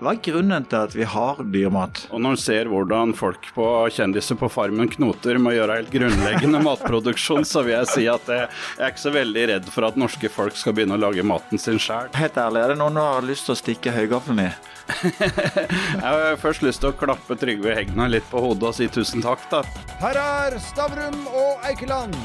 Hva 0.00 0.14
er 0.14 0.20
grunnen 0.24 0.64
til 0.64 0.78
at 0.80 0.94
vi 0.96 1.04
har 1.04 1.42
dyremat? 1.52 2.06
Og 2.08 2.22
når 2.24 2.32
en 2.32 2.40
ser 2.40 2.68
hvordan 2.72 3.10
folk 3.12 3.50
på 3.52 3.64
kjendiser 3.92 4.38
på 4.40 4.48
Farmen 4.48 4.88
knoter 4.88 5.36
med 5.36 5.52
å 5.52 5.56
gjøre 5.58 5.74
helt 5.76 5.90
grunnleggende 5.92 6.62
matproduksjon, 6.64 7.44
så 7.44 7.60
vil 7.66 7.74
jeg 7.74 7.90
si 7.90 8.06
at 8.08 8.30
jeg 8.32 8.46
er 8.48 8.86
ikke 8.94 9.02
så 9.02 9.12
veldig 9.12 9.42
redd 9.50 9.68
for 9.68 9.84
at 9.90 9.98
norske 10.00 10.30
folk 10.32 10.56
skal 10.56 10.72
begynne 10.78 10.96
å 10.96 11.02
lage 11.02 11.24
maten 11.26 11.60
sin 11.60 11.76
sjøl. 11.76 12.08
Helt 12.16 12.40
ærlig, 12.40 12.62
er 12.64 12.72
det 12.72 12.80
noen 12.80 12.96
du 12.96 13.02
har 13.04 13.28
lyst 13.28 13.44
til 13.44 13.52
å 13.52 13.60
stikke 13.60 13.92
høygaffelen 13.92 14.40
i? 14.46 14.50
jeg 15.20 16.00
har 16.00 16.40
først 16.40 16.64
lyst 16.64 16.80
til 16.80 16.94
å 16.94 16.96
klappe 16.96 17.36
Trygve 17.36 17.76
Hegna 17.76 18.08
litt 18.08 18.24
på 18.32 18.40
hodet 18.40 18.70
og 18.70 18.78
si 18.78 18.88
tusen 18.88 19.20
takk, 19.20 19.44
da. 19.52 19.60
Her 20.00 20.16
er 20.22 20.56
Stavrum 20.64 21.26
og 21.28 21.66
Eikeland, 21.68 22.16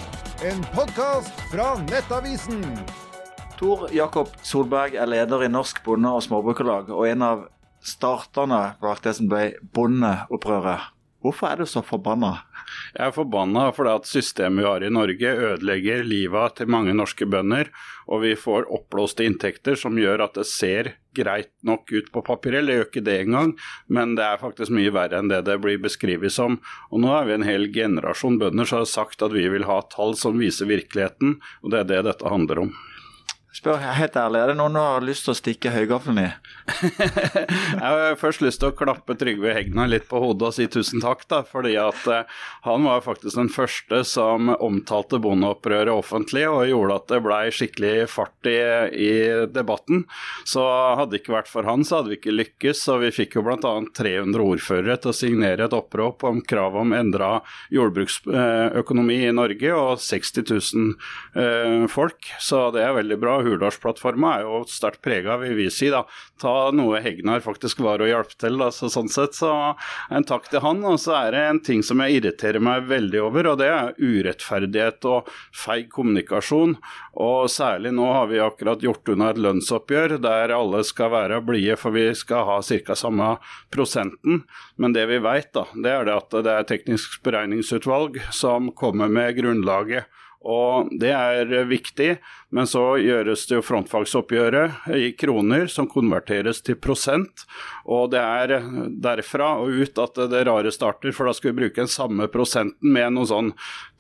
en 0.48 0.64
podkast 0.72 1.44
fra 1.52 1.74
Nettavisen. 1.90 2.64
Tor 3.60 3.88
Jakob 3.96 4.32
Solberg 4.44 4.96
er 5.00 5.08
leder 5.08 5.46
i 5.46 5.52
Norsk 5.52 5.84
Bonde- 5.84 6.12
og 6.12 6.24
Småbrukarlag 6.24 6.90
og 6.92 7.06
en 7.08 7.24
av 7.24 7.46
starterne 7.86 8.76
bak 8.82 9.04
det 9.06 9.16
som 9.20 9.30
ble 9.32 9.54
bondeopprøret. 9.76 10.92
Hvorfor 11.26 11.50
er 11.50 11.58
du 11.58 11.66
så 11.66 11.82
forbanna? 11.82 12.36
Jeg 12.94 13.08
er 13.08 13.14
forbanna 13.16 13.64
fordi 13.74 13.94
at 13.98 14.10
systemet 14.10 14.62
vi 14.62 14.68
har 14.68 14.84
i 14.86 14.92
Norge 14.94 15.32
ødelegger 15.48 16.04
livet 16.06 16.58
til 16.60 16.70
mange 16.70 16.94
norske 16.94 17.26
bønder, 17.26 17.72
og 18.06 18.22
vi 18.22 18.36
får 18.38 18.68
oppblåste 18.74 19.26
inntekter 19.26 19.78
som 19.80 19.98
gjør 19.98 20.28
at 20.28 20.38
det 20.38 20.46
ser 20.50 20.92
greit 21.18 21.50
nok 21.66 21.90
ut 21.90 22.12
på 22.14 22.22
papiret. 22.28 22.68
Det 22.68 22.78
gjør 22.78 22.90
ikke 22.92 23.06
det 23.08 23.18
engang, 23.24 23.56
men 23.90 24.14
det 24.20 24.28
er 24.28 24.42
faktisk 24.42 24.76
mye 24.78 24.94
verre 24.94 25.18
enn 25.18 25.32
det 25.32 25.42
det 25.50 25.58
blir 25.64 25.82
beskrevet 25.82 26.36
som. 26.36 26.60
Og 26.94 27.02
nå 27.02 27.14
er 27.18 27.26
vi 27.26 27.38
en 27.40 27.48
hel 27.48 27.72
generasjon 27.74 28.38
bønder 28.42 28.70
som 28.70 28.84
har 28.84 28.92
sagt 28.94 29.26
at 29.26 29.34
vi 29.34 29.48
vil 29.50 29.66
ha 29.66 29.82
tall 29.90 30.14
som 30.20 30.38
viser 30.38 30.70
virkeligheten, 30.70 31.40
og 31.66 31.74
det 31.74 31.82
er 31.82 31.90
det 31.96 32.04
dette 32.12 32.30
handler 32.30 32.68
om. 32.68 32.76
Spør 33.56 33.80
helt 33.80 34.18
ærlig, 34.20 34.40
er 34.42 34.50
det 34.52 34.58
noen 34.60 34.74
du 34.76 34.82
har 34.82 35.04
lyst 35.06 35.24
til 35.24 35.32
å 35.32 35.38
stikke 35.38 35.72
høygaffelen 35.72 36.18
i? 36.20 36.28
jeg 37.00 37.80
har 37.80 38.18
først 38.20 38.42
lyst 38.44 38.60
til 38.60 38.74
å 38.74 38.76
klappe 38.76 39.16
Trygve 39.16 39.54
Hegna 39.56 39.86
litt 39.88 40.10
på 40.10 40.20
hodet 40.20 40.50
og 40.50 40.56
si 40.58 40.66
tusen 40.68 41.00
takk, 41.00 41.24
da, 41.32 41.40
fordi 41.48 41.78
at 41.80 42.02
eh, 42.12 42.34
han 42.66 42.84
var 42.84 43.06
faktisk 43.06 43.40
den 43.40 43.52
første 43.54 44.02
som 44.10 44.52
omtalte 44.58 45.22
bondeopprøret 45.24 45.94
offentlig 45.94 46.44
og 46.50 46.66
gjorde 46.68 46.98
at 47.00 47.14
det 47.14 47.20
blei 47.24 47.40
skikkelig 47.56 47.94
fart 48.12 48.50
i, 48.52 48.58
i, 48.92 49.14
debatten. 49.56 50.04
Så 50.44 50.66
hadde 50.66 51.14
det 51.14 51.24
ikke 51.24 51.38
vært 51.38 51.54
for 51.54 51.70
han, 51.70 51.88
så 51.88 52.02
hadde 52.02 52.12
vi 52.12 52.20
ikke 52.20 52.36
lykkes. 52.36 52.84
Og 52.92 53.06
vi 53.06 53.14
fikk 53.22 53.40
jo 53.40 53.46
bl.a. 53.48 53.74
300 53.96 54.44
ordførere 54.44 55.00
til 55.00 55.14
å 55.14 55.16
signere 55.16 55.70
et 55.70 55.78
opprop 55.78 56.28
om 56.28 56.44
krav 56.44 56.76
om 56.82 56.92
endra 56.98 57.38
jordbruksøkonomi 57.72 59.22
i 59.30 59.34
Norge, 59.40 59.72
og 59.80 60.04
60 60.04 60.44
000 60.44 60.92
eh, 61.40 61.88
folk. 61.96 62.34
Så 62.44 62.66
det 62.76 62.84
er 62.84 63.00
veldig 63.00 63.22
bra. 63.24 63.40
Hurdalsplattforma 63.46 64.34
er 64.40 64.46
jo 64.48 64.62
sterkt 64.70 65.04
prega, 65.06 65.38
vil 65.42 65.56
vi 65.58 65.70
si. 65.74 65.90
da. 65.94 66.04
Ta 66.42 66.72
noe 66.76 67.00
Hegnar 67.04 67.44
faktisk 67.46 67.84
var 67.86 68.04
å 68.04 68.10
hjelpe 68.10 68.38
til. 68.42 68.60
Da. 68.62 68.72
Så 68.74 68.90
sånn 68.92 69.12
sett 69.12 69.38
så 69.38 69.52
en 70.10 70.28
takk 70.28 70.50
til 70.52 70.64
han. 70.66 70.84
Og 70.86 71.00
så 71.02 71.16
er 71.20 71.36
det 71.36 71.44
en 71.46 71.62
ting 71.64 71.84
som 71.86 72.02
jeg 72.04 72.20
irriterer 72.20 72.64
meg 72.64 72.90
veldig 72.90 73.22
over, 73.28 73.52
og 73.52 73.62
det 73.62 73.70
er 73.72 73.94
urettferdighet 74.02 75.08
og 75.10 75.32
feig 75.56 75.90
kommunikasjon. 75.94 76.78
Og 77.16 77.48
særlig 77.52 77.94
nå 77.96 78.10
har 78.12 78.28
vi 78.32 78.42
akkurat 78.44 78.84
gjort 78.84 79.14
unna 79.14 79.32
et 79.32 79.40
lønnsoppgjør 79.42 80.18
der 80.24 80.54
alle 80.56 80.84
skal 80.88 81.14
være 81.14 81.42
blide, 81.46 81.78
for 81.80 81.96
vi 81.96 82.10
skal 82.18 82.48
ha 82.50 82.60
ca. 82.66 82.96
samme 82.96 83.36
prosenten. 83.72 84.44
Men 84.76 84.96
det 84.96 85.06
vi 85.12 85.22
vet, 85.24 85.52
da, 85.56 85.66
det 85.74 85.92
er 85.92 86.08
det 86.08 86.18
at 86.20 86.38
det 86.46 86.54
er 86.58 86.70
teknisk 86.70 87.22
beregningsutvalg 87.26 88.20
som 88.36 88.72
kommer 88.76 89.12
med 89.12 89.38
grunnlaget. 89.40 90.12
Og 90.46 90.92
det 91.02 91.10
er 91.10 91.50
viktig, 91.66 92.16
men 92.54 92.68
så 92.70 92.84
gjøres 93.02 93.48
det 93.50 93.58
jo 93.58 93.64
frontfagsoppgjøret 93.66 94.86
i 94.94 95.10
kroner 95.18 95.66
som 95.72 95.90
konverteres 95.90 96.62
til 96.64 96.78
prosent. 96.78 97.48
Og 97.90 98.12
det 98.14 98.22
er 98.22 98.54
derfra 99.02 99.56
og 99.64 99.74
ut 99.74 100.00
at 100.02 100.22
det 100.32 100.44
rare 100.48 100.72
starter, 100.74 101.12
for 101.16 101.28
da 101.28 101.34
skal 101.36 101.52
vi 101.52 101.64
bruke 101.64 101.82
den 101.82 101.92
samme 101.92 102.30
prosenten 102.32 102.94
med 102.94 103.16
noen 103.16 103.30
sånn 103.30 103.52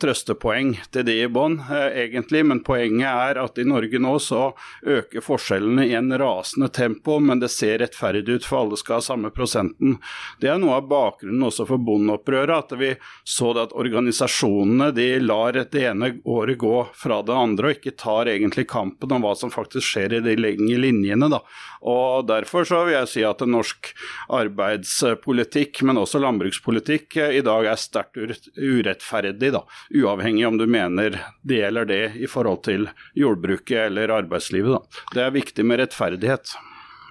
trøstepoeng 0.01 0.75
til 0.93 1.07
de 1.07 1.17
i 1.23 1.29
bånn, 1.31 1.57
eh, 1.65 2.05
egentlig. 2.05 2.43
Men 2.45 2.61
poenget 2.65 3.09
er 3.09 3.41
at 3.41 3.57
i 3.57 3.65
Norge 3.67 3.99
nå 4.01 4.13
så 4.21 4.45
øker 4.85 5.25
forskjellene 5.25 5.87
i 5.89 5.95
en 5.97 6.13
rasende 6.19 6.69
tempo, 6.69 7.19
men 7.19 7.41
det 7.41 7.51
ser 7.53 7.79
rettferdig 7.81 8.39
ut 8.39 8.45
for 8.45 8.61
alle 8.61 8.79
skal 8.79 8.99
ha 8.99 9.07
samme 9.09 9.33
prosenten. 9.35 9.97
Det 10.39 10.51
er 10.51 10.61
noe 10.61 10.77
av 10.79 10.89
bakgrunnen 10.91 11.49
også 11.49 11.67
for 11.69 11.81
bondeopprøret, 11.81 12.55
at 12.55 12.77
vi 12.79 12.93
så 13.23 13.53
det 13.55 13.67
at 13.69 13.77
organisasjonene 13.77 14.91
de 14.95 15.09
lar 15.23 15.57
det 15.57 15.85
ene 15.85 16.13
året 16.35 16.59
gå 16.61 16.73
fra 16.97 17.21
det 17.25 17.35
andre 17.35 17.69
og 17.69 17.77
ikke 17.77 17.95
tar 17.99 18.29
egentlig 18.31 18.67
kampen 18.71 19.15
om 19.15 19.25
hva 19.25 19.33
som 19.37 19.53
faktisk 19.53 19.87
skjer 19.87 20.17
i 20.17 20.21
de 20.25 20.35
lengre 20.39 20.79
linjene. 20.83 21.29
Da. 21.31 21.41
Og 21.85 22.27
Derfor 22.29 22.67
så 22.67 22.83
vil 22.87 22.97
jeg 22.97 23.11
si 23.11 23.23
at 23.27 23.43
norsk 23.47 23.91
arbeidspolitikk, 24.35 25.83
men 25.87 26.01
også 26.01 26.21
landbrukspolitikk, 26.23 27.19
i 27.39 27.43
dag 27.45 27.71
er 27.71 27.81
sterkt 27.81 28.19
urettferdig. 28.57 29.51
Da. 29.55 29.65
Uavhengig 29.95 30.47
om 30.47 30.59
du 30.61 30.67
mener 30.67 31.19
det 31.45 31.63
eller 31.69 31.89
det 31.89 32.03
i 32.19 32.29
forhold 32.29 32.63
til 32.67 32.89
jordbruket 33.17 33.87
eller 33.87 34.13
arbeidslivet. 34.21 34.75
Da. 34.75 35.03
Det 35.15 35.27
er 35.27 35.37
viktig 35.39 35.67
med 35.67 35.83
rettferdighet. 35.83 36.55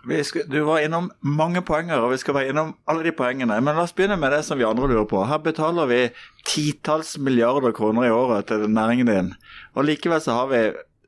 Skal, 0.04 0.44
du 0.50 0.58
var 0.66 0.82
innom 0.84 1.10
mange 1.24 1.62
poenger, 1.64 2.02
og 2.04 2.12
vi 2.12 2.18
skal 2.20 2.36
være 2.36 2.52
innom 2.52 2.74
alle 2.90 3.06
de 3.06 3.12
poengene. 3.16 3.56
Men 3.60 3.76
la 3.76 3.86
oss 3.86 3.94
begynne 3.96 4.18
med 4.20 4.34
det 4.34 4.42
som 4.44 4.60
vi 4.60 4.66
andre 4.68 4.90
lurer 4.90 5.06
på. 5.08 5.22
Her 5.24 5.40
betaler 5.44 5.88
vi 5.88 6.00
titalls 6.44 7.14
milliarder 7.18 7.72
kroner 7.72 8.08
i 8.08 8.12
året 8.12 8.50
til 8.50 8.66
næringen 8.68 9.08
din, 9.08 9.32
og 9.74 9.88
likevel 9.88 10.20
så 10.20 10.36
har 10.36 10.50
vi 10.52 10.64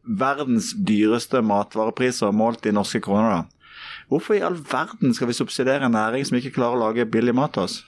verdens 0.07 0.71
dyreste 0.87 1.43
matvarepriser 1.43 2.33
målt 2.33 2.67
i 2.67 2.73
norske 2.73 3.03
kroner. 3.05 3.31
da. 3.31 3.56
Hvorfor 4.07 4.37
i 4.37 4.43
all 4.47 4.55
verden 4.55 5.15
skal 5.17 5.27
vi 5.27 5.35
subsidiere 5.35 5.89
en 5.89 5.97
næring 5.97 6.23
som 6.29 6.37
ikke 6.39 6.53
klarer 6.55 6.79
å 6.79 6.83
lage 6.85 7.09
billig 7.11 7.33
mat 7.35 7.57
til 7.57 7.65
oss? 7.65 7.81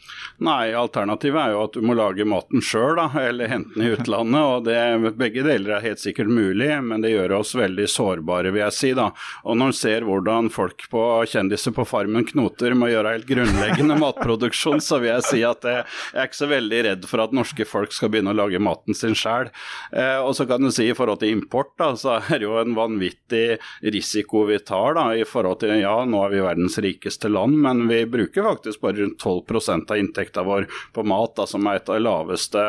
Nei, 0.43 0.73
alternativet 0.75 1.39
er 1.39 1.53
jo 1.55 1.61
at 1.63 1.77
du 1.79 1.85
må 1.87 1.95
lage 1.95 2.27
maten 2.27 2.63
sjøl, 2.65 2.99
eller 2.99 3.51
hente 3.51 3.77
den 3.77 3.85
i 3.87 3.93
utlandet. 3.95 4.41
og 4.43 4.65
det, 4.67 5.15
Begge 5.19 5.45
deler 5.47 5.77
er 5.77 5.85
helt 5.85 6.03
sikkert 6.03 6.31
mulig, 6.31 6.73
men 6.83 7.05
det 7.05 7.13
gjør 7.13 7.37
oss 7.39 7.55
veldig 7.59 7.87
sårbare, 7.91 8.51
vil 8.55 8.65
jeg 8.65 8.75
si. 8.75 8.91
da. 8.99 9.13
Og 9.47 9.59
når 9.61 9.71
en 9.71 9.79
ser 9.79 10.07
hvordan 10.09 10.51
folk 10.55 10.89
på 10.91 11.05
kjendiser 11.31 11.75
på 11.77 11.87
Farmen 11.87 12.27
knoter 12.27 12.75
med 12.75 12.89
å 12.89 12.93
gjøre 12.97 13.15
helt 13.15 13.31
grunnleggende 13.31 14.01
matproduksjon, 14.05 14.83
så 14.83 14.99
vil 15.03 15.13
jeg 15.13 15.27
si 15.29 15.45
at 15.47 15.71
jeg 15.71 15.87
er 15.87 16.27
ikke 16.27 16.41
så 16.41 16.51
veldig 16.51 16.83
redd 16.89 17.09
for 17.11 17.23
at 17.23 17.39
norske 17.39 17.67
folk 17.69 17.95
skal 17.95 18.11
begynne 18.11 18.35
å 18.35 18.41
lage 18.41 18.63
maten 18.63 18.99
sin 18.99 19.15
sjøl. 19.19 19.53
Eh, 19.95 20.19
og 20.19 20.35
så 20.35 20.49
kan 20.51 20.67
du 20.67 20.73
si 20.75 20.91
i 20.91 20.99
forhold 20.99 21.23
til 21.23 21.37
import, 21.37 21.77
da, 21.79 21.93
så 21.95 22.19
er 22.19 22.43
det 22.43 22.51
jo 22.51 22.59
en 22.59 22.75
vanvittig 22.79 23.61
risiko 23.87 24.49
vi 24.51 24.59
tar 24.67 24.99
da, 24.99 25.09
i 25.15 25.27
forhold 25.29 25.63
til 25.63 25.79
ja, 25.79 25.99
nå 26.11 26.23
er 26.25 26.35
vi 26.35 26.45
verdens 26.45 26.79
rikeste 26.83 27.31
land, 27.33 27.59
men 27.65 27.87
vi 27.91 28.05
bruker 28.07 28.47
faktisk 28.47 28.83
bare 28.85 29.03
rundt 29.03 29.23
12% 29.25 29.93
av 29.93 30.01
inntekta 30.01 30.47
vår 30.47 30.69
på 30.95 31.05
mat, 31.07 31.37
da, 31.37 31.47
som 31.47 31.67
er 31.67 31.81
et 31.81 31.89
av 31.89 31.99
de 31.99 32.07
laveste 32.07 32.65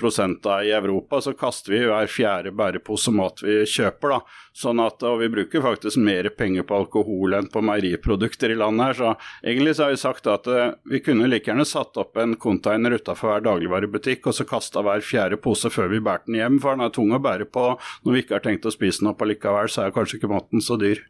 prosentene 0.00 0.64
i 0.64 0.72
Europa. 0.72 1.20
Så 1.20 1.32
kaster 1.32 1.74
vi 1.74 1.82
hver 1.84 2.08
fjerde 2.10 2.52
bærepose 2.56 3.12
mat 3.14 3.42
vi 3.44 3.60
kjøper. 3.68 4.16
da. 4.16 4.20
Sånn 4.56 4.80
at, 4.82 5.02
og 5.06 5.20
vi 5.20 5.28
bruker 5.32 5.62
faktisk 5.64 6.00
mer 6.02 6.28
penger 6.36 6.64
på 6.66 6.78
alkohol 6.80 7.36
enn 7.38 7.50
på 7.52 7.62
meieriprodukter 7.64 8.52
i 8.52 8.58
landet 8.58 8.86
her. 8.86 8.98
Så 8.98 9.12
egentlig 9.46 9.76
så 9.76 9.86
har 9.86 9.94
vi 9.94 10.00
sagt 10.00 10.30
at 10.30 10.48
uh, 10.50 10.72
vi 10.90 11.02
kunne 11.04 11.28
like 11.30 11.50
gjerne 11.50 11.68
satt 11.68 12.00
opp 12.00 12.18
en 12.20 12.34
container 12.40 12.96
utafor 12.96 13.34
hver 13.34 13.46
dagligvarebutikk 13.46 14.30
og 14.30 14.36
så 14.36 14.48
kasta 14.48 14.84
hver 14.86 15.04
fjerde 15.04 15.40
pose 15.40 15.70
før 15.72 15.92
vi 15.92 16.02
bærte 16.04 16.30
den 16.30 16.40
hjem, 16.40 16.58
for 16.62 16.76
den 16.76 16.88
er 16.88 16.96
tung 16.96 17.14
å 17.14 17.22
bære 17.22 17.48
på. 17.52 17.68
Når 18.04 18.16
vi 18.16 18.24
ikke 18.24 18.38
har 18.38 18.46
tenkt 18.46 18.66
å 18.66 18.74
spise 18.74 19.04
den 19.04 19.12
opp 19.12 19.22
allikevel, 19.24 19.70
så 19.70 19.86
er 19.86 19.94
kanskje 19.94 20.20
ikke 20.20 20.32
maten 20.32 20.64
så 20.64 20.80
dyr. 20.80 21.04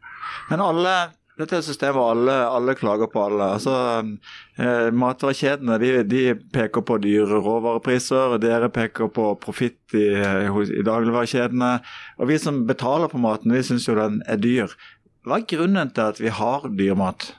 Men 0.51 0.63
alle 0.63 0.95
dette 1.39 1.57
er 1.57 1.63
systemet 1.65 1.95
hvor 1.95 2.11
alle, 2.11 2.35
alle, 2.51 2.75
klager 2.77 3.09
på 3.11 3.23
alle. 3.23 3.47
Altså, 3.55 3.73
eh, 4.59 4.89
Matvarekjedene 4.93 5.77
de, 5.81 5.91
de, 6.07 6.23
peker 6.53 6.83
på 6.85 6.99
dyre 7.01 7.39
råvarepriser, 7.41 8.37
dere 8.43 8.69
peker 8.73 9.11
på 9.15 9.31
profitt 9.41 9.95
i, 9.97 10.07
i 10.19 10.85
dagligvarekjedene. 10.85 11.71
Og 12.19 12.31
vi 12.31 12.39
som 12.41 12.65
betaler 12.69 13.11
på 13.11 13.21
maten, 13.21 13.53
vi 13.55 13.63
syns 13.65 13.87
jo 13.87 13.97
den 13.97 14.19
er 14.29 14.41
dyr. 14.43 14.75
Hva 15.25 15.39
er 15.39 15.47
grunnen 15.49 15.93
til 15.95 16.11
at 16.11 16.21
vi 16.21 16.33
har 16.33 16.67
dyr 16.77 16.97
mat? 16.99 17.31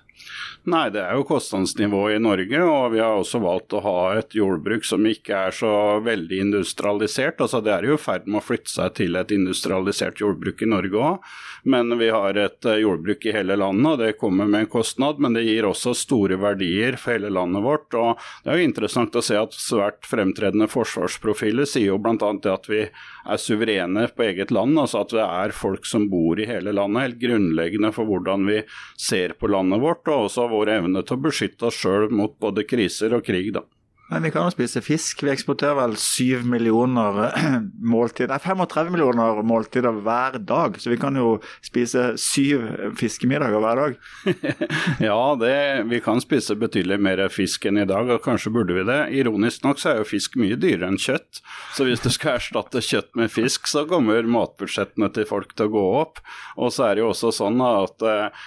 Nei, 0.62 0.92
det 0.94 1.00
er 1.02 1.16
jo 1.18 1.24
kostnadsnivået 1.26 2.20
i 2.20 2.22
Norge, 2.22 2.58
og 2.62 2.92
vi 2.92 3.00
har 3.02 3.16
også 3.18 3.40
valgt 3.42 3.74
å 3.74 3.80
ha 3.82 3.94
et 4.20 4.36
jordbruk 4.38 4.84
som 4.86 5.02
ikke 5.10 5.40
er 5.48 5.56
så 5.58 5.72
veldig 6.06 6.38
industrialisert. 6.38 7.42
Altså 7.42 7.58
Det 7.66 7.72
er 7.74 7.88
jo 7.88 7.96
i 7.96 8.02
ferd 8.02 8.28
med 8.28 8.38
å 8.38 8.44
flytte 8.46 8.70
seg 8.70 8.94
til 9.00 9.18
et 9.18 9.34
industrialisert 9.34 10.22
jordbruk 10.22 10.62
i 10.62 10.68
Norge 10.70 11.00
òg. 11.02 11.32
Men 11.66 11.90
vi 11.98 12.12
har 12.14 12.38
et 12.38 12.66
eh, 12.66 12.78
jordbruk 12.82 13.26
i 13.26 13.34
hele 13.34 13.56
landet, 13.58 13.88
og 13.90 13.98
det 14.04 14.18
kommer 14.20 14.46
med 14.46 14.64
en 14.64 14.70
kostnad. 14.70 15.18
Men 15.18 15.34
det 15.34 15.42
gir 15.48 15.66
også 15.66 15.96
store 15.98 16.38
verdier 16.38 16.94
for 16.94 17.16
hele 17.16 17.32
landet 17.34 17.66
vårt. 17.66 17.90
og 17.98 18.22
Det 18.44 18.54
er 18.54 18.62
jo 18.62 18.68
interessant 18.70 19.18
å 19.18 19.22
se 19.22 19.38
at 19.38 19.58
svært 19.58 20.06
fremtredende 20.06 20.70
forsvarsprofiler 20.70 21.66
sier 21.66 21.90
jo 21.90 21.98
bl.a. 22.02 22.14
at 22.54 22.70
vi 22.70 22.84
er 22.86 23.42
suverene 23.42 24.06
på 24.14 24.28
eget 24.28 24.54
land. 24.54 24.78
Altså 24.78 25.02
at 25.02 25.14
det 25.14 25.26
er 25.26 25.58
folk 25.58 25.90
som 25.90 26.06
bor 26.10 26.38
i 26.38 26.46
hele 26.46 26.74
landet. 26.74 27.08
Helt 27.08 27.20
grunnleggende 27.26 27.90
for 27.98 28.06
hvordan 28.10 28.46
vi 28.46 28.62
ser 28.94 29.34
på 29.38 29.50
landet 29.50 29.82
vårt. 29.82 30.06
og 30.06 30.30
også 30.30 30.51
vår 30.52 30.76
evne 30.78 31.02
til 31.06 31.18
å 31.18 31.24
beskytte 31.26 31.68
oss 31.68 31.80
sjøl 31.80 32.10
mot 32.12 32.36
både 32.40 32.66
kriser 32.68 33.16
og 33.16 33.24
krig. 33.26 33.52
da. 33.56 33.64
Men 34.12 34.22
vi 34.22 34.30
kan 34.30 34.44
jo 34.44 34.52
spise 34.52 34.82
fisk. 34.84 35.22
Vi 35.24 35.30
eksporterer 35.32 35.78
vel 35.78 35.94
7 35.96 36.42
millioner 36.44 37.20
eh, 37.30 37.54
måltider, 37.94 38.36
35 38.38 38.90
millioner 38.92 39.38
måltider 39.46 40.02
hver 40.04 40.36
dag. 40.44 40.76
Så 40.80 40.92
vi 40.92 40.98
kan 41.00 41.16
jo 41.16 41.38
spise 41.64 42.10
syv 42.20 42.66
fiskemiddager 43.00 43.62
hver 43.62 43.80
dag. 43.80 43.96
ja, 45.08 45.20
det, 45.40 45.54
vi 45.88 46.02
kan 46.04 46.20
spise 46.20 46.58
betydelig 46.60 46.98
mer 47.00 47.22
fisk 47.32 47.64
enn 47.70 47.80
i 47.80 47.86
dag, 47.88 48.10
og 48.12 48.20
kanskje 48.26 48.52
burde 48.52 48.76
vi 48.76 48.84
det. 48.84 48.98
Ironisk 49.22 49.64
nok 49.64 49.80
så 49.80 49.94
er 49.94 50.02
jo 50.02 50.10
fisk 50.10 50.36
mye 50.40 50.60
dyrere 50.60 50.92
enn 50.92 51.00
kjøtt. 51.00 51.40
Så 51.72 51.88
hvis 51.88 52.04
du 52.04 52.10
skal 52.12 52.36
erstatte 52.36 52.84
kjøtt 52.84 53.14
med 53.16 53.32
fisk, 53.32 53.70
så 53.70 53.86
kommer 53.88 54.28
matbudsjettene 54.28 55.08
til 55.16 55.28
folk 55.30 55.56
til 55.56 55.70
å 55.70 55.74
gå 55.78 55.86
opp. 56.02 56.20
Og 56.60 56.68
så 56.76 56.90
er 56.90 56.98
det 56.98 57.06
jo 57.06 57.08
også 57.14 57.32
sånn 57.32 57.64
at 57.64 58.04
uh, 58.04 58.44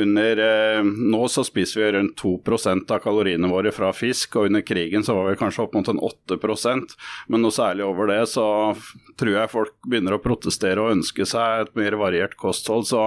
under 0.00 0.40
uh, 0.40 0.90
Nå 1.12 1.26
så 1.28 1.44
spiser 1.44 1.82
vi 1.82 1.90
rundt 1.98 2.16
2% 2.20 2.92
av 2.94 3.00
kaloriene 3.04 3.50
våre 3.50 3.72
fra 3.74 3.92
fisk, 3.96 4.38
og 4.38 4.48
under 4.48 4.64
krigen 4.64 5.01
så 5.06 5.16
var 5.16 5.30
vi 5.30 5.38
kanskje 5.40 5.66
opp 5.66 5.76
mot 5.76 5.88
en 5.90 6.00
8% 6.02 6.96
men 7.32 7.44
noe 7.44 7.54
særlig 7.54 7.86
over 7.86 8.10
det 8.12 8.20
så 8.30 8.46
tror 9.18 9.34
jeg 9.34 9.50
folk 9.52 9.74
begynner 9.88 10.16
å 10.16 10.22
protestere 10.22 10.82
og 10.82 10.96
ønske 10.96 11.26
seg 11.28 11.66
et 11.66 11.74
mer 11.78 11.96
variert 12.00 12.34
kosthold. 12.40 12.86
Så 12.88 13.00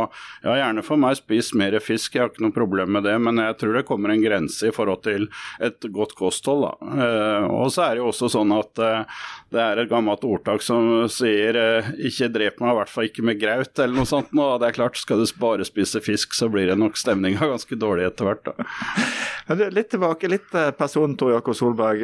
ja, 0.43 0.55
gjerne 0.59 0.83
for 0.85 1.01
meg 1.01 1.17
spis 1.19 1.51
mer 1.57 1.77
fisk, 1.83 2.15
jeg 2.15 2.23
har 2.23 2.31
ikke 2.31 2.45
noe 2.45 2.55
problem 2.55 2.93
med 2.95 3.05
det, 3.07 3.15
men 3.21 3.41
jeg 3.41 3.57
tror 3.61 3.77
det 3.77 3.85
kommer 3.87 4.13
en 4.13 4.23
grense 4.23 4.69
i 4.69 4.73
forhold 4.75 5.03
til 5.05 5.27
et 5.63 5.87
godt 5.95 6.15
kosthold. 6.17 6.67
Da. 6.67 6.95
Eh, 7.05 7.47
og 7.49 7.71
så 7.73 7.87
er 7.87 7.95
det 7.95 8.03
jo 8.03 8.11
også 8.11 8.31
sånn 8.35 8.53
at 8.55 8.81
eh, 8.83 9.19
det 9.55 9.63
er 9.63 9.81
et 9.81 9.91
gammelt 9.91 10.23
ordtak 10.27 10.63
som 10.65 11.05
sier 11.11 11.57
eh, 11.59 11.91
'ikke 11.95 12.31
drep 12.33 12.61
meg, 12.63 12.73
i 12.73 12.79
hvert 12.79 12.93
fall 12.93 13.09
ikke 13.09 13.25
med 13.25 13.41
graut', 13.41 13.79
eller 13.79 13.95
noe 14.01 14.09
sånt. 14.09 14.33
Og 14.35 14.59
det 14.61 14.69
er 14.69 14.77
klart, 14.79 14.99
skal 14.99 15.21
du 15.21 15.25
bare 15.41 15.67
spise 15.67 16.01
fisk, 16.03 16.35
så 16.37 16.49
blir 16.51 16.69
det 16.71 16.79
nok 16.79 16.97
stemninga 16.99 17.49
ganske 17.55 17.79
dårlig 17.79 18.07
etter 18.09 18.29
hvert. 18.29 18.45
Da. 18.45 19.55
Litt 19.75 19.91
tilbake, 19.93 20.29
litt 20.29 20.53
person, 20.77 21.13
Tor 21.19 21.35
Jakob 21.35 21.55
Solberg. 21.57 22.01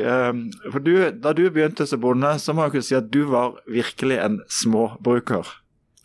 Du, 0.86 0.94
Da 1.12 1.34
du 1.34 1.44
begynte 1.50 1.88
som 1.90 2.02
bonde, 2.02 2.30
så 2.40 2.54
må 2.54 2.68
jeg 2.68 2.76
kunne 2.76 2.86
si 2.86 2.96
at 2.98 3.08
du 3.12 3.24
var 3.32 3.56
virkelig 3.66 3.91
en 4.00 4.42
småbruker. 4.50 5.48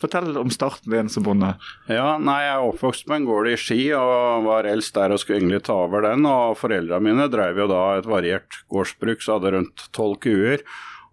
Fortell 0.01 0.37
om 0.37 0.51
starten 0.51 0.93
din 0.93 1.09
som 1.09 1.25
bonde. 1.25 1.55
Ja, 1.89 2.19
nei, 2.21 2.43
Jeg 2.45 2.53
er 2.53 2.67
oppvokst 2.69 3.07
på 3.07 3.15
en 3.17 3.25
gård 3.25 3.49
i 3.49 3.57
Ski 3.57 3.95
og 3.97 4.45
var 4.45 4.69
eldst 4.69 4.95
der 4.95 5.15
og 5.15 5.19
skulle 5.23 5.41
egentlig 5.41 5.63
ta 5.65 5.73
over 5.87 6.03
den. 6.03 6.27
og 6.27 6.59
Foreldrene 6.61 7.01
mine 7.01 7.29
drev 7.33 7.57
jo 7.57 7.67
da 7.67 7.97
et 7.97 8.05
variert 8.07 8.61
gårdsbruk, 8.69 9.23
så 9.25 9.39
hadde 9.39 9.55
rundt 9.57 9.89
tolv 9.97 10.19
kuer. 10.21 10.61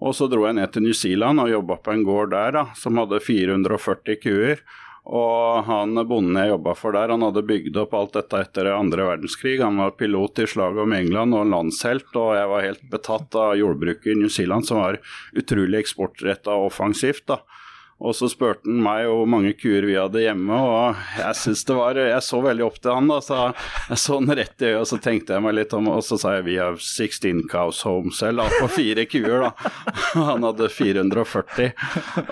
Og 0.04 0.12
så 0.18 0.28
dro 0.28 0.44
jeg 0.46 0.58
ned 0.58 0.74
til 0.74 0.84
New 0.84 0.94
Zealand 0.94 1.40
og 1.40 1.50
jobba 1.54 1.78
på 1.80 1.94
en 1.94 2.04
gård 2.04 2.34
der 2.36 2.52
da, 2.52 2.66
som 2.76 2.98
hadde 3.00 3.22
440 3.24 4.20
kuer. 4.20 4.60
Og 5.04 5.66
han 5.68 6.00
bonden 6.08 6.38
jeg 6.40 6.54
jobba 6.54 6.74
for 6.80 6.96
der, 6.96 7.12
han 7.12 7.26
hadde 7.26 7.44
bygd 7.44 7.76
opp 7.82 7.96
alt 7.98 8.14
dette 8.16 8.40
etter 8.46 8.70
andre 8.72 9.08
verdenskrig. 9.10 9.58
Han 9.60 9.82
var 9.82 9.98
pilot 10.00 10.40
i 10.40 10.48
slaget 10.48 10.80
om 10.86 10.96
England 10.96 11.36
og 11.36 11.50
landshelt, 11.52 12.08
og 12.16 12.38
jeg 12.38 12.52
var 12.54 12.64
helt 12.64 12.86
betatt 12.94 13.36
av 13.36 13.58
jordbruket 13.60 14.14
i 14.14 14.18
New 14.22 14.32
Zealand, 14.32 14.70
som 14.70 14.80
var 14.80 15.02
utrolig 15.36 15.82
eksportretta 15.84 16.56
og 16.56 16.70
offensivt. 16.72 17.26
da. 17.28 17.42
Og 18.04 18.16
så 18.18 18.28
spurte 18.28 18.68
han 18.68 18.82
meg 18.84 19.06
hvor 19.08 19.28
mange 19.30 19.54
kuer 19.56 19.86
vi 19.88 19.96
hadde 19.96 20.26
hjemme, 20.26 20.58
og 20.60 21.00
jeg 21.16 21.40
synes 21.40 21.64
det 21.68 21.78
var 21.78 22.00
Jeg 22.02 22.26
så 22.26 22.42
veldig 22.44 22.66
opp 22.66 22.80
til 22.84 22.92
han, 22.92 23.08
da, 23.08 23.20
så 23.24 23.38
jeg 23.88 24.00
så 24.02 24.18
han 24.20 24.36
rett 24.40 24.64
i 24.64 24.72
øyet, 24.72 24.80
og 24.82 24.88
så 24.90 25.00
tenkte 25.04 25.38
jeg 25.38 25.46
meg 25.46 25.56
litt 25.56 25.76
om, 25.78 25.88
og 25.94 26.04
så 26.04 26.18
sa 26.20 26.36
jeg 26.38 26.48
vi 26.50 26.58
har 26.60 26.76
16 26.76 27.46
cows 27.52 27.80
home 27.88 28.12
selv, 28.16 28.44
da, 28.44 28.60
på 28.60 28.70
fire 28.76 29.08
kuer, 29.08 29.48
da. 29.48 29.72
Han 30.34 30.46
hadde 30.46 30.68
440. 30.70 31.72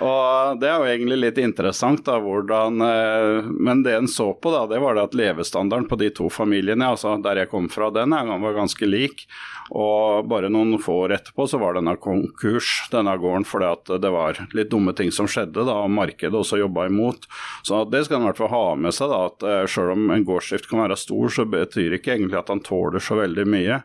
Og 0.04 0.60
det 0.62 0.70
er 0.70 0.76
jo 0.76 0.90
egentlig 0.92 1.20
litt 1.22 1.40
interessant, 1.42 2.04
da, 2.06 2.18
hvordan 2.22 2.84
eh, 2.86 3.50
Men 3.52 3.82
det 3.86 3.96
en 3.98 4.10
så 4.12 4.32
på, 4.34 4.52
da, 4.54 4.66
det 4.70 4.82
var 4.84 4.98
det 4.98 5.08
at 5.08 5.18
levestandarden 5.18 5.88
på 5.90 5.98
de 6.02 6.12
to 6.16 6.30
familiene, 6.32 6.92
altså 6.94 7.16
der 7.24 7.44
jeg 7.44 7.52
kom 7.52 7.70
fra, 7.72 7.90
den 7.96 8.14
var 8.14 8.58
ganske 8.58 8.88
lik. 8.88 9.26
Og 9.72 10.28
bare 10.28 10.50
noen 10.52 10.76
få 10.84 10.98
år 11.06 11.16
etterpå 11.16 11.46
så 11.48 11.60
var 11.62 11.78
denne 11.78 11.94
konkurs, 12.02 12.90
denne 12.92 13.14
gården, 13.20 13.46
fordi 13.48 13.70
at 13.70 13.92
det 14.04 14.12
var 14.12 14.42
litt 14.58 14.72
dumme 14.72 14.92
ting 14.98 15.14
som 15.16 15.30
skjedde, 15.32 15.61
da, 15.68 15.80
og 15.86 15.94
markedet 15.96 16.38
også 16.38 16.60
jobba 16.62 16.88
imot. 16.90 17.28
Så 17.68 17.84
det 17.92 18.06
skal 18.06 18.20
en 18.20 18.26
i 18.26 18.30
hvert 18.32 18.42
fall 18.42 18.54
ha 18.54 18.64
med 18.80 18.96
seg, 18.96 19.12
da, 19.12 19.20
at 19.32 19.46
uh, 19.48 19.66
selv 19.70 19.96
om 19.96 20.10
en 20.14 20.26
gårdsdrift 20.28 20.70
kan 20.72 20.84
være 20.86 21.00
stor, 21.00 21.36
så 21.36 21.48
betyr 21.50 21.98
ikke 21.98 22.16
egentlig 22.16 22.40
at 22.40 22.52
han 22.54 22.64
tåler 22.66 23.04
så 23.04 23.20
veldig 23.22 23.48
mye. 23.50 23.82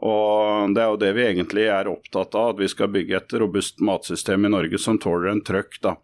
Og 0.00 0.74
Det 0.74 0.80
er 0.80 0.88
jo 0.88 1.00
det 1.00 1.12
vi 1.16 1.24
egentlig 1.28 1.68
er 1.68 1.90
opptatt 1.90 2.34
av, 2.34 2.54
at 2.54 2.60
vi 2.62 2.68
skal 2.72 2.92
bygge 2.92 3.18
et 3.18 3.38
robust 3.42 3.82
matsystem 3.84 4.48
i 4.48 4.52
Norge 4.52 4.80
som 4.80 4.98
tåler 4.98 5.32
en 5.34 5.42
trøkk. 5.44 5.80
da. 5.84 5.96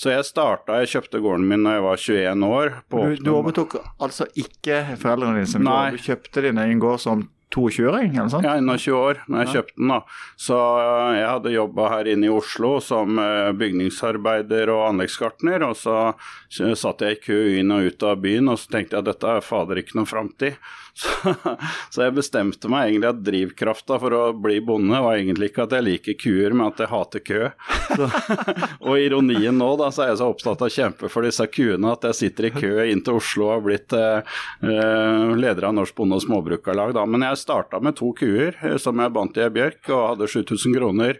Så 0.00 0.10
jeg 0.10 0.26
starta, 0.26 0.80
jeg 0.82 0.90
kjøpte 0.90 1.20
gården 1.22 1.46
min 1.46 1.66
da 1.66 1.76
jeg 1.76 1.84
var 1.84 2.00
21 2.02 2.46
år. 2.48 2.72
du, 2.90 3.22
du 3.22 3.30
overtok 3.34 3.76
altså 4.02 4.26
ikke 4.34 4.80
foreldrene 4.98 5.38
dine? 5.42 5.50
Som 5.52 5.66
Nei. 5.68 5.92
Du 5.94 6.02
kjøpte 6.02 6.42
din 6.48 6.58
egen 6.64 6.82
gård 6.82 7.02
som 7.04 7.28
22-åring? 7.54 8.16
eller 8.16 8.28
sånt? 8.32 8.46
Ja, 8.46 8.56
21 8.58 8.94
år 8.98 9.20
når 9.26 9.44
jeg 9.44 9.52
kjøpte 9.54 9.78
den. 9.80 9.92
da. 9.94 10.00
Så 10.46 10.60
eh, 10.82 11.16
jeg 11.18 11.28
hadde 11.30 11.54
jobba 11.54 11.88
her 11.94 12.10
inne 12.12 12.28
i 12.28 12.34
Oslo 12.34 12.72
som 12.84 13.20
eh, 13.22 13.50
bygningsarbeider 13.60 14.72
og 14.74 14.88
anleggsgartner. 14.90 15.64
Og 15.68 15.76
så 15.80 16.74
satt 16.74 17.04
jeg 17.06 17.18
i 17.18 17.22
kø 17.24 17.40
inn 17.60 17.74
og 17.74 17.90
ut 17.90 18.06
av 18.06 18.20
byen, 18.24 18.50
og 18.52 18.60
så 18.60 18.76
tenkte 18.76 18.98
jeg 18.98 19.04
at 19.06 19.12
dette 19.12 19.36
er 19.38 19.46
fader 19.46 19.80
ikke 19.80 19.98
noe 20.00 20.10
framtid. 20.10 20.58
Så, 20.94 21.34
så, 21.90 22.04
jeg 22.04 22.14
bestemte 22.14 22.68
meg 22.70 22.92
egentlig 22.92 23.08
at 23.08 23.22
drivkrafta 23.26 23.96
for 23.98 24.14
å 24.14 24.22
bli 24.38 24.60
bonde 24.62 25.00
var 25.02 25.18
egentlig 25.18 25.50
ikke 25.50 25.64
at 25.66 25.74
jeg 25.74 25.86
liker 25.88 26.16
kuer, 26.20 26.54
men 26.54 26.68
at 26.68 26.82
jeg 26.84 26.90
hater 26.92 27.24
kø. 27.26 27.40
Så, 27.88 28.08
og 28.86 29.00
ironien 29.02 29.58
nå, 29.58 29.72
da, 29.80 29.90
så 29.94 30.04
er 30.04 30.12
jeg 30.12 30.20
så 30.22 30.28
opptatt 30.30 30.62
av 30.62 30.70
å 30.70 30.74
kjempe 30.76 31.10
for 31.10 31.26
disse 31.26 31.48
kuene 31.50 31.96
at 31.96 32.06
jeg 32.10 32.20
sitter 32.20 32.48
i 32.48 32.52
kø 32.54 32.86
inn 32.86 33.02
til 33.04 33.18
Oslo 33.18 33.48
og 33.48 33.56
har 33.56 33.64
blitt 33.66 33.96
eh, 33.98 34.36
eh 34.70 35.34
leder 35.34 35.66
av 35.68 35.74
Norsk 35.80 35.96
Bonde- 35.98 36.20
og 36.20 36.22
Småbrukarlag. 36.22 36.94
Da. 36.94 37.02
Men 37.10 37.26
jeg 37.26 37.42
starta 37.42 37.82
med 37.82 37.98
to 37.98 38.12
kuer 38.14 38.54
eh, 38.62 38.78
som 38.78 39.02
jeg 39.02 39.14
bandt 39.14 39.40
i 39.40 39.44
ei 39.48 39.50
bjørk, 39.54 39.82
og 39.90 40.06
hadde 40.12 40.30
7000 40.30 40.78
kroner 40.78 41.18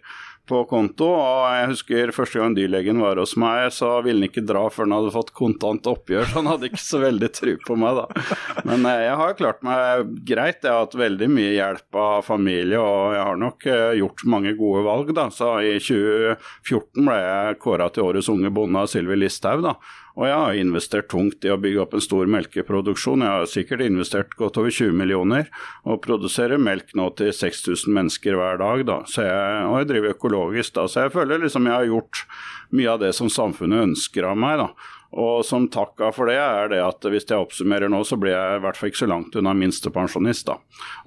på 0.48 0.60
konto. 0.68 1.06
og 1.14 1.46
Jeg 1.54 1.70
husker 1.72 2.12
første 2.16 2.40
gang 2.40 2.54
dyrlegen 2.56 3.00
var 3.02 3.20
hos 3.20 3.34
meg, 3.40 3.70
så 3.74 3.96
ville 4.04 4.22
han 4.24 4.28
ikke 4.28 4.44
dra 4.46 4.66
før 4.72 4.86
han 4.86 4.96
hadde 4.98 5.14
fått 5.14 5.32
kontant 5.36 5.88
oppgjør. 5.90 6.28
Så 6.28 6.40
han 6.40 6.50
hadde 6.52 6.70
ikke 6.70 6.82
så 6.84 7.00
veldig 7.02 7.30
tru 7.34 7.52
på 7.64 7.78
meg, 7.80 8.00
da. 8.00 8.26
Men 8.68 8.86
eh, 8.90 9.02
jeg 9.06 9.18
har 9.20 9.38
klart 9.40 9.64
meg 9.66 10.14
greit. 10.28 10.62
Jeg 10.62 10.70
har 10.72 10.84
hatt 10.84 10.98
veldig 10.98 11.30
mye 11.32 11.54
hjelp 11.56 12.00
av 12.04 12.24
familie, 12.28 12.80
og 12.80 13.16
jeg 13.16 13.26
har 13.30 13.42
nok 13.44 13.68
eh, 13.72 13.90
gjort 14.00 14.26
mange 14.36 14.54
gode 14.58 14.84
valg, 14.86 15.12
da. 15.16 15.28
Så 15.34 15.50
i 15.64 15.76
2014 15.80 17.04
ble 17.04 17.20
jeg 17.20 17.60
kåra 17.64 17.90
til 17.92 18.08
årets 18.08 18.32
unge 18.32 18.52
bonde 18.54 18.84
av 18.84 18.90
Sylvi 18.92 19.18
Listhaug, 19.20 19.64
da. 19.64 19.76
Og 20.14 20.28
jeg 20.28 20.34
har 20.38 20.58
investert 20.60 21.08
tungt 21.10 21.42
i 21.42 21.50
å 21.50 21.58
bygge 21.58 21.80
opp 21.82 21.94
en 21.96 22.04
stor 22.04 22.28
melkeproduksjon. 22.30 23.24
Jeg 23.26 23.34
har 23.34 23.48
sikkert 23.50 23.82
investert 23.82 24.36
godt 24.38 24.60
over 24.62 24.70
20 24.70 24.94
millioner, 24.94 25.48
og 25.82 26.04
produserer 26.04 26.60
melk 26.62 26.94
nå 26.94 27.08
til 27.18 27.32
6000 27.34 27.90
mennesker 27.96 28.38
hver 28.38 28.60
dag. 28.62 28.84
Da. 28.86 29.00
Jeg, 29.10 29.64
og 29.66 29.80
jeg 29.80 29.90
driver 29.90 30.14
økologisk, 30.14 30.76
da. 30.78 30.86
så 30.86 31.06
jeg 31.06 31.14
føler 31.16 31.42
liksom 31.42 31.66
jeg 31.66 31.74
har 31.74 31.90
gjort 31.90 32.26
mye 32.74 32.92
av 32.94 33.02
det 33.02 33.10
som 33.18 33.32
samfunnet 33.32 33.88
ønsker 33.90 34.30
av 34.30 34.38
meg. 34.38 34.62
da. 34.62 34.70
Og 35.14 35.44
som 35.46 35.66
takka 35.70 36.10
for 36.14 36.30
det 36.30 36.38
er 36.42 36.70
det 36.72 36.82
at 36.82 37.06
hvis 37.06 37.26
jeg 37.26 37.38
oppsummerer 37.38 37.90
nå, 37.90 38.02
så 38.06 38.18
blir 38.18 38.34
jeg 38.34 38.58
i 38.58 38.64
hvert 38.64 38.78
fall 38.78 38.90
ikke 38.90 39.04
så 39.04 39.10
langt 39.10 39.38
unna 39.38 39.54
minstepensjonist. 39.58 40.46
da. 40.46 40.60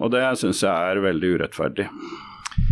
Og 0.04 0.12
det 0.12 0.24
syns 0.40 0.64
jeg 0.68 0.72
er 0.72 1.04
veldig 1.08 1.38
urettferdig. 1.40 1.88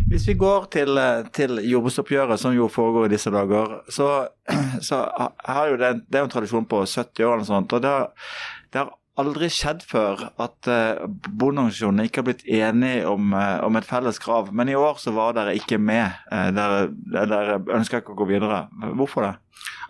Hvis 0.09 0.27
vi 0.29 0.35
går 0.37 0.67
til, 0.73 0.99
til 1.33 1.61
jordbruksoppgjøret, 1.65 2.39
som 2.39 2.53
jo 2.53 2.67
foregår 2.69 3.07
i 3.07 3.15
disse 3.15 3.31
dager, 3.33 3.79
så, 3.89 4.09
så 4.87 5.01
har 5.47 5.71
jo 5.71 5.79
det, 5.81 5.95
det 6.05 6.19
er 6.19 6.27
en 6.27 6.35
tradisjon 6.35 6.67
på 6.69 6.83
70 6.85 7.25
år 7.25 7.39
eller 7.39 7.49
sånt, 7.49 7.73
og 7.73 7.81
det 7.81 7.93
har, 7.93 8.11
det 8.69 8.83
har 8.83 8.93
aldri 9.21 9.47
skjedd 9.51 9.83
før 9.87 10.25
at 10.43 10.69
uh, 10.69 11.05
bondeorganisasjonene 11.07 12.07
ikke 12.07 12.21
har 12.21 12.27
blitt 12.27 12.45
enige 12.51 13.05
om, 13.07 13.31
uh, 13.35 13.63
om, 13.65 13.77
et 13.79 13.87
felles 13.87 14.19
krav. 14.21 14.51
Men 14.55 14.71
i 14.71 14.77
år 14.77 14.99
så 15.01 15.13
var 15.15 15.37
dere 15.37 15.55
ikke 15.57 15.79
med. 15.79 16.11
Uh, 16.31 16.49
dere, 16.55 16.81
dere 17.15 17.59
ønska 17.77 18.01
ikke 18.01 18.15
å 18.15 18.19
gå 18.19 18.29
videre. 18.33 18.65
Hvorfor 18.99 19.29
det? 19.29 19.33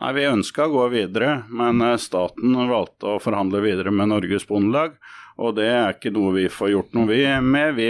Nei, 0.01 0.13
Vi 0.19 0.27
ønska 0.29 0.67
å 0.67 0.73
gå 0.75 0.87
videre, 0.93 1.39
men 1.49 1.81
staten 2.01 2.57
valgte 2.69 3.15
å 3.15 3.21
forhandle 3.23 3.63
videre 3.65 3.93
med 3.95 4.11
Norges 4.13 4.45
Bondelag. 4.47 4.99
Og 5.35 5.55
det 5.57 5.65
er 5.67 5.89
ikke 5.91 6.13
noe 6.15 6.31
vi 6.37 6.45
får 6.51 6.71
gjort 6.71 6.93
noe 6.95 7.39
med. 7.43 7.75
Vi 7.75 7.89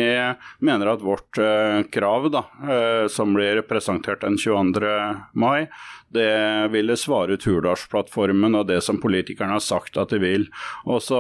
mener 0.65 0.89
at 0.89 1.03
vårt 1.05 1.37
eh, 1.37 1.83
krav, 1.93 2.31
da, 2.33 2.45
eh, 2.65 3.05
som 3.11 3.35
blir 3.37 3.61
presentert 3.69 4.25
den 4.25 4.39
22. 4.41 4.89
mai, 5.37 5.67
det 6.15 6.67
ville 6.71 6.95
svare 6.97 7.35
ut 7.35 7.45
Hurdalsplattformen 7.45 8.55
og 8.55 8.67
det 8.69 8.79
som 8.85 8.99
politikerne 9.01 9.57
har 9.57 9.63
sagt 9.63 9.97
at 9.99 10.13
de 10.13 10.19
vil. 10.21 10.47
Og 10.87 11.01
så 11.03 11.19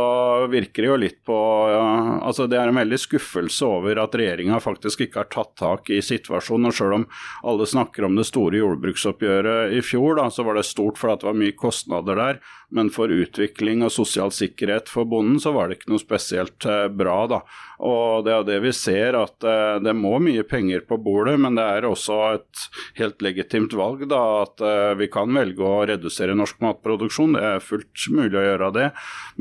virker 0.51 0.85
det 0.85 0.89
jo 0.91 0.99
litt 1.01 1.19
på 1.27 1.35
ja, 1.71 1.85
altså 2.23 2.47
Det 2.47 2.59
er 2.59 2.71
en 2.71 2.79
veldig 2.79 2.99
skuffelse 3.01 3.67
over 3.67 3.99
at 4.01 4.15
regjeringa 4.15 4.61
faktisk 4.63 5.05
ikke 5.05 5.23
har 5.23 5.31
tatt 5.33 5.55
tak 5.59 5.91
i 5.91 6.01
situasjonen. 6.05 6.69
og 6.69 6.77
Selv 6.77 6.99
om 6.99 7.07
alle 7.43 7.67
snakker 7.69 8.07
om 8.07 8.15
det 8.15 8.27
store 8.29 8.61
jordbruksoppgjøret 8.61 9.75
i 9.75 9.81
fjor, 9.85 10.21
da, 10.21 10.29
så 10.31 10.45
var 10.47 10.57
det 10.57 10.67
stort 10.69 11.01
fordi 11.01 11.19
det 11.21 11.29
var 11.29 11.41
mye 11.43 11.57
kostnader 11.59 12.21
der. 12.21 12.39
Men 12.73 12.89
for 12.93 13.11
utvikling 13.13 13.83
og 13.85 13.93
sosial 13.93 14.31
sikkerhet 14.33 14.89
for 14.89 15.07
bonden 15.09 15.37
så 15.41 15.53
var 15.55 15.69
det 15.69 15.79
ikke 15.79 15.91
noe 15.93 16.01
spesielt 16.01 16.65
eh, 16.69 16.87
bra. 16.89 17.17
da. 17.29 17.39
Og 17.85 18.25
det 18.25 18.33
er 18.33 18.45
det 18.47 18.59
vi 18.63 18.71
ser, 18.75 19.17
at 19.19 19.45
eh, 19.45 19.77
det 19.85 19.93
må 19.97 20.15
mye 20.23 20.45
penger 20.47 20.85
på 20.89 20.97
bordet, 21.01 21.37
men 21.41 21.57
det 21.59 21.65
er 21.65 21.87
også 21.89 22.19
et 22.33 22.65
helt 22.99 23.21
legitimt 23.25 23.75
valg 23.77 24.07
da, 24.09 24.21
at 24.45 24.63
eh, 24.65 24.93
vi 24.99 25.09
kan 25.13 25.33
velge 25.35 25.65
å 25.65 25.83
redusere 25.89 26.37
norsk 26.37 26.63
matproduksjon. 26.65 27.37
Det 27.37 27.43
er 27.51 27.67
fullt 27.67 28.07
mulig 28.15 28.39
å 28.41 28.47
gjøre 28.47 28.71
det. 28.79 28.89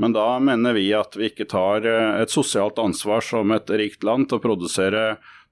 Men 0.00 0.16
da 0.16 0.26
mener 0.42 0.76
vi 0.76 0.90
at 0.96 1.16
vi 1.16 1.30
ikke 1.32 1.48
tar 1.50 1.86
et 1.86 2.32
sosialt 2.32 2.78
ansvar 2.82 3.24
som 3.24 3.54
et 3.54 3.70
rikt 3.72 4.04
land 4.04 4.28
til 4.28 4.40
å 4.40 4.44
produsere 4.44 5.04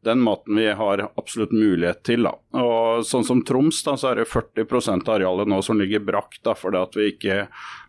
den 0.04 0.20
maten 0.20 0.56
vi 0.56 0.66
har 0.72 1.04
absolutt 1.14 1.52
mulighet 1.52 2.02
til. 2.02 2.26
Da. 2.26 2.34
Og 2.58 3.04
Sånn 3.06 3.26
som 3.26 3.42
Troms, 3.46 3.82
da, 3.86 3.94
så 3.98 4.10
er 4.10 4.22
det 4.22 4.30
40% 4.30 5.06
av 5.08 5.14
arealet 5.16 5.50
nå 5.50 5.60
som 5.62 5.78
ligger 5.78 6.02
brakk 6.06 6.40
da, 6.42 6.56
fordi 6.58 6.80
at 6.80 6.98
vi 6.98 7.08
ikke 7.12 7.38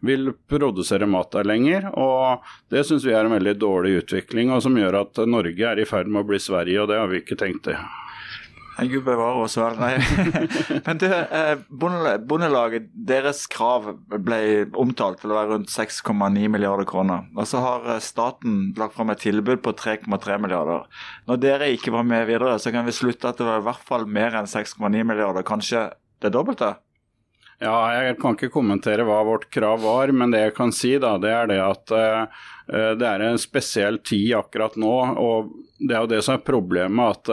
vil 0.05 0.33
produsere 0.49 1.09
mat 1.09 1.33
der 1.33 1.49
lenger. 1.49 1.89
og 1.93 2.45
Det 2.69 2.85
syns 2.85 3.07
vi 3.07 3.15
er 3.17 3.25
en 3.25 3.35
veldig 3.35 3.57
dårlig 3.61 3.97
utvikling, 4.03 4.53
og 4.53 4.61
som 4.65 4.77
gjør 4.77 5.01
at 5.03 5.25
Norge 5.25 5.69
er 5.73 5.81
i 5.81 5.89
ferd 5.89 6.11
med 6.11 6.23
å 6.23 6.31
bli 6.33 6.41
Sverige, 6.41 6.83
og 6.83 6.93
det 6.93 7.01
har 7.01 7.09
vi 7.11 7.23
ikke 7.23 7.39
tenkt 7.39 7.65
til. 7.69 7.79
Gud 8.77 9.03
bevare 9.05 9.43
oss 9.45 9.55
vel, 9.57 9.75
nei. 9.77 9.97
Men 10.87 10.99
du, 11.01 11.05
eh, 11.09 11.53
Bondelaget, 11.69 12.87
deres 12.93 13.43
krav 13.51 13.91
ble 14.09 14.39
omtalt 14.79 15.21
til 15.21 15.33
å 15.33 15.37
være 15.37 15.51
rundt 15.53 15.73
6,9 15.73 16.47
milliarder 16.51 16.87
kroner. 16.89 17.27
Og 17.37 17.47
så 17.49 17.61
har 17.63 17.85
eh, 17.93 18.01
staten 18.03 18.71
lagt 18.79 18.97
fram 18.97 19.13
et 19.13 19.21
tilbud 19.23 19.61
på 19.65 19.75
3,3 19.77 20.39
milliarder. 20.41 20.87
Når 21.29 21.43
dere 21.43 21.69
ikke 21.75 21.93
var 21.93 22.07
med 22.07 22.25
videre, 22.29 22.57
så 22.59 22.73
kan 22.73 22.87
vi 22.87 22.95
slutte 22.95 23.29
at 23.29 23.41
det 23.41 23.47
var 23.47 23.61
i 23.61 23.67
hvert 23.67 23.85
fall 23.91 24.07
mer 24.09 24.39
enn 24.39 24.49
6,9 24.49 24.89
milliarder, 24.89 25.45
kanskje 25.47 25.87
det 26.23 26.33
dobbelte? 26.33 26.73
Ja, 27.63 27.75
jeg 27.95 28.17
kan 28.19 28.35
ikke 28.35 28.51
kommentere 28.51 29.05
hva 29.07 29.21
vårt 29.23 29.45
krav 29.53 29.83
var, 29.85 30.11
men 30.11 30.33
det 30.33 30.41
jeg 30.41 30.55
kan 30.57 30.73
si, 30.75 30.95
da, 30.99 31.15
det 31.21 31.31
er 31.31 31.47
det 31.51 31.59
at 31.63 31.93
uh, 31.95 32.41
det 32.67 33.07
er 33.07 33.25
en 33.25 33.39
spesiell 33.41 33.97
tid 34.05 34.35
akkurat 34.37 34.77
nå. 34.79 34.95
og 35.19 35.51
det 35.83 35.95
er 35.95 36.03
jo 36.03 36.09
det 36.11 36.21
som 36.23 36.37
er 36.37 36.43
problemet, 36.45 37.27
at 37.27 37.29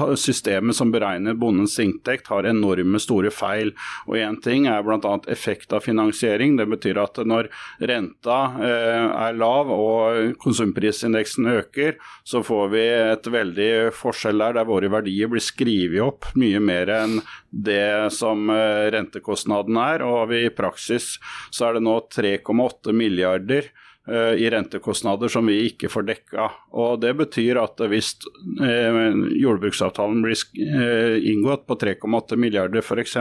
uh, 0.00 0.14
systemet 0.18 0.76
som 0.76 0.90
beregner 0.92 1.36
bondens 1.38 1.76
inntekt 1.82 2.30
har 2.32 2.48
enorme 2.48 2.98
store 3.02 3.30
feil. 3.34 3.72
Og 4.08 4.16
Én 4.20 4.38
ting 4.42 4.66
er 4.70 4.82
bl.a. 4.86 5.12
effekt 5.30 5.74
av 5.76 5.84
finansiering. 5.84 6.56
Det 6.58 6.66
betyr 6.70 7.00
at 7.02 7.20
når 7.26 7.50
renta 7.90 8.38
uh, 8.56 9.10
er 9.28 9.38
lav 9.38 9.70
og 9.74 10.34
konsumprisindeksen 10.42 11.50
øker, 11.52 11.98
så 12.24 12.42
får 12.46 12.72
vi 12.74 12.86
et 12.86 13.30
veldig 13.30 13.70
forskjell 13.96 14.42
der, 14.42 14.58
der 14.58 14.68
våre 14.68 14.90
verdier 14.92 15.30
blir 15.30 15.44
skrevet 15.44 16.02
opp 16.04 16.30
mye 16.40 16.60
mer 16.62 16.90
enn 16.94 17.20
det 17.50 18.10
som 18.14 18.50
rentekostnaden 18.50 19.78
er. 19.82 20.04
Og 20.06 20.34
i 20.34 20.48
praksis 20.54 21.12
så 21.52 21.68
er 21.68 21.78
det 21.78 21.86
nå 21.86 21.96
3,8 22.10 22.94
milliarder 22.96 23.70
Eh, 23.70 23.86
i 24.10 24.48
rentekostnader 24.50 25.30
som 25.30 25.46
vi 25.46 25.60
ikke 25.68 25.90
får 25.92 26.06
dekka. 26.08 26.48
Og 26.74 27.00
Det 27.02 27.12
betyr 27.18 27.60
at 27.62 27.80
hvis 27.90 28.12
eh, 28.62 28.98
jordbruksavtalen 29.38 30.22
blir 30.24 30.38
eh, 30.58 31.16
inngått 31.30 31.66
på 31.68 31.76
3,8 31.78 32.38
milliarder 32.40 32.82
f.eks., 32.82 33.16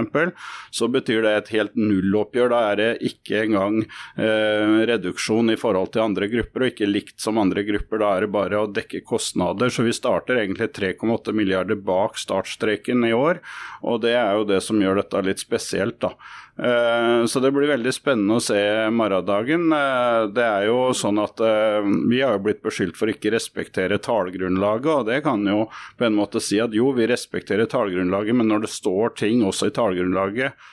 så 0.72 0.90
betyr 0.92 1.24
det 1.26 1.36
et 1.36 1.52
helt 1.58 1.78
nulloppgjør. 1.78 2.54
Da 2.54 2.62
er 2.72 2.80
det 2.80 2.90
ikke 3.12 3.44
engang 3.46 3.82
reduksjon 4.20 5.54
i 5.54 5.58
forhold 5.60 5.94
til 5.94 6.04
andre 6.04 6.28
grupper, 6.32 6.66
og 6.66 6.72
ikke 6.74 6.90
likt 6.90 7.22
som 7.22 7.40
andre 7.42 7.64
grupper. 7.68 8.02
Da 8.02 8.12
er 8.16 8.26
det 8.26 8.34
bare 8.34 8.64
å 8.64 8.70
dekke 8.72 9.04
kostnader. 9.08 9.72
Så 9.74 9.86
vi 9.86 9.96
starter 9.96 10.42
egentlig 10.42 10.72
3,8 10.76 11.36
milliarder 11.36 11.80
bak 11.80 12.18
startstreken 12.20 13.06
i 13.08 13.16
år, 13.16 13.42
og 13.84 14.04
det 14.06 14.16
er 14.18 14.38
jo 14.38 14.48
det 14.50 14.62
som 14.66 14.82
gjør 14.82 15.04
dette 15.04 15.26
litt 15.26 15.44
spesielt. 15.44 16.00
da. 16.04 16.16
Eh, 16.64 17.26
så 17.26 17.40
det 17.40 17.52
blir 17.56 17.70
veldig 17.72 17.92
spennende 17.96 18.36
å 18.36 18.44
se 18.44 18.60
morgendagen. 18.92 19.70
Eh, 19.72 20.24
det 20.36 20.44
er 20.44 20.66
jo 20.68 20.90
sånn 20.98 21.22
at 21.24 21.40
eh, 21.40 21.86
Vi 22.12 22.20
har 22.20 22.36
jo 22.36 22.42
blitt 22.50 22.60
beskyldt 22.66 23.00
for 23.00 23.12
ikke 23.12 23.32
respektere 23.32 24.00
tallgrunnlaget, 24.04 24.90
og 24.92 25.08
det 25.08 25.22
kan 25.24 25.46
jo 25.48 25.70
på 26.00 26.08
en 26.08 26.18
måte 26.18 26.42
si 26.44 26.60
at 26.60 26.76
jo, 26.76 26.92
vi 26.98 27.08
respekterer 27.08 27.70
tallgrunnlaget, 27.72 28.36
men 28.36 28.52
når 28.52 28.66
det 28.66 28.74
står 28.76 29.16
ting 29.22 29.46
også 29.48 29.70
i 29.70 29.76
tallgrunnlaget 29.78 30.68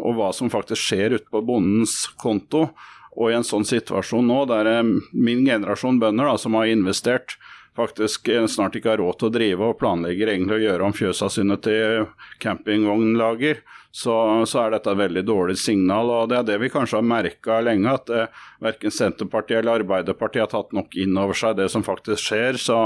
og 0.00 0.12
hva 0.16 0.32
som 0.34 0.50
faktisk 0.50 0.80
skjer 0.80 1.18
ute 1.18 1.30
på 1.30 1.44
bondens 1.46 2.06
konto, 2.18 2.70
og 3.12 3.28
i 3.28 3.36
en 3.36 3.46
sånn 3.46 3.66
situasjon 3.68 4.24
nå 4.24 4.44
der 4.48 4.70
min 4.82 5.44
generasjon 5.44 6.00
bønder 6.00 6.30
da, 6.32 6.38
som 6.40 6.56
har 6.56 6.70
investert 6.72 7.36
faktisk 7.76 8.28
snart 8.52 8.76
ikke 8.76 8.92
har 8.92 9.00
råd 9.00 9.18
til 9.18 9.30
å 9.30 9.34
drive 9.36 9.68
og 9.70 9.78
planlegger 9.80 10.32
egentlig 10.34 10.58
å 10.58 10.64
gjøre 10.66 10.88
om 10.88 10.96
fjøsa 10.96 11.30
sine 11.32 11.56
til 11.64 12.06
campingvognlager, 12.42 13.62
så, 13.94 14.44
så, 14.48 14.58
er 14.62 14.70
dette 14.72 14.88
et 14.88 14.98
veldig 15.02 15.22
dårlig 15.28 15.58
signal. 15.60 16.08
og 16.10 16.30
Det 16.30 16.38
er 16.38 16.46
det 16.48 16.54
vi 16.62 16.70
kanskje 16.72 16.96
har 16.96 17.04
merka 17.04 17.58
lenge, 17.60 17.92
at 17.92 18.08
eh, 18.08 18.38
verken 18.64 18.94
Senterpartiet 18.94 19.58
eller 19.58 19.82
Arbeiderpartiet 19.82 20.46
har 20.46 20.52
tatt 20.52 20.72
nok 20.72 20.96
inn 20.96 21.18
over 21.20 21.36
seg 21.36 21.58
det 21.58 21.68
som 21.72 21.84
faktisk 21.84 22.24
skjer. 22.24 22.56
så 22.56 22.78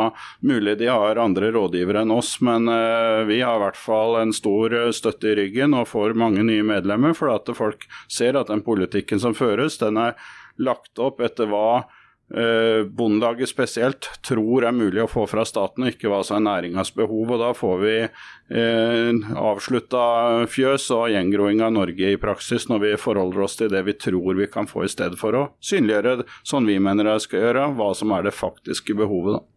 Mulig 0.42 0.74
de 0.80 0.90
har 0.90 1.22
andre 1.22 1.52
rådgivere 1.54 2.02
enn 2.02 2.14
oss, 2.14 2.40
men 2.42 2.66
eh, 2.72 3.22
vi 3.30 3.38
har 3.38 3.60
i 3.60 3.64
hvert 3.68 3.78
fall 3.78 4.18
en 4.18 4.34
stor 4.34 4.74
eh, 4.74 4.90
støtte 4.90 5.30
i 5.30 5.36
ryggen 5.38 5.78
og 5.78 5.86
får 5.92 6.18
mange 6.18 6.42
nye 6.42 6.66
medlemmer, 6.66 7.14
for 7.14 7.30
at 7.36 7.54
folk 7.54 7.86
ser 8.10 8.34
at 8.34 8.50
den 8.50 8.66
politikken 8.66 9.22
som 9.22 9.38
føres, 9.38 9.78
den 9.78 10.02
er 10.02 10.18
lagt 10.58 10.98
opp 10.98 11.22
etter 11.22 11.46
hva 11.52 11.68
eh, 11.78 11.95
Bondelaget 12.28 13.48
spesielt 13.52 14.08
tror 14.26 14.64
er 14.66 14.74
mulig 14.74 15.04
å 15.04 15.10
få 15.10 15.28
fra 15.30 15.44
staten, 15.46 15.84
og 15.84 15.92
ikke 15.92 16.10
hva 16.10 16.22
som 16.26 16.40
er 16.40 16.46
næringas 16.48 16.90
behov. 16.96 17.30
og 17.36 17.42
Da 17.42 17.52
får 17.54 17.76
vi 17.84 17.94
eh, 18.02 19.20
avslutta 19.38 20.02
fjøs 20.50 20.88
og 20.96 21.10
gjengroing 21.14 21.62
av 21.62 21.74
Norge 21.76 22.12
i 22.12 22.20
praksis, 22.20 22.66
når 22.70 22.82
vi 22.82 22.94
forholder 23.00 23.46
oss 23.46 23.58
til 23.60 23.70
det 23.70 23.84
vi 23.86 23.94
tror 23.94 24.34
vi 24.40 24.50
kan 24.50 24.66
få 24.66 24.84
i 24.86 24.90
stedet 24.90 25.20
for 25.20 25.38
å 25.38 25.48
synliggjøre 25.62 26.26
sånn 26.42 26.66
vi 26.66 26.80
mener 26.82 27.06
det 27.06 27.20
skal 27.26 27.46
gjøre, 27.46 27.68
hva 27.78 27.92
som 27.94 28.14
er 28.16 28.26
det 28.26 28.34
faktiske 28.34 28.98
behovet. 28.98 29.38
da. 29.38 29.55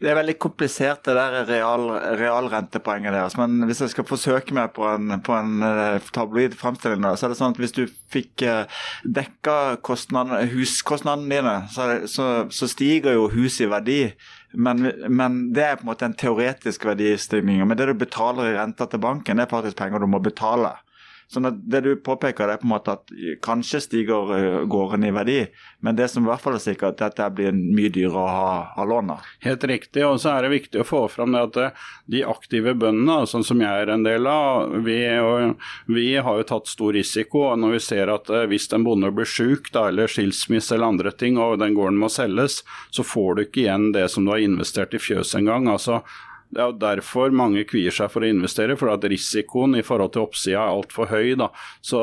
Det 0.00 0.08
er 0.08 0.16
veldig 0.16 0.38
komplisert, 0.40 1.02
det 1.04 1.12
der 1.12 1.42
real, 1.44 1.90
realrentepoenget 2.16 3.12
deres. 3.12 3.34
Men 3.36 3.66
hvis 3.68 3.82
jeg 3.84 3.92
skal 3.92 4.06
forsøke 4.08 4.54
meg 4.56 4.72
på 4.72 4.86
en, 4.88 5.12
på 5.20 5.34
en 5.36 5.60
uh, 5.60 6.10
tabloid 6.16 6.56
framstilling, 6.56 7.04
så 7.04 7.26
er 7.26 7.34
det 7.34 7.36
sånn 7.36 7.52
at 7.52 7.60
hvis 7.60 7.76
du 7.76 7.82
fikk 8.12 8.46
uh, 8.48 8.80
dekka 9.04 9.76
huskostnadene 9.84 11.28
dine, 11.28 11.54
så, 11.68 11.90
så, 12.08 12.30
så, 12.48 12.70
stiger 12.72 13.18
jo 13.18 13.28
huset 13.34 13.66
i 13.66 13.70
verdi. 13.74 14.00
Men, 14.56 14.88
men, 15.12 15.40
det 15.52 15.66
er 15.66 15.76
på 15.76 15.84
en 15.84 15.92
måte 15.92 16.08
en 16.08 16.16
teoretisk 16.16 16.88
verdistigning. 16.88 17.60
Men 17.68 17.76
det 17.76 17.90
du 17.90 17.98
betaler 18.00 18.54
i 18.54 18.56
renta 18.56 18.88
til 18.88 19.04
banken, 19.04 19.36
det 19.36 19.50
er 19.50 19.52
faktisk 19.52 19.78
penger 19.82 20.00
du 20.00 20.08
må 20.08 20.22
betale. 20.24 20.78
Så 21.30 21.40
Det 21.50 21.80
du 21.80 21.96
påpeker, 21.96 22.46
det 22.46 22.54
er 22.56 22.58
på 22.58 22.66
en 22.66 22.72
måte 22.72 22.94
at 22.96 23.10
kanskje 23.44 23.78
stiger 23.84 24.32
eh, 24.34 24.62
gården 24.66 25.04
i 25.06 25.12
verdi, 25.14 25.38
men 25.78 25.94
det 25.94 26.08
som 26.10 26.24
i 26.24 26.26
hvert 26.26 26.42
fall 26.42 26.56
er 26.56 26.62
sikkert, 26.64 26.98
er 26.98 27.12
at 27.12 27.20
dette 27.20 27.28
blir 27.36 27.54
mye 27.54 27.92
dyrere 27.94 28.18
å 28.18 28.32
ha, 28.34 28.48
ha 28.74 28.86
lånet. 28.90 29.28
Helt 29.44 29.62
riktig, 29.70 30.02
og 30.08 30.18
så 30.18 30.32
er 30.32 30.48
det 30.48 30.50
viktig 30.56 30.80
å 30.82 30.86
få 30.88 31.04
fram 31.12 31.36
det 31.36 31.44
at 31.46 31.58
eh, 31.62 31.84
de 32.10 32.24
aktive 32.26 32.74
bøndene, 32.74 33.28
sånn 33.30 33.46
som 33.46 33.62
jeg 33.62 33.84
er 33.84 33.92
en 33.94 34.02
del 34.02 34.26
av, 34.26 34.74
vi, 34.82 34.98
vi 35.86 36.08
har 36.18 36.40
jo 36.40 36.48
tatt 36.48 36.72
stor 36.72 36.98
risiko. 36.98 37.44
og 37.52 37.62
Når 37.62 37.76
vi 37.76 37.82
ser 37.86 38.10
at 38.10 38.32
eh, 38.34 38.48
hvis 38.50 38.66
en 38.74 38.88
bonde 38.88 39.12
blir 39.14 39.30
syk 39.30 39.70
eller 39.78 40.10
skilsmisse 40.10 40.74
eller 40.74 40.96
andre 40.96 41.14
ting, 41.14 41.38
og 41.38 41.60
den 41.62 41.78
gården 41.78 42.00
må 42.00 42.10
selges, 42.10 42.64
så 42.90 43.06
får 43.06 43.30
du 43.38 43.44
ikke 43.44 43.62
igjen 43.68 43.92
det 43.94 44.08
som 44.10 44.26
du 44.26 44.34
har 44.34 44.42
investert 44.42 44.98
i 44.98 45.02
fjøs 45.02 45.36
engang. 45.38 45.70
Altså, 45.70 46.00
det 46.50 46.58
er 46.58 46.66
jo 46.72 46.78
derfor 46.82 47.30
mange 47.34 47.62
kvier 47.68 47.94
seg 47.94 48.10
for 48.10 48.26
å 48.26 48.30
investere, 48.30 48.74
for 48.78 48.90
at 48.90 49.04
risikoen 49.06 49.76
i 49.78 49.84
forhold 49.86 50.16
til 50.16 50.24
oppsida 50.24 50.58
er 50.58 50.72
altfor 50.74 51.06
høy. 51.12 51.36
Da. 51.38 51.46
Så 51.86 52.00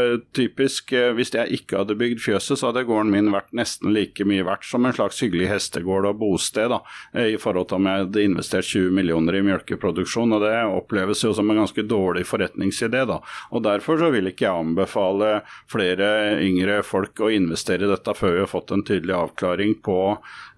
eh, 0.00 0.14
typisk, 0.36 0.94
eh, 0.96 1.10
hvis 1.16 1.34
jeg 1.34 1.60
ikke 1.60 1.82
hadde 1.82 1.98
bygd 2.00 2.22
fjøset, 2.24 2.56
så 2.56 2.70
hadde 2.70 2.86
gården 2.88 3.12
min 3.12 3.28
vært 3.34 3.52
nesten 3.56 3.92
like 3.92 4.24
mye 4.24 4.46
verdt 4.48 4.64
som 4.64 4.88
en 4.88 4.96
slags 4.96 5.20
hyggelig 5.20 5.50
hestegård 5.52 6.08
og 6.08 6.16
bosted, 6.22 6.72
da, 6.72 6.80
eh, 7.12 7.34
i 7.34 7.40
forhold 7.40 7.68
til 7.68 7.80
om 7.80 7.90
jeg 7.90 8.06
hadde 8.06 8.24
investert 8.24 8.70
20 8.70 8.96
millioner 8.96 9.36
i 9.36 9.42
mjølkeproduksjon. 9.50 10.32
og 10.38 10.46
Det 10.46 10.54
oppleves 10.80 11.26
jo 11.26 11.34
som 11.36 11.52
en 11.52 11.60
ganske 11.60 11.84
dårlig 11.84 12.24
forretningsidé. 12.30 13.04
Da. 13.10 13.20
Og 13.52 13.66
Derfor 13.68 14.00
så 14.00 14.08
vil 14.14 14.32
ikke 14.32 14.48
jeg 14.48 14.64
anbefale 14.64 15.42
flere 15.68 16.40
yngre 16.40 16.80
folk 16.86 17.20
å 17.20 17.28
investere 17.28 17.84
i 17.84 17.92
dette 17.92 18.16
før 18.16 18.38
vi 18.38 18.44
har 18.46 18.50
fått 18.50 18.72
en 18.72 18.86
tydelig 18.86 19.18
avklaring 19.18 19.76
på 19.84 20.00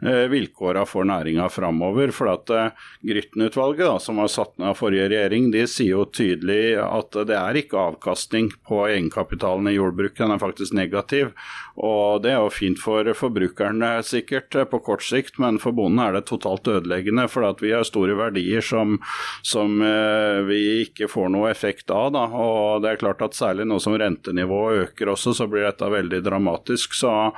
eh, 0.06 0.30
vilkåra 0.30 0.87
for 0.87 1.11
næringa 1.11 1.50
framover. 1.50 2.14
For 2.14 2.30
at 2.30 2.54
eh, 2.54 2.88
Grytten-utvalget, 3.33 4.03
som 4.03 4.17
var 4.17 4.29
satt 4.29 4.59
ned 4.59 4.69
av 4.69 4.75
forrige 4.75 5.09
regjering, 5.09 5.51
de 5.51 5.67
sier 5.67 5.95
jo 5.95 6.05
tydelig 6.05 6.77
at 6.85 7.17
det 7.27 7.37
er 7.37 7.57
ikke 7.57 7.81
avkastning 7.81 8.51
på 8.69 8.83
egenkapitalen 8.89 9.71
i 9.71 9.77
jordbruket, 9.77 10.19
den 10.19 10.35
er 10.35 10.39
faktisk 10.39 10.75
negativ. 10.77 11.33
Og 11.77 12.23
Det 12.23 12.31
er 12.31 12.43
jo 12.43 12.51
fint 12.53 12.79
for 12.79 13.09
forbrukerne 13.17 14.03
sikkert 14.05 14.53
på 14.71 14.83
kort 14.85 15.03
sikt, 15.03 15.39
men 15.39 15.59
for 15.59 15.73
bonden 15.73 16.05
er 16.05 16.12
det 16.12 16.27
totalt 16.29 16.69
ødeleggende. 16.69 17.29
For 17.29 17.49
at 17.49 17.62
vi 17.62 17.73
har 17.73 17.85
store 17.89 18.15
verdier 18.15 18.61
som, 18.61 18.99
som 19.43 19.81
eh, 19.81 20.45
vi 20.45 20.85
ikke 20.85 21.09
får 21.09 21.33
noe 21.33 21.51
effekt 21.51 21.91
av. 21.91 22.12
Da. 22.12 22.27
Og 22.29 22.83
det 22.85 22.93
er 22.93 23.01
klart 23.01 23.23
at 23.23 23.33
Særlig 23.33 23.65
nå 23.67 23.79
som 23.81 23.97
rentenivået 23.97 24.85
øker 24.85 25.15
også, 25.15 25.33
så 25.35 25.49
blir 25.49 25.65
dette 25.65 25.89
veldig 25.89 26.21
dramatisk. 26.23 26.93
Så 26.95 27.33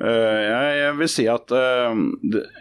Eh, 0.00 0.40
jeg 0.82 0.94
vil 0.98 1.10
si 1.10 1.24
at 1.30 1.52
én 1.54 2.08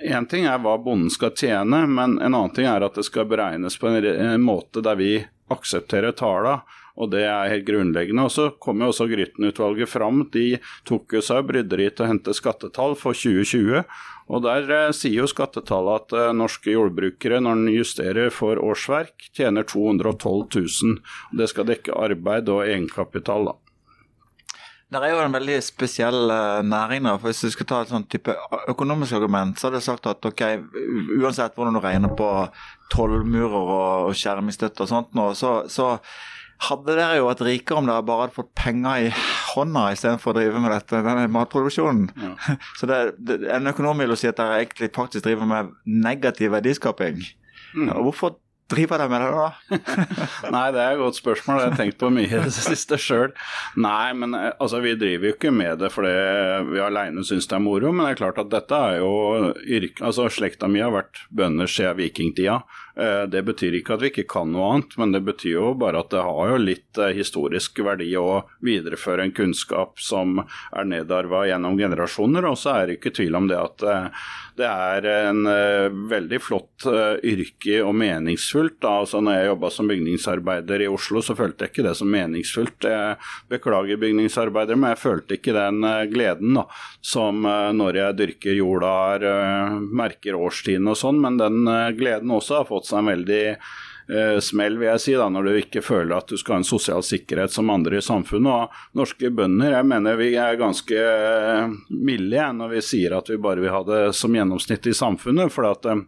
eh, 0.06 0.26
ting 0.30 0.46
er 0.46 0.60
hva 0.62 0.76
bonden 0.78 1.10
skal 1.10 1.32
tjene, 1.34 1.80
men 1.90 2.20
en 2.20 2.30
annen 2.30 2.54
ting 2.54 2.68
er 2.70 2.73
at 2.82 2.96
det 2.98 3.06
skal 3.06 3.30
beregnes 3.30 3.78
på 3.78 3.92
en 3.92 4.42
måte 4.42 4.82
der 4.82 4.98
vi 4.98 5.12
aksepterer 5.54 6.16
tallene. 6.18 6.64
Og 6.94 7.10
det 7.10 7.24
er 7.26 7.50
helt 7.50 7.66
grunnleggende. 7.66 8.28
Og 8.28 8.34
så 8.34 8.44
kom 8.62 8.82
jo 8.84 8.92
også 8.92 9.08
Grytten-utvalget 9.10 9.90
fram. 9.90 10.28
De 10.34 10.60
tok 10.86 11.16
jo 11.18 11.24
seg 11.26 11.48
bryderi 11.50 11.88
til 11.90 12.06
å 12.06 12.10
hente 12.12 12.36
skattetall 12.38 12.94
for 13.00 13.18
2020. 13.18 13.82
Og 14.30 14.44
der 14.46 14.70
eh, 14.70 14.92
sier 14.94 15.24
jo 15.24 15.30
skattetallet 15.30 16.14
at 16.14 16.38
norske 16.38 16.70
jordbrukere, 16.70 17.42
når 17.42 17.58
en 17.58 17.74
justerer 17.74 18.30
for 18.34 18.62
årsverk, 18.62 19.32
tjener 19.34 19.66
212 19.66 20.46
000. 20.54 21.02
Det 21.42 21.50
skal 21.50 21.70
dekke 21.72 21.98
arbeid 21.98 22.54
og 22.54 22.62
egenkapital, 22.68 23.50
da. 23.50 23.63
Det 24.94 25.02
er 25.02 25.16
jo 25.16 25.24
en 25.24 25.34
veldig 25.34 25.56
spesiell 25.66 26.30
uh, 26.30 26.62
næring. 26.66 27.08
da, 27.08 27.16
for 27.18 27.32
Hvis 27.32 27.42
du 27.46 27.54
skal 27.54 27.70
ta 27.70 27.82
et 27.82 27.94
sånn 27.94 28.06
type 28.12 28.36
økonomisk 28.70 29.18
argument, 29.18 29.58
så 29.58 29.68
hadde 29.68 29.82
jeg 29.82 29.88
sagt 29.88 30.10
at 30.12 30.30
ok, 30.30 30.44
uansett 31.20 31.58
hvordan 31.58 31.78
du 31.78 31.82
regner 31.84 32.14
på 32.18 32.30
tollmurer 32.94 33.74
og, 33.74 34.14
skjermingsstøtte 34.18 34.86
og 34.86 34.92
sånt, 34.92 35.12
nå, 35.18 35.32
så, 35.38 35.64
så 35.72 35.96
hadde 36.70 36.96
dere 36.96 37.18
jo 37.18 37.28
vært 37.28 37.44
rikere 37.48 37.82
om 37.82 37.90
dere 37.90 38.06
bare 38.06 38.28
hadde 38.28 38.38
fått 38.38 38.52
penger 38.60 39.08
i 39.08 39.12
hånda 39.54 39.88
istedenfor 39.96 40.32
å 40.32 40.38
drive 40.38 40.62
med 40.64 40.74
dette, 40.76 41.02
denne 41.06 41.26
matproduksjonen. 41.34 42.06
Ja. 42.22 42.34
Så 42.80 42.90
det, 42.90 43.00
det, 43.18 43.42
En 43.52 43.72
økonom 43.74 44.00
vil 44.00 44.14
jo 44.14 44.20
si 44.20 44.30
at 44.30 44.40
dere 44.40 44.62
egentlig 44.62 44.94
faktisk 44.96 45.26
driver 45.26 45.50
med 45.50 45.74
negativ 45.86 46.54
verdiskaping. 46.56 47.20
Mm. 47.74 47.90
Hvorfor 48.06 48.38
driver 48.74 49.02
de 49.02 49.08
med 49.12 49.24
det 49.24 49.30
da? 49.38 49.48
Nei, 50.56 50.66
det 50.76 50.82
er 50.84 50.96
et 50.96 51.02
godt 51.02 51.20
spørsmål. 51.20 51.60
Det 51.60 51.64
har 51.64 51.72
jeg 51.72 51.80
tenkt 51.80 52.00
på 52.02 52.12
mye 52.14 52.28
i 52.28 52.44
det 52.44 52.54
siste 52.56 53.00
sjøl. 53.02 53.34
Nei, 53.80 54.14
men 54.18 54.36
eh, 54.38 54.52
altså, 54.58 54.82
vi 54.84 54.96
driver 55.00 55.30
jo 55.30 55.36
ikke 55.38 55.54
med 55.56 55.84
det 55.84 55.92
fordi 55.94 56.14
vi 56.72 56.84
aleine 56.84 57.26
syns 57.28 57.50
det 57.50 57.58
er 57.58 57.64
moro. 57.64 57.94
Men 57.94 58.08
det 58.08 58.16
er 58.16 58.22
klart 58.24 58.42
at 58.44 58.52
dette 58.54 58.80
er 58.90 59.00
jo 59.02 59.14
yrke 59.64 60.04
Altså, 60.04 60.28
slekta 60.34 60.68
mi 60.68 60.82
har 60.84 60.92
vært 60.94 61.24
bønder 61.32 61.70
siden 61.70 62.00
vikingtida. 62.02 62.60
Eh, 62.96 63.24
det 63.28 63.42
betyr 63.42 63.80
ikke 63.80 63.96
at 63.96 64.04
vi 64.04 64.12
ikke 64.12 64.28
kan 64.30 64.52
noe 64.54 64.68
annet, 64.76 64.92
men 65.02 65.16
det 65.16 65.24
betyr 65.26 65.56
jo 65.56 65.72
bare 65.82 66.04
at 66.04 66.12
det 66.14 66.22
har 66.22 66.52
jo 66.52 66.60
litt 66.62 67.00
eh, 67.02 67.16
historisk 67.18 67.82
verdi 67.82 68.12
å 68.20 68.44
videreføre 68.62 69.26
en 69.26 69.34
kunnskap 69.34 69.98
som 69.98 70.44
er 70.44 70.86
nedarva 70.86 71.48
gjennom 71.50 71.80
generasjoner. 71.80 72.46
Og 72.52 72.60
så 72.62 72.76
er 72.78 72.88
det 72.88 73.00
ikke 73.00 73.16
tvil 73.18 73.40
om 73.40 73.50
det 73.50 73.58
at 73.58 73.86
eh, 73.90 74.28
det 74.54 74.70
er 74.70 75.08
en 75.10 75.48
veldig 76.12 76.38
flott 76.38 76.86
yrke 77.26 77.80
og 77.82 77.96
meningsfullt. 77.98 78.86
Altså, 78.86 79.18
når 79.26 79.40
jeg 79.40 79.48
jobba 79.48 79.72
som 79.74 79.88
bygningsarbeider 79.90 80.84
i 80.86 80.90
Oslo, 80.94 81.24
så 81.26 81.34
følte 81.34 81.66
jeg 81.66 81.74
ikke 81.74 81.86
det 81.88 81.96
som 81.98 82.12
meningsfullt. 82.14 82.86
Jeg 82.86 83.16
beklager 83.50 83.98
bygningsarbeider, 84.04 84.78
men 84.78 84.94
jeg 84.94 85.02
følte 85.02 85.40
ikke 85.40 85.56
den 85.58 85.82
gleden 86.14 86.60
da, 86.60 86.68
som 87.02 87.42
når 87.42 87.98
jeg 87.98 88.20
dyrker 88.20 88.60
jorda, 88.60 88.94
merker 89.82 90.38
årstiden 90.38 90.92
og 90.94 91.02
sånn, 91.02 91.18
men 91.26 91.42
den 91.42 91.66
gleden 91.98 92.38
også 92.38 92.60
har 92.60 92.70
fått 92.70 92.83
fått 92.84 92.92
seg 92.92 93.00
en 93.00 93.12
veldig 93.12 93.44
eh, 93.50 94.40
smell, 94.40 94.78
vil 94.78 94.90
jeg 94.92 95.02
si, 95.02 95.16
da, 95.18 95.30
når 95.32 95.44
du 95.44 95.60
ikke 95.60 95.84
føler 95.84 96.18
at 96.18 96.30
du 96.30 96.38
skal 96.38 96.58
ha 96.58 96.62
en 96.62 96.68
sosial 96.68 97.04
sikkerhet 97.04 97.52
som 97.52 97.72
andre 97.74 97.98
i 97.98 98.04
samfunnet. 98.04 98.52
Og 98.52 99.00
norske 99.00 99.32
bønder, 99.32 99.78
jeg 99.78 99.90
mener 99.90 100.20
vi 100.20 100.34
er 100.36 100.60
ganske 100.60 101.04
eh, 101.04 101.78
milde 101.90 102.50
når 102.60 102.76
vi 102.78 102.84
sier 102.84 103.18
at 103.18 103.30
vi 103.32 103.42
bare 103.42 103.64
vil 103.64 103.74
ha 103.74 103.84
det 103.88 104.02
som 104.18 104.36
gjennomsnitt 104.36 104.88
i 104.88 104.98
samfunnet. 104.98 105.52
for 105.54 105.72
at 105.72 105.86
eh, 105.86 106.04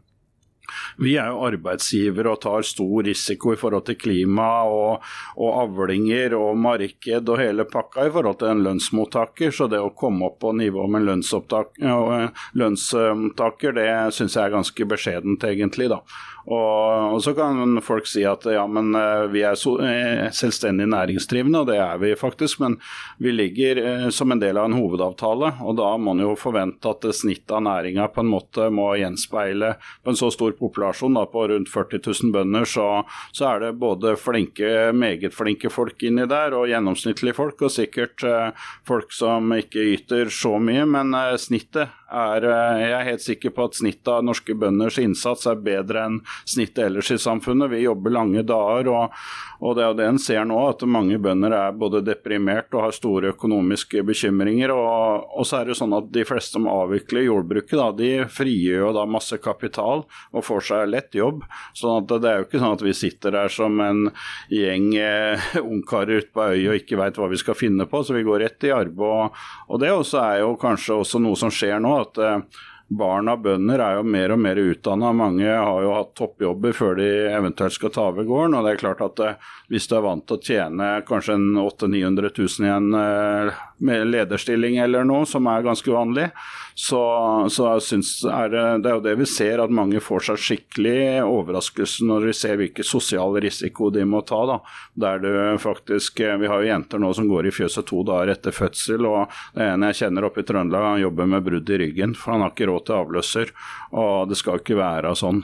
vi 0.97 1.15
er 1.19 1.27
jo 1.29 1.43
arbeidsgivere 1.45 2.31
og 2.31 2.41
tar 2.41 2.61
stor 2.65 3.03
risiko 3.05 3.53
i 3.53 3.59
forhold 3.59 3.85
til 3.89 3.97
klima 4.01 4.63
og, 4.69 5.03
og, 5.37 5.49
avlinger 5.65 6.33
og 6.37 6.57
marked 6.57 7.29
og 7.29 7.37
hele 7.41 7.65
pakka 7.69 8.07
i 8.07 8.13
forhold 8.13 8.39
til 8.41 8.53
en 8.53 8.63
lønnsmottaker. 8.65 9.49
Så 9.53 9.67
det 9.71 9.81
å 9.83 9.93
komme 9.97 10.25
opp 10.29 10.39
på 10.43 10.49
nivå 10.57 10.87
med 10.89 10.99
en 11.01 11.21
lønnsmottaker, 12.61 13.77
det 13.77 13.89
syns 14.15 14.37
jeg 14.37 14.43
er 14.45 14.55
ganske 14.55 14.89
beskjedent, 14.95 15.45
egentlig. 15.49 15.87
da. 15.91 15.99
Og, 16.45 17.13
og, 17.15 17.23
så 17.23 17.33
kan 17.33 17.79
folk 17.81 18.05
si 18.05 18.21
at 18.27 18.45
ja, 18.45 18.67
men 18.69 18.93
eh, 18.97 19.25
vi 19.33 19.41
er 19.47 19.57
so 19.57 19.79
eh, 19.81 20.27
selvstendig 20.29 20.85
næringsdrivende, 20.91 21.63
og 21.63 21.71
det 21.71 21.79
er 21.81 21.97
vi 22.01 22.11
faktisk. 22.19 22.59
Men 22.61 22.77
vi 23.17 23.33
ligger 23.33 23.81
eh, 23.81 24.07
som 24.13 24.31
en 24.31 24.41
del 24.41 24.59
av 24.61 24.69
en 24.69 24.77
hovedavtale, 24.77 25.55
og 25.65 25.79
da 25.79 25.89
må 25.97 26.13
man 26.13 26.21
jo 26.21 26.35
forvente 26.37 26.91
at 26.91 27.07
snittet 27.17 27.55
av 27.57 27.63
næringa 27.65 28.05
på 28.13 28.21
en 28.21 28.29
måte 28.29 28.69
må 28.73 28.91
gjenspeile 28.99 29.73
på 30.03 30.13
en 30.13 30.19
så 30.19 30.29
stor 30.33 30.53
populasjon 30.59 31.17
da, 31.17 31.25
på 31.31 31.47
rundt 31.49 31.71
40 31.71 32.03
000 32.05 32.35
bønder, 32.35 32.69
så, 32.69 32.87
så, 33.33 33.49
er 33.55 33.65
det 33.65 33.73
både 33.81 34.13
flinke, 34.19 34.91
meget 34.93 35.33
flinke 35.33 35.71
folk 35.73 36.05
inni 36.05 36.27
der, 36.29 36.53
og 36.53 36.69
gjennomsnittlige 36.69 37.37
folk, 37.37 37.65
og 37.65 37.73
sikkert 37.73 38.21
folk 38.85 39.13
som 39.15 39.49
ikke 39.57 39.81
yter 39.95 40.29
så 40.33 40.55
mye, 40.61 40.85
men 40.89 41.15
snittet 41.41 41.93
er 42.11 42.45
eh, 42.45 42.81
Jeg 42.85 42.93
er 42.93 43.07
helt 43.09 43.23
sikker 43.23 43.53
på 43.55 43.65
at 43.65 43.77
snittet 43.79 44.11
av 44.11 44.23
norske 44.25 44.55
bønders 44.57 44.99
innsats 45.01 45.47
er 45.49 45.61
bedre 45.61 46.05
enn 46.05 46.19
snittet 46.45 46.85
ellers 46.87 47.11
i 47.11 47.17
samfunnet. 47.21 47.71
Vi 47.71 47.85
jobber 47.85 48.13
lange 48.13 48.43
dager, 48.45 48.89
og, 48.93 49.15
og 49.65 49.77
det 49.77 49.85
er 49.85 49.97
det 49.97 50.07
en 50.09 50.21
ser 50.21 50.45
nå, 50.47 50.59
at 50.69 50.85
mange 50.89 51.17
bønder 51.21 51.55
er 51.55 51.77
både 51.77 52.03
deprimert 52.05 52.73
og 52.75 52.85
har 52.85 52.95
store 52.95 53.33
økonomiske 53.33 54.03
bekymringer. 54.05 54.73
Og, 54.75 55.25
og 55.33 55.47
så 55.47 55.61
er 55.61 55.71
det 55.71 55.79
sånn 55.79 55.95
at 55.97 56.11
de 56.13 56.25
fleste 56.27 56.55
som 56.55 56.69
avvikler 56.71 57.25
jordbruket, 57.25 57.75
da, 57.79 57.89
de 57.95 58.11
frigjør 58.31 58.85
jo 58.85 58.91
da 58.95 59.07
masse 59.09 59.39
kapital 59.43 60.05
og 60.05 60.45
får 60.45 60.67
seg 60.69 60.91
lett 60.91 61.17
jobb. 61.17 61.43
sånn 61.75 62.03
at 62.03 62.13
det 62.21 62.29
er 62.29 62.39
jo 62.39 62.47
ikke 62.47 62.61
sånn 62.61 62.77
at 62.77 62.85
vi 62.85 62.95
sitter 62.95 63.35
der 63.35 63.51
som 63.51 63.81
en 63.83 64.05
gjeng 64.53 64.91
eh, 64.99 65.49
ungkarer 65.59 66.21
ute 66.21 66.31
på 66.35 66.45
øya 66.53 66.69
og 66.71 66.79
ikke 66.79 66.99
veit 66.99 67.17
hva 67.19 67.27
vi 67.31 67.39
skal 67.41 67.57
finne 67.57 67.87
på, 67.89 68.03
så 68.05 68.15
vi 68.15 68.23
går 68.27 68.43
rett 68.45 68.67
i 68.67 68.73
arbeid. 68.75 68.93
Og, 68.95 69.35
og 69.67 69.81
det 69.81 69.91
også 69.91 70.21
er 70.21 70.41
jo 70.43 70.53
kanskje 70.61 70.99
også 71.01 71.19
noe 71.23 71.37
som 71.39 71.51
skjer 71.53 71.81
nå 71.83 71.94
at 72.03 72.21
eh, 72.21 72.63
barn 72.87 73.29
av 73.31 73.41
bønder 73.41 73.81
er 73.81 73.97
jo 73.97 74.03
mer 74.05 74.33
og 74.35 74.41
mer 74.43 74.59
utdanna. 74.61 75.11
Mange 75.17 75.47
har 75.49 75.81
jo 75.81 75.93
hatt 75.95 76.13
toppjobber 76.17 76.75
før 76.77 76.99
de 76.99 77.07
eventuelt 77.31 77.73
skal 77.73 77.93
ta 77.95 78.09
over 78.11 78.27
gården. 78.27 78.57
og 78.57 78.65
det 78.65 78.75
er 78.75 78.81
klart 78.83 79.01
at 79.05 79.23
eh, 79.25 79.39
Hvis 79.73 79.87
du 79.89 79.95
er 79.97 80.05
vant 80.05 80.25
til 80.27 80.37
å 80.37 80.45
tjene 80.45 80.89
kanskje 81.07 81.39
800 81.39 81.65
000-900 81.89 82.33
000 82.37 82.67
i 82.67 82.73
en 82.75 82.89
med 83.77 84.07
lederstilling 84.07 84.77
eller 84.77 85.03
noe, 85.07 85.25
som 85.27 85.47
er 85.51 85.65
ganske 85.65 85.91
vanlig, 85.91 86.29
så, 86.75 87.01
så 87.51 87.73
syns 87.83 88.11
er 88.27 88.49
det, 88.51 88.89
er 88.89 88.95
jo 88.97 89.03
det 89.03 89.15
vi 89.19 89.27
ser, 89.29 89.61
at 89.63 89.73
mange 89.73 90.01
får 90.03 90.27
seg 90.29 90.41
skikkelig 90.43 91.23
overraskelse 91.23 92.07
når 92.07 92.29
de 92.29 92.35
ser 92.35 92.59
hvilken 92.59 92.87
sosial 92.87 93.35
risiko 93.43 93.89
de 93.93 94.05
må 94.07 94.21
ta. 94.27 94.41
da, 94.49 94.59
der 95.05 95.21
du 95.23 95.31
faktisk, 95.61 96.19
Vi 96.19 96.47
har 96.51 96.63
jo 96.63 96.71
jenter 96.71 96.99
nå 96.99 97.13
som 97.15 97.27
går 97.31 97.47
i 97.47 97.55
fjøset 97.55 97.87
to 97.87 98.03
dager 98.07 98.33
etter 98.35 98.55
fødsel, 98.55 99.05
og 99.07 99.35
det 99.55 99.69
ene 99.69 99.91
jeg 99.91 100.03
kjenner 100.03 100.27
oppe 100.27 100.43
i 100.43 100.47
Trøndelag, 100.47 100.89
han 100.95 101.03
jobber 101.03 101.29
med 101.35 101.45
brudd 101.45 101.69
i 101.69 101.83
ryggen, 101.85 102.15
for 102.15 102.35
han 102.35 102.45
har 102.45 102.55
ikke 102.55 102.71
råd 102.71 102.87
til 102.87 102.99
avløser. 102.99 103.53
og 103.91 104.29
Det 104.29 104.39
skal 104.39 104.59
ikke 104.59 104.79
være 104.79 105.15
sånn. 105.15 105.43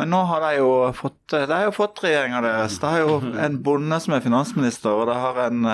Men 0.00 0.08
nå 0.10 0.22
har 0.24 0.40
de 0.40 0.52
jo 0.56 0.70
fått 0.96 1.34
de 1.48 1.58
fått 1.76 2.00
regjeringa 2.02 2.40
deres. 2.44 2.78
Det 2.80 2.88
er 2.88 3.02
jo 3.04 3.18
en 3.44 3.58
bonde 3.62 3.98
som 4.00 4.16
er 4.16 4.24
finansminister, 4.24 4.94
og 4.96 5.10
det 5.10 5.18
har 5.20 5.40
en 5.44 5.68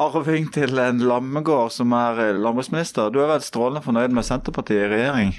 arving 0.00 0.48
til 0.54 0.78
en 0.80 1.04
lammegård 1.04 1.72
som 1.74 1.94
er 1.96 2.20
eh, 2.24 2.36
landbruksminister. 2.40 3.12
Du 3.12 3.20
er 3.22 3.32
vel 3.34 3.44
strålende 3.44 3.84
fornøyd 3.84 4.14
med 4.16 4.26
Senterpartiet 4.26 4.86
i 4.86 4.92
regjering? 4.94 5.34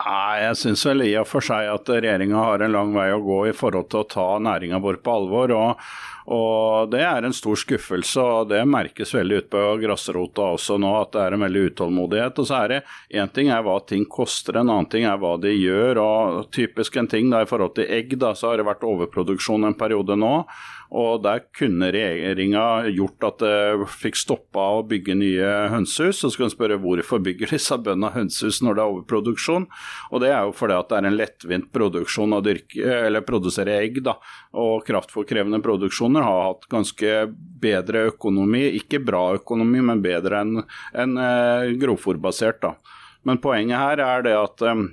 Nei, 0.00 0.36
jeg 0.40 0.56
syns 0.56 0.86
vel 0.88 1.04
i 1.04 1.10
og 1.20 1.26
for 1.28 1.44
seg 1.44 1.68
at 1.68 1.90
regjeringa 1.92 2.40
har 2.40 2.62
en 2.64 2.72
lang 2.72 2.94
vei 2.96 3.10
å 3.12 3.20
gå 3.20 3.40
i 3.50 3.56
forhold 3.56 3.90
til 3.92 4.00
å 4.00 4.08
ta 4.08 4.28
næringa 4.40 4.80
vår 4.80 5.02
på 5.04 5.16
alvor. 5.18 5.52
og 5.52 5.84
og 6.30 6.90
Det 6.92 7.00
er 7.02 7.24
en 7.26 7.34
stor 7.34 7.58
skuffelse, 7.58 8.22
og 8.22 8.50
det 8.52 8.60
merkes 8.68 9.14
veldig 9.16 9.38
ut 9.40 9.48
på 9.50 9.62
grasrota 9.82 10.52
også 10.54 10.76
nå, 10.78 10.90
at 11.00 11.10
det 11.16 11.22
er 11.24 11.34
en 11.34 11.42
veldig 11.42 11.62
utålmodighet. 11.72 12.38
Og 12.38 12.46
så 12.46 12.58
er 12.60 12.68
det 12.74 12.80
Én 13.18 13.32
ting 13.34 13.50
er 13.50 13.64
hva 13.66 13.80
ting 13.82 14.04
koster, 14.06 14.54
en 14.60 14.70
annen 14.70 14.86
ting 14.90 15.08
er 15.10 15.18
hva 15.18 15.34
de 15.42 15.50
gjør. 15.50 15.98
og 15.98 16.50
Typisk 16.54 16.96
en 16.96 17.10
ting 17.10 17.32
da, 17.32 17.42
i 17.42 17.50
forhold 17.50 17.74
til 17.74 17.90
egg, 17.90 18.14
da, 18.20 18.34
så 18.34 18.52
har 18.52 18.60
det 18.60 18.68
vært 18.68 18.86
overproduksjon 18.86 19.66
en 19.66 19.74
periode 19.74 20.14
nå. 20.14 20.44
Og 20.90 21.20
der 21.22 21.44
kunne 21.54 21.92
regjeringa 21.94 22.90
gjort 22.90 23.26
at 23.28 23.42
det 23.44 23.88
fikk 24.00 24.16
stoppa 24.18 24.64
å 24.80 24.82
bygge 24.90 25.14
nye 25.14 25.50
hønsehus. 25.70 26.18
Så 26.22 26.32
skal 26.34 26.48
en 26.48 26.54
spørre 26.54 26.80
hvorfor 26.82 27.22
bygger 27.22 27.54
disse 27.54 27.78
bøndene 27.78 28.10
hønsehus 28.16 28.58
når 28.66 28.76
det 28.76 28.82
er 28.82 28.94
overproduksjon. 28.94 29.68
Og 30.10 30.24
det 30.24 30.32
er 30.34 30.48
jo 30.48 30.54
fordi 30.58 30.78
at 30.80 30.90
det 30.90 30.98
er 30.98 31.08
en 31.10 31.18
lettvint 31.20 31.70
produksjon 31.74 32.34
å 32.34 32.42
produsere 33.28 33.78
egg. 33.84 34.02
da, 34.02 34.16
Og 34.58 34.82
kraftfòrkrevende 34.88 35.62
produksjoner 35.62 36.26
har 36.26 36.46
hatt 36.48 36.66
ganske 36.72 37.18
bedre 37.62 38.08
økonomi. 38.10 38.66
Ikke 38.80 38.98
bra 38.98 39.36
økonomi, 39.38 39.84
men 39.86 40.02
bedre 40.02 40.42
enn 40.42 40.58
en, 40.58 41.18
en 41.18 41.78
grovfòrbasert. 41.78 42.64
da. 42.66 42.74
Men 43.22 43.38
poenget 43.38 43.78
her 43.78 44.00
er 44.02 44.24
det 44.24 44.32
at 44.36 44.62
eh, 44.64 44.86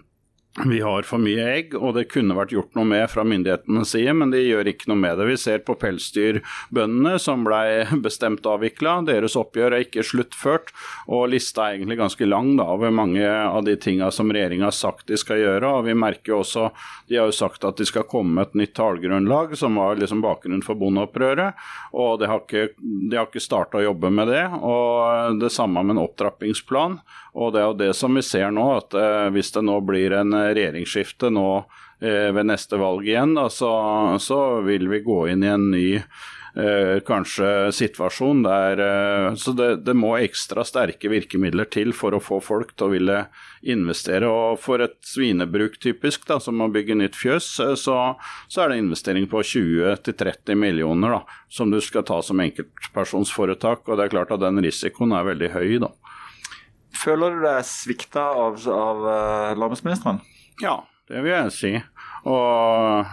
vi 0.66 0.82
har 0.82 1.06
for 1.06 1.22
mye 1.22 1.44
egg, 1.52 1.76
og 1.78 1.94
det 1.94 2.08
kunne 2.10 2.36
vært 2.38 2.54
gjort 2.56 2.74
noe 2.78 2.88
med 2.90 3.04
fra 3.12 3.22
myndighetenes 3.28 3.92
side, 3.94 4.14
men 4.18 4.32
de 4.34 4.42
gjør 4.42 4.72
ikke 4.72 4.90
noe 4.90 4.98
med 4.98 5.20
det. 5.20 5.28
Vi 5.30 5.36
ser 5.38 5.62
på 5.66 5.76
pelsdyrbøndene 5.78 7.20
som 7.22 7.44
ble 7.46 7.86
bestemt 8.06 8.48
avvikla. 8.50 8.96
Deres 9.06 9.38
oppgjør 9.38 9.76
er 9.78 9.86
ikke 9.86 10.06
sluttført, 10.08 10.72
og 11.06 11.28
lista 11.30 11.68
er 11.68 11.78
egentlig 11.78 12.00
ganske 12.02 12.30
lang 12.30 12.56
da, 12.58 12.66
over 12.74 12.90
mange 12.90 13.22
av 13.28 13.68
de 13.68 13.76
tinga 13.78 14.10
som 14.14 14.34
regjeringa 14.34 14.72
har 14.72 14.78
sagt 14.78 15.12
de 15.12 15.20
skal 15.22 15.44
gjøre. 15.44 15.68
og 15.68 15.86
vi 15.86 15.94
merker 15.94 16.34
jo 16.34 16.42
også, 16.42 16.72
De 17.08 17.16
har 17.16 17.30
jo 17.30 17.38
sagt 17.38 17.64
at 17.64 17.78
de 17.78 17.86
skal 17.86 18.08
komme 18.10 18.34
med 18.34 18.50
et 18.50 18.58
nytt 18.64 18.74
tallgrunnlag, 18.76 19.56
som 19.56 19.78
var 19.78 19.96
liksom 19.96 20.22
bakgrunnen 20.26 20.66
for 20.66 20.76
bondeopprøret. 20.76 21.54
og 21.94 22.20
De 22.20 22.28
har 22.28 22.42
ikke, 22.42 22.74
de 22.82 23.22
ikke 23.22 23.44
starta 23.44 23.78
å 23.78 23.86
jobbe 23.86 24.10
med 24.10 24.28
det. 24.34 24.46
og 24.58 25.40
Det 25.40 25.54
samme 25.54 25.84
med 25.84 25.96
en 25.96 26.04
opptrappingsplan. 26.08 27.00
og 27.36 27.54
Det 27.54 27.62
er 27.62 27.68
jo 27.70 27.78
det 27.78 27.94
som 27.96 28.14
vi 28.16 28.26
ser 28.26 28.52
nå, 28.52 28.66
at 28.82 28.94
eh, 28.98 29.30
hvis 29.30 29.54
det 29.54 29.64
nå 29.64 29.80
blir 29.86 30.12
en 30.18 30.34
regjeringsskifte 30.56 31.32
nå 31.34 31.50
eh, 32.00 32.32
ved 32.36 32.50
neste 32.50 32.80
valg 32.80 33.08
igjen, 33.08 33.36
da, 33.38 33.48
så, 33.52 33.72
så, 34.22 34.62
vil 34.66 34.90
vi 34.92 35.04
gå 35.06 35.26
inn 35.32 35.44
i 35.44 35.52
en 35.52 35.70
ny 35.74 35.88
eh, 35.98 36.98
kanskje 37.08 37.72
situasjon 37.76 38.44
der 38.46 38.82
eh, 38.84 39.36
Så 39.40 39.54
det, 39.58 39.70
det, 39.88 39.96
må 39.98 40.16
ekstra 40.18 40.66
sterke 40.68 41.12
virkemidler 41.12 41.70
til 41.74 41.94
for 41.98 42.16
å 42.16 42.22
få 42.24 42.40
folk 42.44 42.74
til 42.76 42.88
å 42.88 42.94
ville 42.94 43.20
investere. 43.68 44.30
Og 44.30 44.60
for 44.62 44.84
et 44.86 44.98
svinebruk 45.06 45.80
typisk, 45.84 46.28
da, 46.30 46.40
som 46.44 46.62
å 46.64 46.70
bygge 46.74 46.98
nytt 46.98 47.18
fjøs, 47.18 47.52
eh, 47.64 47.76
så, 47.80 48.00
så 48.48 48.64
er 48.64 48.74
det 48.74 48.82
investering 48.84 49.30
på 49.32 49.44
20-30 49.44 50.58
millioner 50.58 51.20
da, 51.20 51.24
som 51.50 51.74
du 51.74 51.80
skal 51.84 52.06
ta 52.08 52.22
som 52.26 52.42
enkeltpersonsforetak. 52.44 53.88
Og 53.88 53.98
det 53.98 54.08
er 54.08 54.16
klart 54.18 54.34
at 54.36 54.44
den 54.44 54.62
risikoen 54.66 55.16
er 55.18 55.28
veldig 55.34 55.54
høy. 55.56 55.80
da. 55.88 55.94
Føler 56.98 57.36
du 57.36 57.46
deg 57.46 57.62
svikta 57.68 58.24
av, 58.34 58.58
av 58.74 59.06
uh, 59.06 59.54
landbruksministeren? 59.60 60.22
Ja, 60.62 60.82
det 61.08 61.22
vil 61.24 61.34
jeg 61.34 61.54
si. 61.56 61.74
Og 62.28 63.08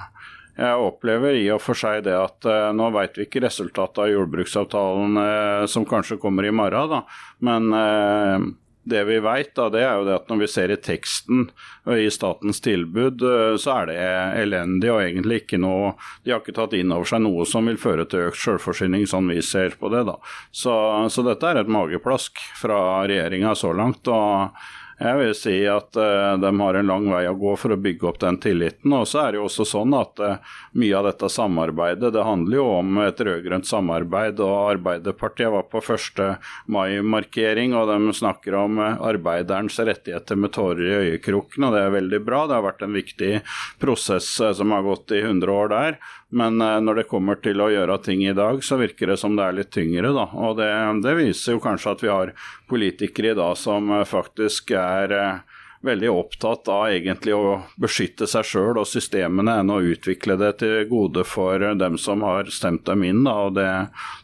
jeg 0.55 0.83
opplever 0.87 1.35
i 1.35 1.47
og 1.51 1.63
for 1.63 1.79
seg 1.79 2.05
det 2.07 2.15
at 2.15 2.47
uh, 2.47 2.71
nå 2.77 2.91
vet 2.95 3.17
vi 3.19 3.27
ikke 3.27 3.43
resultatet 3.43 4.05
av 4.05 4.11
jordbruksavtalen 4.13 5.17
uh, 5.19 5.65
som 5.71 5.87
kanskje 5.89 6.21
kommer 6.23 6.47
i 6.47 6.53
morgen, 6.55 6.93
da. 6.93 7.01
Men 7.43 7.75
uh, 7.75 8.45
det 8.85 9.01
vi 9.09 9.17
vet, 9.25 9.51
det 9.73 9.81
er 9.81 9.99
jo 9.99 10.07
det 10.07 10.15
at 10.21 10.31
når 10.31 10.43
vi 10.45 10.49
ser 10.53 10.71
i 10.71 10.79
teksten 10.79 11.47
i 11.89 12.07
statens 12.13 12.61
tilbud, 12.61 13.23
så 13.57 13.79
er 13.79 13.89
det 13.89 13.97
elendig 14.43 14.91
og 14.93 15.01
egentlig 15.01 15.39
ikke 15.41 15.57
noe 15.63 15.95
De 16.21 16.35
har 16.35 16.43
ikke 16.43 16.53
tatt 16.59 16.77
inn 16.77 16.93
over 16.93 17.09
seg 17.09 17.23
noe 17.25 17.47
som 17.49 17.65
vil 17.65 17.81
føre 17.81 18.05
til 18.05 18.29
økt 18.29 18.43
selvforsyning, 18.43 19.07
sånn 19.09 19.33
vi 19.33 19.41
ser 19.41 19.79
på 19.81 19.89
det. 19.89 20.05
da. 20.05 20.19
Så, 20.53 20.75
så 21.09 21.25
dette 21.25 21.49
er 21.49 21.63
et 21.63 21.73
mageplask 21.73 22.45
fra 22.61 22.77
regjeringa 23.09 23.57
så 23.57 23.73
langt. 23.73 24.05
og 24.05 24.53
jeg 24.99 25.19
vil 25.19 25.33
si 25.35 25.55
at 25.67 25.97
uh, 25.99 26.37
de 26.39 26.51
har 26.61 26.79
en 26.79 26.87
lang 26.87 27.07
vei 27.11 27.25
å 27.27 27.35
gå 27.39 27.55
for 27.59 27.75
å 27.75 27.79
bygge 27.81 28.07
opp 28.07 28.21
den 28.23 28.39
tilliten. 28.43 28.93
Og 28.95 29.09
så 29.11 29.25
er 29.25 29.35
det 29.35 29.41
jo 29.41 29.47
også 29.49 29.67
sånn 29.67 29.95
at 29.99 30.23
uh, 30.23 30.55
mye 30.79 30.97
av 30.99 31.09
dette 31.09 31.31
samarbeidet, 31.33 32.13
det 32.15 32.27
handler 32.27 32.61
jo 32.61 32.67
om 32.79 33.01
et 33.03 33.23
rød-grønt 33.27 33.67
samarbeid. 33.67 34.43
Og 34.45 34.55
Arbeiderpartiet 34.77 35.51
var 35.55 35.67
på 35.73 35.83
1. 35.83 36.23
mai-markering, 36.71 37.75
og 37.79 37.91
de 37.91 38.17
snakker 38.21 38.59
om 38.61 38.79
uh, 38.83 39.01
arbeiderens 39.03 39.81
rettigheter 39.83 40.39
med 40.39 40.55
tårer 40.55 40.85
i 40.87 40.99
øyekroken, 41.09 41.67
og 41.67 41.75
det 41.75 41.83
er 41.85 41.97
veldig 41.99 42.23
bra. 42.25 42.45
Det 42.47 42.59
har 42.59 42.69
vært 42.69 42.87
en 42.87 42.95
viktig 42.95 43.33
prosess 43.83 44.31
som 44.55 44.75
har 44.75 44.87
gått 44.87 45.15
i 45.15 45.25
100 45.25 45.59
år 45.59 45.75
der. 45.75 45.99
Men 46.35 46.59
når 46.59 46.99
det 46.99 47.09
kommer 47.11 47.39
til 47.39 47.61
å 47.63 47.71
gjøre 47.71 48.01
ting 48.03 48.25
i 48.27 48.35
dag, 48.35 48.59
så 48.65 48.79
virker 48.81 49.13
det 49.13 49.19
som 49.21 49.37
det 49.39 49.45
er 49.47 49.59
litt 49.61 49.71
tyngre, 49.75 50.11
da. 50.17 50.25
Og 50.35 50.57
det, 50.59 50.71
det 51.05 51.13
viser 51.21 51.55
jo 51.55 51.63
kanskje 51.63 51.93
at 51.95 52.03
vi 52.03 52.11
har 52.11 52.33
politikere 52.71 53.35
i 53.35 53.39
dag 53.39 53.55
som 53.61 53.93
faktisk 54.09 54.73
er 54.75 55.15
eh, 55.15 55.61
veldig 55.85 56.11
opptatt 56.11 56.69
av 56.73 56.89
egentlig 56.89 57.35
å 57.37 57.61
beskytte 57.81 58.27
seg 58.31 58.47
sjøl 58.49 58.81
og 58.81 58.89
systemene 58.89 59.59
enn 59.61 59.73
å 59.73 59.83
utvikle 59.85 60.39
det 60.41 60.55
til 60.63 60.89
gode 60.89 61.27
for 61.29 61.61
dem 61.77 61.99
som 62.01 62.25
har 62.25 62.49
stemt 62.53 62.87
dem 62.89 63.05
inn. 63.05 63.25
Da. 63.27 63.37
og 63.45 63.57
det, 63.59 63.71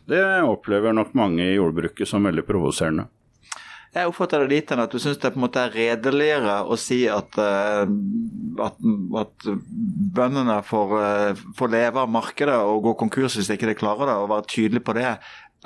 det 0.09 0.25
opplever 0.47 0.97
nok 0.97 1.13
mange 1.19 1.45
i 1.45 1.57
jordbruket 1.59 2.09
som 2.09 2.25
veldig 2.27 2.47
provoserende. 2.49 3.07
Jeg 3.91 4.07
oppfatter 4.07 4.45
det 4.45 4.55
dit 4.55 4.73
at 4.79 4.93
du 4.93 5.01
syns 5.03 5.19
det 5.19 5.33
på 5.35 5.41
en 5.41 5.45
måte 5.49 5.63
er 5.65 5.73
redeligere 5.75 6.61
å 6.63 6.77
si 6.79 7.01
at, 7.11 7.35
eh, 7.43 7.91
at, 8.63 8.77
at 9.19 9.47
bøndene 10.15 10.61
får, 10.63 10.95
eh, 11.01 11.41
får, 11.59 11.73
leve 11.75 12.05
av 12.05 12.13
markedet 12.15 12.55
og 12.55 12.85
gå 12.87 12.93
konkurs 13.01 13.35
hvis 13.41 13.51
de 13.51 13.59
ikke 13.59 13.75
klarer 13.83 14.13
det, 14.13 14.15
og 14.15 14.31
være 14.31 14.47
tydelig 14.53 14.85
på 14.87 14.95
det, 14.95 15.17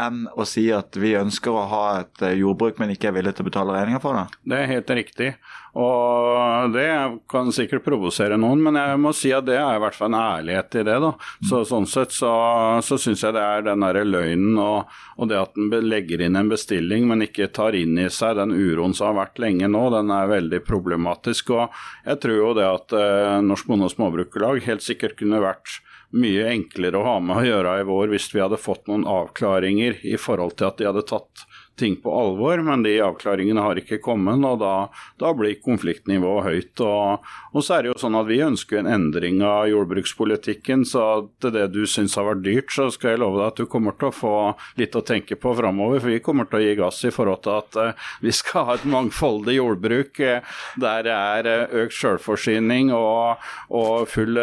enn 0.03 0.25
å 0.35 0.47
si 0.49 0.67
at 0.75 0.97
vi 0.99 1.15
ønsker 1.19 1.55
å 1.55 1.67
ha 1.71 1.85
et 2.01 2.23
eh, 2.27 2.39
jordbruk, 2.41 2.81
men 2.81 2.95
ikke 2.95 3.11
er 3.11 3.19
villige 3.19 3.39
til 3.39 3.47
å 3.47 3.51
betale 3.51 3.77
regninger 3.77 4.03
for 4.03 4.19
det? 4.19 4.41
Det 4.51 4.59
er 4.59 4.73
helt 4.73 4.91
riktig, 4.99 5.29
og 5.75 6.75
det 6.75 6.87
kan 7.31 7.51
sikkert 7.55 7.85
provosere 7.87 8.39
noen, 8.39 8.63
men 8.63 8.79
jeg 8.79 8.99
må 9.03 9.11
si 9.17 9.33
at 9.35 9.47
det 9.47 9.57
er 9.59 9.75
i 9.75 9.83
hvert 9.83 9.97
fall 9.99 10.13
en 10.13 10.19
ærlighet 10.21 10.79
i 10.79 10.85
det. 10.87 10.99
da. 11.03 11.13
Så 11.49 11.63
Sånn 11.67 11.89
sett 11.91 12.15
så, 12.15 12.31
så 12.85 12.99
syns 13.01 13.25
jeg 13.27 13.35
det 13.35 13.43
er 13.43 13.65
den 13.67 13.83
derre 13.83 14.05
løgnen 14.07 14.59
og, 14.63 14.93
og, 15.17 15.29
det 15.31 15.41
at 15.41 15.59
en 15.59 15.71
legger 15.89 16.23
inn 16.27 16.39
en 16.39 16.51
bestilling, 16.51 17.09
men 17.11 17.27
ikke 17.27 17.51
tar 17.55 17.75
inn 17.79 17.99
i 17.99 18.07
seg 18.13 18.39
den 18.39 18.55
uroen 18.55 18.95
som 18.95 19.11
har 19.11 19.25
vært 19.25 19.43
lenge 19.43 19.71
nå, 19.71 19.89
den 19.95 20.15
er 20.15 20.31
veldig 20.31 20.63
problematisk. 20.67 21.55
og 21.57 21.75
Jeg 22.07 22.23
tror 22.23 22.39
jo 22.39 22.53
det 22.59 22.69
at 22.69 22.99
eh, 22.99 23.41
Norsk 23.47 23.71
Bonde- 23.71 23.91
og 23.91 23.95
Småbrukerlag 23.97 24.63
helt 24.69 24.87
sikkert 24.87 25.19
kunne 25.19 25.43
vært 25.43 25.81
mye 26.15 26.47
enklere 26.53 27.01
å 27.01 27.07
ha 27.07 27.15
med 27.23 27.41
å 27.41 27.47
gjøre 27.49 27.79
i 27.81 27.87
vår 27.89 28.13
hvis 28.13 28.29
vi 28.35 28.43
hadde 28.43 28.61
fått 28.61 28.87
noen 28.91 29.07
avklaringer 29.11 29.99
i 30.07 30.17
forhold 30.21 30.57
til 30.59 30.71
at 30.71 30.79
de 30.79 30.89
hadde 30.89 31.07
tatt 31.11 31.47
ting 31.77 31.97
på 31.97 32.13
alvor, 32.15 32.59
men 32.63 32.83
de 32.83 32.95
avklaringene 33.03 33.63
har 33.63 33.79
ikke 33.81 33.99
kommet, 34.03 34.43
og 34.47 34.61
da, 34.63 34.75
da 35.21 35.33
blir 35.35 35.57
konfliktnivået 35.65 36.47
høyt. 36.47 36.83
Og, 36.85 37.25
og, 37.51 37.61
så 37.65 37.77
er 37.77 37.85
det 37.85 37.93
jo 37.93 38.01
sånn 38.05 38.19
at 38.19 38.29
vi 38.29 38.41
ønsker 38.45 38.81
en 38.81 38.91
endring 38.91 39.43
av 39.47 39.67
jordbrukspolitikken, 39.71 40.85
så 40.89 41.27
til 41.43 41.55
det 41.57 41.67
du 41.75 41.83
syns 41.91 42.15
har 42.19 42.29
vært 42.29 42.45
dyrt, 42.47 42.71
så 42.75 42.89
skal 42.95 43.15
jeg 43.15 43.23
love 43.25 43.41
deg 43.41 43.51
at 43.51 43.63
du 43.63 43.71
kommer 43.71 43.97
til 43.99 44.11
å 44.11 44.15
få 44.15 44.35
litt 44.79 44.95
å 44.95 45.05
tenke 45.07 45.39
på 45.41 45.55
framover. 45.59 46.03
For 46.03 46.15
vi 46.15 46.23
kommer 46.25 46.49
til 46.51 46.61
å 46.61 46.65
gi 46.65 46.77
gass 46.79 47.03
i 47.09 47.13
forhold 47.15 47.43
til 47.45 47.59
at 47.59 47.81
uh, 47.81 48.11
vi 48.23 48.35
skal 48.35 48.69
ha 48.69 48.79
et 48.79 48.87
mangfoldig 48.89 49.59
jordbruk 49.59 50.23
uh, 50.23 50.57
der 50.81 51.07
det 51.07 51.15
er 51.15 51.51
uh, 51.51 51.77
økt 51.85 51.99
selvforsyning 51.99 52.93
og, 52.95 53.43
og 53.75 54.07
full, 54.11 54.39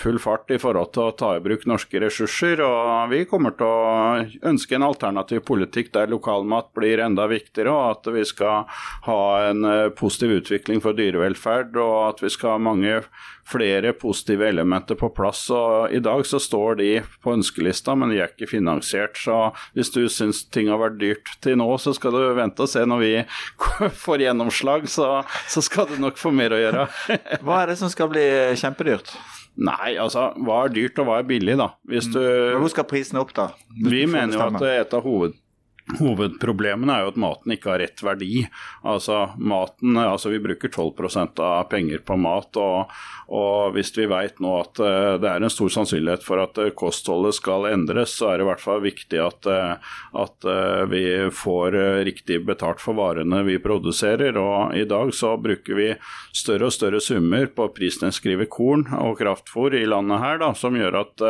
full, 0.00 0.20
fart 0.22 0.50
i 0.54 0.60
forhold 0.60 0.92
til 0.94 1.06
å 1.06 1.14
ta 1.18 1.34
i 1.36 1.42
bruk 1.44 1.66
norske 1.70 2.02
ressurser. 2.02 2.62
Og 2.64 3.12
vi 3.12 3.24
kommer 3.30 3.54
til 3.58 3.68
å 3.68 4.50
ønske 4.50 4.78
en 4.78 4.86
alternativ 4.86 5.44
politikk 5.46 5.92
der 5.94 6.10
lokalmat 6.10 6.63
mat 6.64 6.74
blir 6.74 6.98
enda 6.98 7.26
viktigere, 7.26 7.70
og 7.70 7.98
at 7.98 8.12
vi 8.12 8.24
skal 8.24 8.64
ha 9.04 9.48
en 9.48 9.64
eh, 9.64 9.88
positiv 9.90 10.40
utvikling 10.40 10.80
for 10.80 10.94
dyrevelferd, 10.94 11.76
og 11.76 12.08
at 12.08 12.22
vi 12.22 12.30
skal 12.30 12.56
ha 12.56 12.58
mange 12.58 13.02
flere 13.44 13.92
positive 13.92 14.48
elementer 14.48 14.94
på 14.94 15.10
plass. 15.10 15.50
og 15.50 15.92
I 15.92 16.00
dag 16.00 16.24
så 16.26 16.40
står 16.40 16.76
de 16.76 17.02
på 17.22 17.34
ønskelista, 17.34 17.94
men 17.94 18.10
de 18.10 18.20
er 18.20 18.32
ikke 18.32 18.48
finansiert. 18.48 19.16
Så 19.16 19.52
hvis 19.74 19.92
du 19.92 20.08
syns 20.08 20.44
ting 20.48 20.68
har 20.68 20.80
vært 20.80 20.98
dyrt 20.98 21.36
til 21.44 21.58
nå, 21.60 21.68
så 21.78 21.94
skal 21.94 22.12
du 22.12 22.34
vente 22.34 22.64
og 22.64 22.68
se 22.68 22.84
når 22.84 23.04
vi 23.04 23.14
får 24.04 24.24
gjennomslag, 24.24 24.88
så, 24.88 25.22
så 25.48 25.62
skal 25.64 25.88
du 25.90 25.98
nok 26.00 26.18
få 26.18 26.32
mer 26.32 26.56
å 26.56 26.60
gjøre. 26.62 26.88
Hva 27.44 27.62
er 27.62 27.72
det 27.72 27.80
som 27.82 27.92
skal 27.92 28.10
bli 28.12 28.24
kjempedyrt? 28.56 29.12
Nei, 29.54 29.94
altså 30.02 30.32
hva 30.42 30.64
er 30.64 30.72
dyrt 30.74 30.96
og 30.98 31.06
hva 31.06 31.20
er 31.20 31.26
billig, 31.28 31.54
da. 31.60 31.68
Hvis 31.86 32.08
du, 32.10 32.18
Hvor 32.58 32.72
skal 32.72 32.88
prisene 32.90 33.20
opp, 33.22 33.30
da? 33.36 33.52
Vi 33.70 34.02
mener 34.10 34.34
jo 34.34 34.48
at 34.48 34.64
et 34.66 34.96
av 34.96 35.06
hoved 35.06 35.36
Hovedproblemene 35.84 36.94
er 36.94 37.02
jo 37.04 37.10
at 37.12 37.18
maten 37.20 37.52
ikke 37.52 37.68
har 37.74 37.82
rett 37.82 38.00
verdi. 38.00 38.40
Altså 38.88 39.34
maten, 39.36 39.98
altså 40.00 40.30
Vi 40.32 40.40
bruker 40.40 40.70
12% 40.72 41.42
av 41.44 41.66
penger 41.68 42.00
på 42.08 42.16
mat, 42.16 42.56
og, 42.56 42.94
og 43.28 43.74
hvis 43.76 43.92
vi 43.98 44.06
vet 44.08 44.40
nå 44.40 44.54
at 44.62 44.80
uh, 44.80 45.16
det 45.20 45.28
er 45.28 45.44
en 45.44 45.52
stor 45.52 45.68
sannsynlighet 45.74 46.24
for 46.24 46.40
at 46.40 46.56
uh, 46.56 46.70
kostholdet 46.72 47.36
skal 47.36 47.68
endres, 47.68 48.14
så 48.16 48.30
er 48.30 48.40
det 48.40 48.46
i 48.46 48.48
hvert 48.48 48.64
fall 48.64 48.80
viktig 48.84 49.20
at, 49.26 49.50
uh, 49.50 49.92
at 50.24 50.48
vi 50.88 51.04
får 51.34 51.76
riktig 52.06 52.40
betalt 52.46 52.80
for 52.80 52.96
varene 52.96 53.42
vi 53.44 53.58
produserer. 53.62 54.38
Og 54.40 54.72
I 54.76 54.86
dag 54.88 55.12
så 55.16 55.34
bruker 55.40 55.76
vi 55.78 55.90
større 56.32 56.70
og 56.70 56.74
større 56.74 57.00
summer 57.04 57.50
på 57.52 57.68
prisnedskrive 57.76 58.48
korn 58.52 58.86
og 58.96 59.20
kraftfôr 59.20 59.76
i 59.76 59.84
landet 59.88 60.22
her, 60.24 60.40
da, 60.40 60.52
som 60.56 60.76
gjør 60.80 61.00
at 61.04 61.24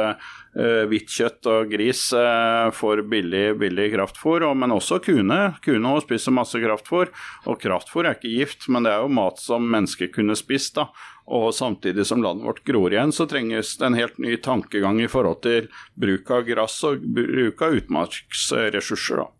hvitt 0.54 1.10
kjøtt 1.10 1.48
og 1.50 1.72
gris 1.72 2.06
uh, 2.14 2.70
får 2.74 3.02
billig, 3.10 3.56
billig 3.58 3.88
kraftfôr, 3.96 4.46
men 4.54 4.74
også 4.74 5.00
kuene. 5.02 5.40
Kuene 5.64 5.94
spiser 6.04 6.36
masse 6.36 6.60
kraftfôr, 6.62 7.10
og 7.50 7.58
kraftfôr 7.62 8.06
er 8.06 8.18
ikke 8.18 8.30
gift, 8.36 8.68
men 8.70 8.86
det 8.86 8.94
er 8.94 9.02
jo 9.02 9.10
mat 9.18 9.42
som 9.42 9.66
mennesker 9.66 10.12
kunne 10.14 10.36
spist. 10.38 10.76
da. 10.78 10.88
Og 11.26 11.54
samtidig 11.56 12.06
som 12.06 12.22
landet 12.22 12.44
vårt 12.44 12.64
gror 12.68 12.92
igjen, 12.92 13.12
så 13.12 13.26
trenges 13.26 13.76
det 13.80 13.88
en 13.88 13.96
helt 13.98 14.18
ny 14.20 14.36
tankegang 14.44 15.00
i 15.00 15.08
forhold 15.08 15.40
til 15.46 15.70
bruk 15.96 16.30
av 16.30 16.44
gress 16.46 16.76
og 16.84 17.00
bruk 17.16 17.64
av 17.64 17.78
utmarksressurser. 17.80 19.24
da. 19.24 19.30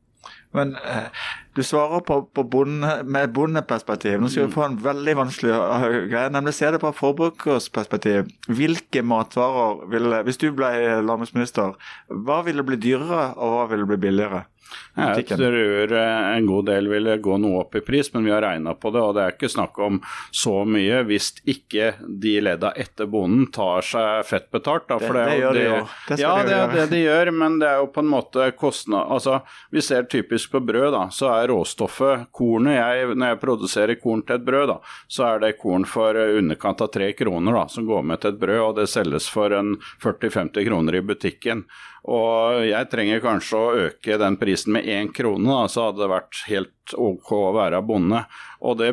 Men 0.54 0.76
eh, 0.78 1.26
du 1.54 1.62
svarer 1.62 2.02
på, 2.06 2.18
på 2.34 2.44
bonde, 2.50 2.96
med 3.06 3.32
bondeperspektiv. 3.34 4.18
Nå 4.20 4.30
skal 4.32 4.48
vi 4.48 4.54
få 4.56 4.64
en 4.66 4.78
veldig 4.82 5.14
vanskelig 5.20 5.52
uh, 5.54 5.84
greie, 6.10 6.32
nemlig 6.34 6.54
se 6.56 6.70
det 6.74 6.80
fra 6.82 6.90
forbrukersperspektiv. 6.96 8.30
Hvilke 8.50 9.04
matvarer 9.06 9.84
ville 9.92 10.22
Hvis 10.26 10.40
du 10.42 10.48
ble 10.56 10.70
landbruksminister, 11.04 11.76
hva 12.10 12.40
ville 12.46 12.66
bli 12.66 12.80
dyrere, 12.80 13.30
og 13.38 13.54
hva 13.54 13.68
ville 13.70 13.86
bli 13.88 14.00
billigere? 14.08 14.44
Jeg 14.94 15.24
tror 15.26 15.92
eh, 15.92 16.36
en 16.36 16.46
god 16.46 16.68
del 16.68 16.88
vil 16.90 17.08
gå 17.22 17.36
noe 17.42 17.64
opp 17.64 17.74
i 17.78 17.82
pris, 17.84 18.12
men 18.14 18.26
vi 18.26 18.30
har 18.30 18.44
regna 18.44 18.76
på 18.78 18.92
det. 18.94 19.02
Og 19.02 19.14
det 19.16 19.24
er 19.24 19.34
ikke 19.34 19.50
snakk 19.50 19.78
om 19.82 20.00
så 20.30 20.62
mye 20.68 21.02
hvis 21.08 21.32
ikke 21.50 21.92
de 22.22 22.36
ledda 22.44 22.70
etter 22.78 23.08
bonden 23.10 23.48
tar 23.54 23.82
seg 23.86 24.26
fett 24.28 24.50
betalt. 24.54 24.86
Da, 24.88 24.98
det, 25.02 25.10
det, 25.10 25.24
det, 25.24 25.38
gjør 25.40 25.58
de 25.58 25.64
jo. 25.64 25.80
Det 26.08 26.20
ja, 26.22 26.34
det 26.46 26.58
er 26.58 26.74
det 26.74 26.86
de 26.92 27.02
gjør, 27.02 27.32
men 27.34 27.58
det 27.62 27.70
er 27.70 27.82
jo 27.82 27.90
på 27.94 28.04
en 28.04 28.12
måte 28.12 28.50
kostnad 28.58 29.10
Altså, 29.14 29.40
vi 29.74 29.82
ser 29.84 30.06
typisk 30.10 30.52
på 30.54 30.60
brød, 30.64 30.90
da, 30.94 31.04
så 31.14 31.30
er 31.34 31.48
råstoffet 31.50 32.28
kornet. 32.34 32.76
Jeg, 32.78 33.14
når 33.18 33.34
jeg 33.34 33.40
produserer 33.42 33.98
korn 34.00 34.22
til 34.26 34.38
et 34.38 34.46
brød, 34.46 34.68
da, 34.70 34.78
så 35.10 35.26
er 35.32 35.42
det 35.42 35.56
korn 35.60 35.86
for 35.88 36.18
underkant 36.18 36.84
av 36.84 36.92
tre 36.94 37.10
kroner 37.18 37.58
da, 37.58 37.64
som 37.70 37.88
går 37.88 38.06
med 38.06 38.22
til 38.22 38.34
et 38.34 38.40
brød, 38.40 38.60
og 38.68 38.78
det 38.78 38.88
selges 38.90 39.28
for 39.30 39.54
en 39.54 39.74
40-50 40.02 40.68
kroner 40.68 40.98
i 40.98 41.04
butikken. 41.04 41.64
Og 42.04 42.60
jeg 42.68 42.88
trenger 42.92 43.22
kanskje 43.24 43.56
å 43.56 43.76
øke 43.86 44.18
den 44.20 44.36
prisen 44.36 44.74
med 44.76 44.84
én 44.84 45.08
krone, 45.14 45.48
da, 45.48 45.68
så 45.72 45.86
hadde 45.86 46.02
det 46.02 46.10
vært 46.12 46.40
helt 46.50 46.92
ok 46.92 47.30
å 47.32 47.52
være 47.56 47.78
bonde. 47.80 48.18
Og 48.60 48.76
det 48.76 48.90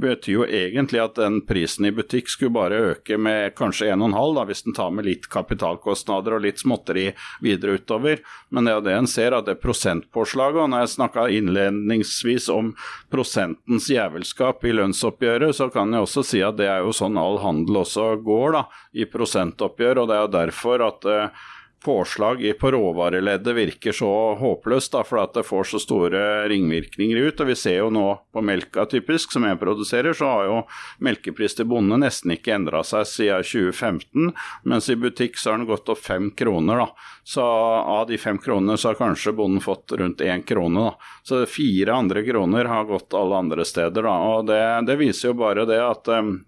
betyr 0.00 0.32
jo 0.32 0.46
egentlig 0.46 1.02
at 1.02 1.18
den 1.20 1.42
prisen 1.44 1.84
i 1.84 1.92
butikk 1.92 2.30
skulle 2.32 2.54
bare 2.56 2.78
øke 2.94 3.18
med 3.20 3.52
kanskje 3.58 3.90
1,5, 3.92 4.40
hvis 4.48 4.64
den 4.64 4.76
tar 4.78 4.94
med 4.96 5.04
litt 5.04 5.28
kapitalkostnader 5.32 6.38
og 6.38 6.46
litt 6.46 6.62
småtteri 6.62 7.10
videre 7.44 7.76
utover. 7.76 8.24
Men 8.48 8.64
det 8.64 8.72
er 8.72 8.78
jo 8.78 8.86
det 8.86 8.96
en 8.96 9.10
ser, 9.12 9.36
at 9.36 9.44
det 9.44 9.58
er 9.58 9.62
prosentpåslaget, 9.66 10.62
og 10.64 10.72
når 10.72 10.86
jeg 10.86 10.94
snakka 10.94 11.26
innledningsvis 11.36 12.48
om 12.54 12.72
prosentens 13.12 13.90
jævelskap 13.92 14.64
i 14.64 14.72
lønnsoppgjøret, 14.78 15.52
så 15.60 15.68
kan 15.74 15.92
jeg 15.92 16.08
også 16.08 16.24
si 16.32 16.42
at 16.44 16.56
det 16.56 16.72
er 16.72 16.80
jo 16.80 16.96
sånn 16.96 17.20
all 17.20 17.42
handel 17.44 17.82
også 17.84 18.14
går, 18.24 18.56
da, 18.56 18.66
i 18.96 19.04
prosentoppgjør. 19.04 20.00
og 20.00 20.08
det 20.08 20.16
er 20.16 20.24
jo 20.24 20.34
derfor 20.38 20.88
at 20.88 21.08
eh, 21.12 21.46
påslag 21.84 22.42
på 22.60 22.70
råvareleddet 22.70 23.54
virker 23.56 23.92
så 23.92 24.10
håpløst, 24.38 24.92
da, 24.92 25.02
for 25.06 25.22
at 25.22 25.34
det 25.36 25.44
får 25.46 25.68
så 25.70 25.80
store 25.82 26.22
ringvirkninger 26.50 27.16
ut. 27.16 27.40
og 27.40 27.46
Vi 27.46 27.56
ser 27.58 27.78
jo 27.78 27.90
nå 27.94 28.06
på 28.34 28.42
melka 28.42 28.86
typisk, 28.90 29.32
som 29.32 29.46
jeg 29.46 29.60
produserer, 29.60 30.16
så 30.16 30.30
har 30.32 30.48
jo 30.48 30.56
melkepris 31.04 31.54
til 31.58 31.68
bonde 31.70 32.00
nesten 32.00 32.34
ikke 32.34 32.56
endra 32.56 32.82
seg 32.86 33.06
siden 33.06 33.46
2015, 33.46 34.32
mens 34.64 34.90
i 34.90 34.98
butikk 34.98 35.38
så 35.38 35.52
har 35.52 35.62
den 35.62 35.70
gått 35.70 35.88
opp 35.88 36.02
fem 36.02 36.30
kroner. 36.30 36.84
da. 36.84 36.88
Så 37.24 37.44
av 37.44 38.06
de 38.08 38.18
fem 38.18 38.38
kronene 38.38 38.78
så 38.78 38.92
har 38.92 39.00
kanskje 39.00 39.36
bonden 39.36 39.62
fått 39.62 39.92
rundt 39.92 40.20
én 40.24 40.42
krone. 40.42 40.90
da. 40.90 41.10
Så 41.22 41.44
fire 41.46 41.94
andre 41.94 42.24
kroner 42.26 42.64
har 42.64 42.84
gått 42.84 43.14
alle 43.14 43.36
andre 43.36 43.64
steder. 43.64 44.02
da, 44.02 44.18
og 44.18 44.46
Det, 44.46 44.60
det 44.86 44.96
viser 44.96 45.28
jo 45.28 45.34
bare 45.34 45.66
det 45.68 45.80
at 45.82 46.08
um, 46.08 46.40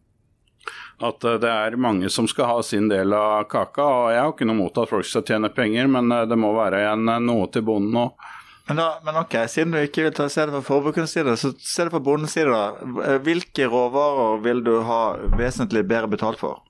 at 1.01 1.25
eh, 1.25 1.39
det 1.41 1.51
er 1.51 1.79
mange 1.81 2.11
som 2.13 2.29
skal 2.29 2.51
ha 2.51 2.63
sin 2.63 2.89
del 2.91 3.15
av 3.17 3.45
kaka. 3.51 3.85
og 3.85 4.13
Jeg 4.13 4.23
har 4.23 4.35
ikke 4.35 4.49
noe 4.49 4.61
mot 4.61 4.79
at 4.83 4.93
folk 4.93 5.09
skal 5.09 5.25
tjene 5.27 5.53
penger, 5.55 5.89
men 5.91 6.13
eh, 6.13 6.27
det 6.29 6.39
må 6.41 6.53
være 6.57 6.85
igjen 6.85 7.09
eh, 7.09 7.23
noe 7.25 7.49
til 7.53 7.67
bonden 7.67 7.99
òg. 8.05 8.31
Men, 8.71 8.85
men, 9.03 9.17
ok, 9.25 9.35
siden 9.51 9.75
du 9.75 9.81
ikke 9.81 10.05
vil 10.07 10.15
ta, 10.15 10.29
se 10.31 10.45
det 10.47 10.55
fra 10.55 10.63
forbrukernes 10.63 11.17
side, 11.17 11.33
så 11.41 11.51
se 11.59 11.87
det 11.87 11.91
fra 11.91 12.03
bondens 12.07 12.37
side. 12.37 12.53
da. 12.55 13.17
Hvilke 13.25 13.67
råvarer 13.67 14.45
vil 14.45 14.63
du 14.63 14.77
ha 14.87 15.01
vesentlig 15.41 15.83
bedre 15.91 16.13
betalt 16.13 16.39
for? 16.39 16.61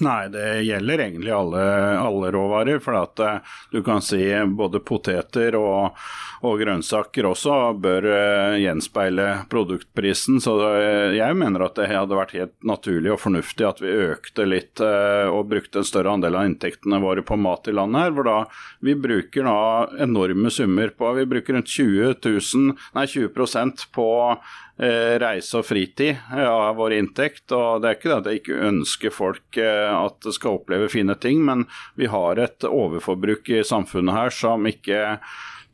Nei, 0.00 0.28
det 0.28 0.62
gjelder 0.62 0.98
egentlig 0.98 1.32
alle, 1.32 1.62
alle 1.98 2.30
råvarer. 2.34 2.78
For 2.84 2.96
at 2.98 3.20
uh, 3.24 3.54
du 3.72 3.80
kan 3.82 4.02
si 4.04 4.20
både 4.52 4.82
poteter 4.84 5.56
og, 5.56 5.96
og 6.44 6.60
grønnsaker 6.60 7.30
også 7.30 7.56
bør 7.80 8.08
uh, 8.12 8.58
gjenspeile 8.60 9.28
produktprisen. 9.52 10.40
Så 10.44 10.58
uh, 10.60 11.16
jeg 11.16 11.38
mener 11.40 11.64
at 11.64 11.80
det 11.80 11.88
hadde 11.88 12.18
vært 12.18 12.36
helt 12.36 12.56
naturlig 12.60 13.14
og 13.14 13.22
fornuftig 13.24 13.68
at 13.70 13.80
vi 13.80 13.96
økte 14.10 14.48
litt 14.48 14.80
og 14.80 15.48
brukte 15.50 15.80
en 15.80 15.86
større 15.86 16.12
andel 16.14 16.36
av 16.38 16.46
inntektene 16.48 17.00
våre 17.02 17.24
på 17.26 17.36
mat 17.40 17.68
i 17.68 17.74
landet 17.74 18.04
her. 18.04 18.14
Hvor 18.16 18.28
da 18.28 18.38
vi 18.84 18.96
bruker 18.98 19.48
da 19.48 19.60
enorme 20.04 20.52
summer 20.52 20.92
på 20.92 21.10
Vi 21.16 21.26
bruker 21.28 21.56
rundt 21.56 21.68
20, 21.72 22.20
000, 22.24 22.74
nei, 22.96 23.06
20% 23.08 23.88
på 23.94 24.10
Eh, 24.69 24.69
reise 25.20 25.58
og 25.60 25.66
fritid 25.68 26.16
av 26.32 26.78
vår 26.78 26.96
inntekt. 26.96 27.52
og 27.52 27.82
Det 27.82 27.88
er 27.90 27.98
ikke 27.98 28.10
det 28.10 28.18
at 28.18 28.28
jeg 28.30 28.40
ikke 28.40 28.60
ønsker 28.70 29.14
folk 29.14 29.60
eh, 29.60 29.92
at 29.92 30.30
skal 30.36 30.60
oppleve 30.60 30.90
fine 30.92 31.16
ting, 31.20 31.42
men 31.44 31.66
vi 32.00 32.08
har 32.10 32.40
et 32.40 32.64
overforbruk 32.64 33.50
i 33.52 33.64
samfunnet 33.66 34.16
her 34.16 34.34
som 34.34 34.68
ikke 34.70 35.18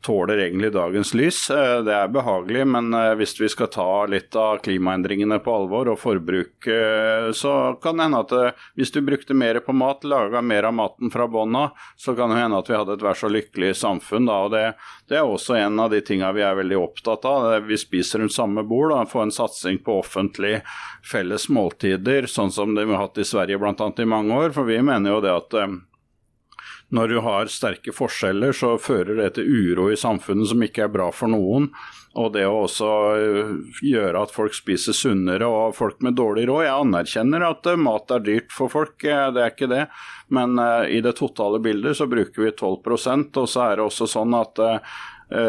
tåler 0.01 0.37
egentlig 0.37 0.73
dagens 0.73 1.13
lys. 1.13 1.49
Eh, 1.49 1.83
det 1.83 1.93
er 1.93 2.07
behagelig, 2.07 2.63
men 2.67 2.93
eh, 2.93 3.13
hvis 3.19 3.35
vi 3.41 3.49
skal 3.49 3.69
ta 3.73 4.05
litt 4.09 4.35
av 4.35 4.59
klimaendringene 4.65 5.39
på 5.43 5.53
alvor 5.53 5.91
og 5.91 5.99
forbruk, 5.99 6.67
eh, 6.71 7.29
så 7.35 7.53
kan 7.83 7.97
det 7.97 8.07
hende 8.07 8.21
at 8.23 8.61
hvis 8.77 8.93
du 8.93 9.01
brukte 9.01 9.37
mer 9.37 9.59
på 9.65 9.75
mat, 9.75 10.05
laga 10.07 10.41
mer 10.41 10.69
av 10.69 10.77
maten 10.77 11.11
fra 11.13 11.27
bånn 11.27 11.55
av, 11.57 11.75
så 11.97 12.15
kan 12.15 12.31
det 12.31 12.39
hende 12.41 12.61
at 12.61 12.69
vi 12.69 12.77
hadde 12.77 12.97
et 12.97 13.05
vær 13.07 13.19
så 13.19 13.31
lykkelig 13.31 13.73
samfunn. 13.81 14.29
Da. 14.29 14.37
og 14.45 14.53
det, 14.53 14.63
det, 15.09 15.19
er 15.19 15.25
også 15.25 15.57
en 15.57 15.79
av 15.81 15.91
de 15.91 16.01
tinga 16.05 16.31
vi 16.37 16.45
er 16.45 16.59
veldig 16.61 16.79
opptatt 16.79 17.27
av. 17.27 17.49
Vi 17.67 17.79
spiser 17.79 18.23
rundt 18.23 18.35
samme 18.37 18.63
bord, 18.67 18.93
da. 18.93 19.03
få 19.09 19.25
en 19.25 19.33
satsing 19.33 19.81
på 19.83 19.99
offentlig 20.03 20.61
felles 21.07 21.49
måltider, 21.49 22.29
sånn 22.31 22.53
som 22.53 22.75
det 22.77 22.87
vi 22.87 22.95
har 22.95 23.07
hatt 23.07 23.19
i 23.19 23.27
Sverige 23.27 23.59
bl.a. 23.61 23.91
i 23.97 24.09
mange 24.09 24.41
år. 24.45 24.55
For 24.55 24.67
vi 24.69 24.81
mener 24.83 25.17
jo 25.17 25.21
det 25.23 25.35
at 25.35 25.61
når 26.89 27.07
du 27.11 27.19
har 27.19 27.49
sterke 27.51 27.91
forskjeller, 27.91 28.55
så 28.55 28.77
fører 28.79 29.17
det 29.19 29.33
til 29.35 29.47
uro 29.47 29.89
i 29.91 29.99
samfunnet 29.99 30.47
som 30.51 30.61
ikke 30.63 30.85
er 30.85 30.93
bra 30.93 31.09
for 31.11 31.31
noen. 31.31 31.67
Og 32.17 32.31
det 32.33 32.45
å 32.49 32.63
også 32.63 32.91
øh, 33.13 33.49
gjøre 33.85 34.23
at 34.23 34.31
folk 34.33 34.55
spiser 34.57 34.95
sunnere 34.95 35.45
og 35.45 35.75
folk 35.77 35.99
med 36.05 36.15
dårlig 36.17 36.47
råd. 36.49 36.63
Jeg 36.65 36.85
anerkjenner 36.85 37.45
at 37.45 37.67
øh, 37.69 37.77
mat 37.77 38.13
er 38.15 38.23
dyrt 38.25 38.55
for 38.55 38.73
folk, 38.73 38.95
øh, 39.03 39.27
det 39.35 39.43
er 39.43 39.53
ikke 39.53 39.69
det. 39.69 39.83
Men 40.33 40.57
i 40.91 41.03
det 41.03 41.13
totale 41.19 41.59
bildet 41.63 41.99
så 41.99 42.07
bruker 42.09 42.43
vi 42.43 42.55
12% 42.55 43.37
og 43.43 43.45
så 43.51 43.67
er 43.67 43.77
det 43.77 43.85
også 43.85 44.09
sånn 44.11 44.33
at 44.35 44.59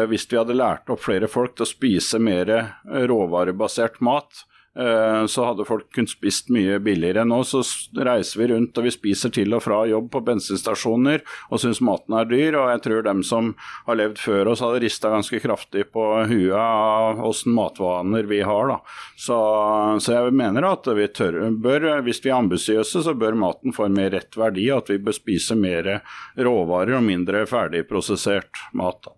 hvis 0.07 0.25
vi 0.31 0.37
hadde 0.39 0.55
lært 0.55 0.87
opp 0.91 1.01
flere 1.03 1.27
folk 1.31 1.53
til 1.55 1.65
å 1.65 1.67
spise 1.67 2.19
mer 2.23 2.51
råvarebasert 2.87 3.99
mat, 4.03 4.45
Eh, 4.48 4.48
så 5.27 5.43
hadde 5.43 5.65
folk 5.67 5.89
kunnet 5.95 6.11
spist 6.13 6.51
mye 6.53 6.77
billigere. 6.83 7.25
Nå 7.27 7.41
så 7.47 7.61
reiser 8.05 8.39
vi 8.39 8.47
rundt 8.53 8.77
og 8.79 8.85
vi 8.85 8.93
spiser 8.93 9.33
til 9.35 9.55
og 9.57 9.63
fra 9.65 9.81
jobb 9.89 10.07
på 10.13 10.21
bensinstasjoner 10.27 11.23
og 11.49 11.61
syns 11.61 11.81
maten 11.83 12.15
er 12.15 12.29
dyr. 12.29 12.57
Og 12.61 12.69
jeg 12.73 12.83
tror 12.85 13.05
dem 13.07 13.23
som 13.27 13.51
har 13.87 13.99
levd 13.99 14.21
før 14.21 14.51
oss 14.53 14.63
hadde 14.63 14.81
rista 14.85 15.11
ganske 15.11 15.41
kraftig 15.43 15.87
på 15.93 16.05
huet 16.29 16.55
av 16.55 17.19
åssen 17.27 17.55
matvaner 17.57 18.29
vi 18.29 18.41
har. 18.45 18.75
Så, 19.17 19.37
så 19.99 20.15
jeg 20.15 20.35
mener 20.39 20.67
at 20.69 20.87
vi 20.95 21.07
tør, 21.11 21.41
bør, 21.51 21.89
hvis 22.05 22.23
vi 22.23 22.31
er 22.31 22.39
ambisiøse, 22.39 23.03
så 23.05 23.15
bør 23.17 23.37
maten 23.39 23.75
få 23.75 23.87
en 23.89 23.97
mer 23.97 24.13
rett 24.15 24.37
verdi. 24.37 24.69
Og 24.71 24.83
At 24.83 24.93
vi 24.93 25.01
bør 25.03 25.17
spise 25.17 25.57
mer 25.59 25.91
råvarer 26.37 26.99
og 26.99 27.05
mindre 27.05 27.45
ferdigprosessert 27.49 28.63
mat. 28.77 29.03
Da. 29.05 29.15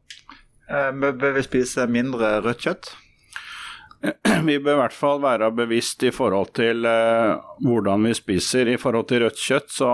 Eh, 0.72 0.92
bør 0.94 1.36
vi 1.36 1.44
spise 1.46 1.88
mindre 1.92 2.38
rødt 2.46 2.66
kjøtt? 2.66 2.94
vi 4.46 4.58
bør 4.60 4.74
i 4.74 4.80
hvert 4.80 4.96
fall 4.96 5.20
være 5.22 5.52
bevisst 5.54 6.02
i 6.08 6.12
forhold 6.14 6.56
til 6.58 6.86
eh, 6.90 7.36
hvordan 7.62 8.08
vi 8.08 8.14
spiser. 8.18 8.72
I 8.72 8.80
forhold 8.82 9.08
til 9.12 9.22
rødt 9.26 9.38
kjøtt 9.38 9.74
så, 9.76 9.92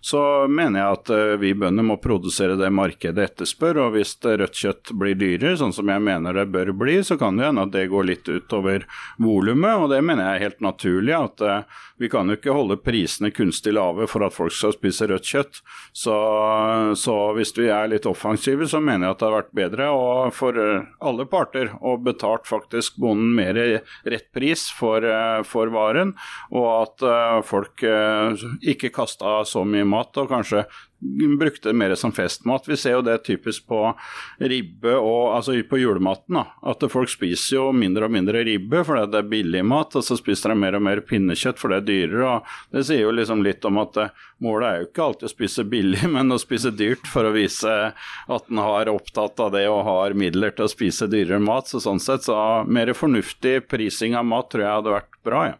så 0.00 0.22
mener 0.48 0.80
jeg 0.80 0.96
at 0.96 1.12
eh, 1.12 1.34
vi 1.42 1.52
bønder 1.58 1.84
må 1.84 1.98
produsere 2.00 2.56
det 2.60 2.70
markedet 2.72 3.26
etterspør. 3.30 3.82
Og 3.84 3.98
hvis 3.98 4.16
rødt 4.24 4.56
kjøtt 4.56 4.94
blir 4.96 5.18
dyrere, 5.20 5.58
sånn 5.60 5.74
som 5.76 5.92
jeg 5.92 6.04
mener 6.06 6.36
det 6.40 6.46
bør 6.54 6.72
bli, 6.72 7.00
så 7.04 7.18
kan 7.20 7.36
det 7.36 7.50
hende 7.50 7.66
at 7.68 7.74
det 7.74 7.90
går 7.92 8.08
litt 8.08 8.30
utover 8.30 8.86
volumet. 9.20 9.84
Og 9.84 9.92
det 9.92 10.00
mener 10.06 10.24
jeg 10.24 10.40
er 10.40 10.46
helt 10.48 10.64
naturlig. 10.64 11.16
at 11.18 11.44
eh, 11.44 11.78
vi 12.00 12.08
kan 12.08 12.32
jo 12.32 12.38
ikke 12.38 12.56
holde 12.56 12.80
prisene 12.80 13.32
kunstig 13.34 13.74
lave 13.76 14.08
for 14.08 14.24
at 14.24 14.36
folk 14.36 14.56
skal 14.56 14.72
spise 14.72 15.10
rødt 15.10 15.28
kjøtt. 15.28 15.60
Så, 15.92 16.16
så 16.96 17.18
hvis 17.36 17.52
vi 17.58 17.68
er 17.68 17.92
litt 17.92 18.08
offensive, 18.08 18.64
så 18.64 18.80
mener 18.80 19.10
jeg 19.10 19.18
at 19.18 19.20
det 19.20 19.28
har 19.28 19.36
vært 19.36 19.54
bedre 19.60 19.90
og 19.92 20.32
for 20.32 20.56
alle 20.56 21.26
parter 21.28 21.74
å 21.84 21.98
betalt 22.00 22.48
faktisk 22.48 22.96
bonden 23.02 23.34
mer 23.36 23.49
mer 23.50 23.80
rett 24.04 24.28
pris 24.34 24.66
for, 24.76 25.04
eh, 25.04 25.42
for 25.46 25.72
varen, 25.74 26.14
og 26.54 26.68
at 26.70 27.06
eh, 27.06 27.40
folk 27.46 27.84
eh, 27.86 28.46
ikke 28.74 28.92
kasta 28.94 29.40
så 29.48 29.64
mye 29.66 29.88
mat 29.88 30.16
og 30.20 30.30
kanskje 30.30 30.66
brukte 31.38 31.68
det 31.68 31.72
mer 31.72 31.94
som 31.94 32.12
festmat. 32.12 32.68
Vi 32.68 32.76
ser 32.76 32.98
jo 32.98 33.02
det 33.02 33.18
typisk 33.24 33.66
på 33.68 33.80
ribbe 34.38 34.94
og 34.96 35.36
altså 35.36 35.56
på 35.68 35.78
julematen. 35.80 36.34
da, 36.34 36.46
At 36.62 36.84
folk 36.92 37.08
spiser 37.08 37.56
jo 37.56 37.68
mindre 37.72 38.04
og 38.04 38.14
mindre 38.14 38.44
ribbe 38.44 38.84
fordi 38.84 39.06
det 39.12 39.22
er 39.22 39.30
billig 39.30 39.64
mat, 39.64 39.96
og 39.96 40.04
så 40.04 40.16
spiser 40.18 40.52
de 40.52 40.58
mer 40.60 40.76
og 40.76 40.84
mer 40.84 41.00
pinnekjøtt 41.00 41.60
fordi 41.60 41.78
det 41.78 41.80
er 41.80 41.86
dyrere. 41.92 42.34
og 42.34 42.76
Det 42.76 42.84
sier 42.86 43.02
jo 43.06 43.14
liksom 43.16 43.44
litt 43.46 43.64
om 43.64 43.80
at 43.80 43.96
eh, 43.96 44.12
målet 44.44 44.68
er 44.68 44.76
jo 44.80 44.90
ikke 44.90 45.06
alltid 45.06 45.30
å 45.30 45.34
spise 45.34 45.64
billig, 45.64 46.04
men 46.16 46.32
å 46.32 46.40
spise 46.40 46.74
dyrt 46.74 47.08
for 47.08 47.24
å 47.24 47.34
vise 47.34 47.78
at 47.90 48.50
en 48.50 48.62
har 48.62 48.92
opptatt 48.92 49.40
av 49.40 49.54
det 49.56 49.66
og 49.70 49.84
har 49.88 50.18
midler 50.18 50.54
til 50.54 50.68
å 50.68 50.72
spise 50.72 51.08
dyrere 51.10 51.40
mat. 51.40 51.70
Så 51.70 51.80
sånn 51.80 52.02
sett 52.02 52.28
så 52.28 52.36
mer 52.68 52.92
fornuftig 52.96 53.62
prising 53.70 54.16
av 54.18 54.28
mat 54.28 54.52
tror 54.52 54.66
jeg 54.66 54.78
hadde 54.78 54.96
vært 54.98 55.20
bra. 55.24 55.48
ja. 55.52 55.58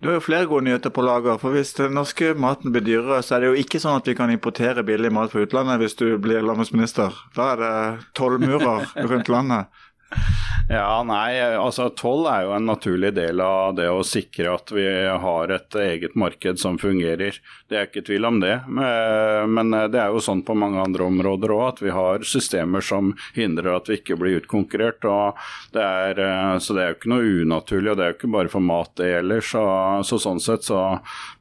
Du 0.00 0.08
har 0.08 0.14
jo 0.16 0.22
flere 0.24 0.46
gode 0.48 0.64
nyheter 0.64 0.92
på 0.96 1.02
lager. 1.04 1.36
for 1.38 1.52
Hvis 1.52 1.74
den 1.76 1.92
norske 1.92 2.32
maten 2.32 2.72
blir 2.72 2.80
dyrere, 2.80 3.20
så 3.22 3.36
er 3.36 3.40
det 3.40 3.50
jo 3.50 3.60
ikke 3.60 3.80
sånn 3.82 3.98
at 4.00 4.06
vi 4.08 4.14
kan 4.16 4.32
importere 4.32 4.84
billig 4.86 5.10
mat 5.12 5.34
fra 5.34 5.44
utlandet 5.44 5.76
hvis 5.82 5.98
du 6.00 6.06
blir 6.16 6.40
landbruksminister. 6.40 7.12
Da 7.36 7.50
er 7.52 7.60
det 7.60 7.74
tollmurer 8.16 8.88
rundt 9.10 9.28
landet. 9.28 9.68
Ja, 10.70 11.02
nei, 11.02 11.34
altså 11.58 11.88
Toll 11.98 12.28
er 12.30 12.44
jo 12.46 12.52
en 12.54 12.68
naturlig 12.68 13.08
del 13.16 13.40
av 13.42 13.72
det 13.74 13.88
å 13.90 14.04
sikre 14.06 14.52
at 14.54 14.70
vi 14.70 14.84
har 14.86 15.50
et 15.50 15.74
eget 15.82 16.14
marked 16.14 16.60
som 16.62 16.76
fungerer. 16.78 17.40
Det 17.66 17.74
er 17.74 17.88
ikke 17.88 18.04
tvil 18.06 18.28
om 18.28 18.38
det. 18.38 18.52
Men 18.70 19.74
det 19.90 19.98
er 19.98 20.14
jo 20.14 20.22
sånn 20.22 20.44
på 20.46 20.54
mange 20.54 20.78
andre 20.78 21.08
områder 21.10 21.50
òg 21.56 21.64
at 21.64 21.82
vi 21.82 21.90
har 21.94 22.22
systemer 22.22 22.86
som 22.86 23.16
hindrer 23.34 23.80
at 23.80 23.90
vi 23.90 23.98
ikke 23.98 24.18
blir 24.20 24.38
utkonkurrert. 24.38 25.02
det 25.74 25.82
er, 25.82 26.22
Så 26.62 26.76
det 26.76 26.84
er 26.84 26.92
jo 26.92 26.98
ikke 27.00 27.12
noe 27.16 27.34
unaturlig, 27.42 27.90
og 27.90 27.98
det 27.98 28.06
er 28.06 28.12
jo 28.12 28.18
ikke 28.20 28.32
bare 28.36 28.54
for 28.54 28.66
mat 28.70 28.94
det 29.02 29.10
gjelder. 29.10 29.42
Så, 29.50 29.64
så 30.06 30.20
sånn 30.22 30.38
sett 30.38 30.70
så 30.70 30.84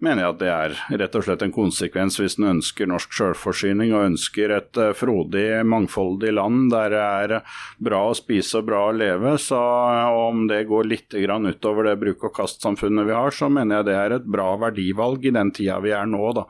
mener 0.01 0.23
jeg 0.23 0.33
at 0.33 0.41
det 0.41 0.51
er 0.55 0.77
rett 1.03 1.19
og 1.21 1.27
slett 1.27 1.45
en 1.45 1.53
konsekvens 1.53 2.17
hvis 2.17 2.39
en 2.41 2.49
ønsker 2.55 2.89
norsk 2.89 3.13
selvforsyning 3.13 3.93
og 3.93 4.07
ønsker 4.09 4.57
et 4.57 4.81
frodig, 4.97 5.47
mangfoldig 5.69 6.33
land 6.33 6.71
der 6.73 6.97
det 6.97 7.05
er 7.05 7.55
bra 7.77 8.07
å 8.09 8.17
spise 8.17 8.58
bra 8.65 8.81
å 8.89 8.95
leve. 8.95 9.35
Så 9.41 9.59
om 9.59 10.45
det 10.49 10.63
går 10.69 10.89
litt 10.89 11.13
utover 11.13 11.89
det 11.89 11.95
bruk-og-kast-samfunnet 12.01 13.07
vi 13.07 13.15
har, 13.15 13.31
så 13.35 13.49
mener 13.49 13.79
jeg 13.79 13.89
det 13.89 13.95
er 13.97 14.15
et 14.17 14.27
bra 14.29 14.49
verdivalg 14.61 15.25
i 15.25 15.33
den 15.35 15.51
tida 15.55 15.79
vi 15.83 15.93
er 15.95 16.09
nå. 16.09 16.31
Da. 16.37 16.45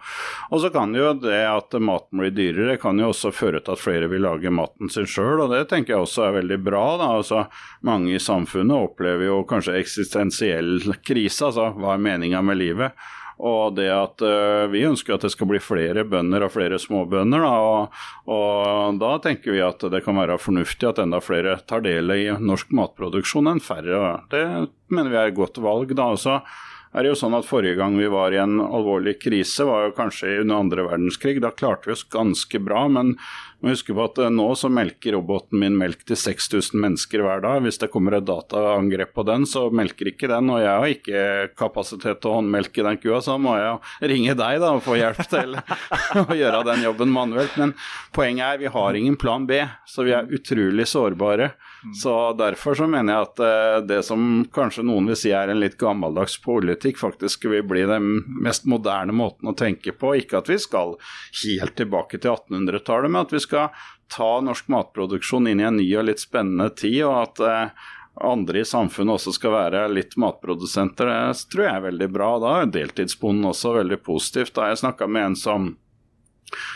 Og 0.50 0.64
så 0.64 0.72
kan 0.74 0.96
jo 0.96 1.14
det 1.20 1.44
at 1.48 1.78
maten 1.80 2.24
blir 2.24 2.34
dyrere, 2.36 2.80
kan 2.82 3.00
jo 3.00 3.12
også 3.14 3.34
føre 3.36 3.64
til 3.64 3.76
at 3.76 3.84
flere 3.84 4.10
vil 4.12 4.26
lage 4.26 4.54
maten 4.54 4.92
sin 4.92 5.08
sjøl, 5.10 5.46
og 5.46 5.54
det 5.54 5.66
tenker 5.72 5.96
jeg 5.96 6.08
også 6.08 6.28
er 6.28 6.38
veldig 6.42 6.60
bra. 6.66 6.86
Da. 7.00 7.14
Altså, 7.22 7.46
mange 7.86 8.16
i 8.16 8.24
samfunnet 8.24 8.90
opplever 8.92 9.30
jo 9.30 9.42
kanskje 9.50 9.80
eksistensiell 9.80 10.94
krise, 11.06 11.50
altså 11.50 11.72
hva 11.78 11.96
er 11.96 12.06
meninga 12.10 12.44
med 12.46 12.60
livet? 12.60 13.10
Og 13.40 13.76
det 13.78 13.88
at 13.94 14.24
uh, 14.26 14.68
vi 14.72 14.84
ønsker 14.84 15.16
at 15.16 15.24
det 15.24 15.32
skal 15.32 15.48
bli 15.48 15.62
flere 15.64 16.04
bønder 16.08 16.44
og 16.44 16.52
flere 16.56 16.80
småbønder. 16.82 17.46
Da, 17.46 17.52
og, 17.64 18.02
og, 18.28 18.98
da 19.00 19.14
tenker 19.24 19.56
vi 19.56 19.62
at 19.64 19.86
det 19.94 20.04
kan 20.04 20.20
være 20.20 20.40
fornuftig 20.42 20.90
at 20.90 21.00
enda 21.06 21.22
flere 21.24 21.56
tar 21.70 21.86
del 21.86 22.12
i 22.16 22.26
norsk 22.36 22.74
matproduksjon 22.76 23.48
enn 23.54 23.64
færre. 23.64 24.18
Det 24.34 24.44
mener 24.92 25.14
vi 25.14 25.22
er 25.22 25.32
et 25.32 25.40
godt 25.40 25.62
valg. 25.64 25.96
da, 25.96 26.12
også 26.18 26.42
er 26.90 27.06
det 27.06 27.12
jo 27.12 27.20
sånn 27.20 27.38
at 27.38 27.46
Forrige 27.46 27.78
gang 27.78 27.94
vi 28.00 28.08
var 28.10 28.34
i 28.34 28.40
en 28.42 28.58
alvorlig 28.64 29.20
krise, 29.22 29.66
var 29.68 29.88
jo 29.88 29.96
kanskje 29.98 30.40
under 30.42 30.64
andre 30.64 30.86
verdenskrig. 30.88 31.38
Da 31.44 31.52
klarte 31.54 31.90
vi 31.90 31.94
oss 31.94 32.08
ganske 32.10 32.62
bra, 32.66 32.88
men 32.90 33.14
må 33.62 33.74
huske 33.74 33.96
på 33.96 34.04
at 34.06 34.20
eh, 34.24 34.32
nå 34.34 34.48
så 34.56 34.70
melker 34.72 35.16
roboten 35.18 35.60
min 35.62 35.76
melk 35.80 36.06
til 36.08 36.18
6000 36.20 36.80
mennesker 36.80 37.24
hver 37.26 37.44
dag. 37.44 37.62
Hvis 37.66 37.80
det 37.82 37.92
kommer 37.94 38.16
et 38.18 38.28
dataangrep 38.28 39.12
på 39.16 39.26
den, 39.28 39.48
så 39.50 39.66
melker 39.74 40.12
ikke 40.12 40.30
den. 40.32 40.52
Og 40.54 40.62
jeg 40.64 40.72
har 40.72 40.94
ikke 40.94 41.24
kapasitet 41.60 42.22
til 42.22 42.32
å 42.32 42.38
håndmelke 42.40 42.86
den 42.86 43.00
kua, 43.02 43.20
så 43.26 43.36
må 43.42 43.58
jeg 43.60 44.12
ringe 44.14 44.38
deg 44.40 44.62
da 44.64 44.74
og 44.78 44.86
få 44.86 45.00
hjelp 45.00 45.24
til 45.32 45.58
å 46.24 46.38
gjøre 46.40 46.64
den 46.70 46.86
jobben 46.88 47.12
manuelt. 47.14 47.58
Men 47.60 47.76
poenget 48.16 48.46
er 48.48 48.64
vi 48.64 48.74
har 48.78 49.00
ingen 49.00 49.20
plan 49.20 49.48
B, 49.50 49.60
så 49.90 50.08
vi 50.08 50.16
er 50.16 50.32
utrolig 50.40 50.88
sårbare. 50.90 51.52
Så 51.96 52.16
Derfor 52.40 52.76
så 52.76 52.88
mener 52.88 53.14
jeg 53.14 53.28
at 53.28 53.42
eh, 53.44 53.78
det 53.88 54.00
som 54.08 54.24
kanskje 54.56 54.84
noen 54.88 55.10
vil 55.10 55.18
si 55.20 55.32
er 55.36 55.52
en 55.52 55.60
litt 55.62 55.78
gammeldags 55.80 56.38
politikk, 56.44 57.00
faktisk 57.00 57.50
vil 57.52 57.66
bli 57.68 57.84
den 57.90 58.24
mest 58.44 58.68
moderne 58.70 59.16
måten 59.16 59.52
å 59.52 59.56
tenke 59.58 59.94
på. 59.96 60.14
Ikke 60.20 60.40
at 60.40 60.52
vi 60.52 60.60
skal 60.62 60.96
helt 61.44 61.76
tilbake 61.80 62.20
til 62.20 62.36
1800-tallet, 62.36 63.12
men 63.12 63.24
at 63.24 63.36
vi 63.36 63.42
skal 63.44 63.49
skal 63.50 63.88
ta 64.10 64.32
norsk 64.42 64.70
matproduksjon 64.72 65.50
inn 65.50 65.62
i 65.62 65.68
en 65.68 65.80
ny 65.82 65.88
og 66.00 66.08
litt 66.10 66.22
spennende 66.22 66.70
tid, 66.78 67.04
og 67.10 67.18
at 67.26 67.44
eh, 67.46 67.90
andre 68.30 68.62
i 68.62 68.68
samfunnet 68.68 69.18
også 69.18 69.34
skal 69.36 69.56
være 69.56 69.84
litt 69.92 70.18
matprodusenter, 70.20 71.10
det 71.10 71.46
tror 71.52 71.66
jeg 71.66 71.76
er 71.76 71.86
veldig 71.90 72.10
bra. 72.16 72.32
Da 72.42 72.56
er 72.62 72.74
deltidsbonden 72.74 73.52
også 73.52 73.78
veldig 73.78 74.02
positivt. 74.04 74.56
Da 74.58 74.72
jeg 74.72 74.82
snakka 74.82 75.08
med 75.08 75.32
en 75.32 75.38
som 75.40 75.70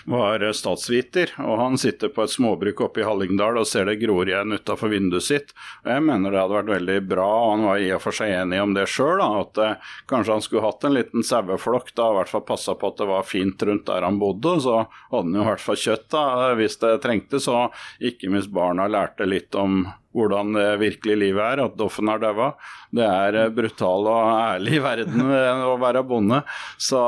var 0.10 0.44
statsviter, 0.54 1.34
og 1.44 1.58
han 1.60 1.78
sitter 1.80 2.12
på 2.14 2.26
et 2.26 2.34
småbruk 2.34 2.84
oppe 2.86 3.02
i 3.02 3.08
Hallingdal 3.08 3.60
og 3.62 3.68
ser 3.70 3.88
det 3.90 4.00
gror 4.02 4.30
igjen 4.30 4.56
utafor 4.56 4.92
vinduet 4.94 5.26
sitt. 5.26 5.54
Jeg 5.88 6.04
mener 6.06 6.34
det 6.34 6.42
hadde 6.42 6.60
vært 6.60 6.74
veldig 6.74 7.00
bra, 7.10 7.28
og 7.28 7.52
han 7.56 7.66
var 7.70 7.84
i 7.84 7.90
og 7.96 8.04
for 8.04 8.16
seg 8.16 8.34
enig 8.36 8.62
om 8.64 8.76
det 8.78 8.86
sjøl, 8.92 9.24
at 9.24 9.64
eh, 9.64 9.90
kanskje 10.10 10.38
han 10.38 10.46
skulle 10.46 10.66
hatt 10.68 10.88
en 10.88 10.98
liten 10.98 11.26
saueflokk, 11.26 11.94
da 11.98 12.12
i 12.12 12.20
hvert 12.20 12.34
fall 12.34 12.46
passa 12.48 12.78
på 12.78 12.92
at 12.92 13.02
det 13.02 13.10
var 13.10 13.28
fint 13.28 13.68
rundt 13.68 13.88
der 13.90 14.06
han 14.08 14.22
bodde, 14.22 14.58
så 14.64 14.84
hadde 15.12 15.26
han 15.26 15.36
jo 15.38 15.44
i 15.44 15.50
hvert 15.52 15.66
fall 15.66 15.82
kjøtt 15.88 16.08
da, 16.14 16.24
hvis 16.60 16.80
det 16.84 16.96
trengtes, 17.04 17.50
og 17.52 17.74
ikke 18.04 18.32
minst 18.34 18.54
barna 18.54 18.88
lærte 18.92 19.28
litt 19.30 19.56
om 19.60 19.86
hvordan 20.14 20.54
det 20.56 20.70
virkelige 20.82 21.20
livet 21.26 21.44
er, 21.44 21.64
at 21.66 21.78
Doffen 21.78 22.10
har 22.12 22.22
daua. 22.22 22.54
Det 22.94 23.06
er 23.06 23.40
eh, 23.42 23.52
brutal 23.54 24.10
og 24.10 24.32
ærlig 24.34 24.78
i 24.78 24.84
verden 24.84 25.24
eh, 25.26 25.64
å 25.68 25.78
være 25.82 26.04
bonde. 26.08 26.44
Så, 26.78 27.02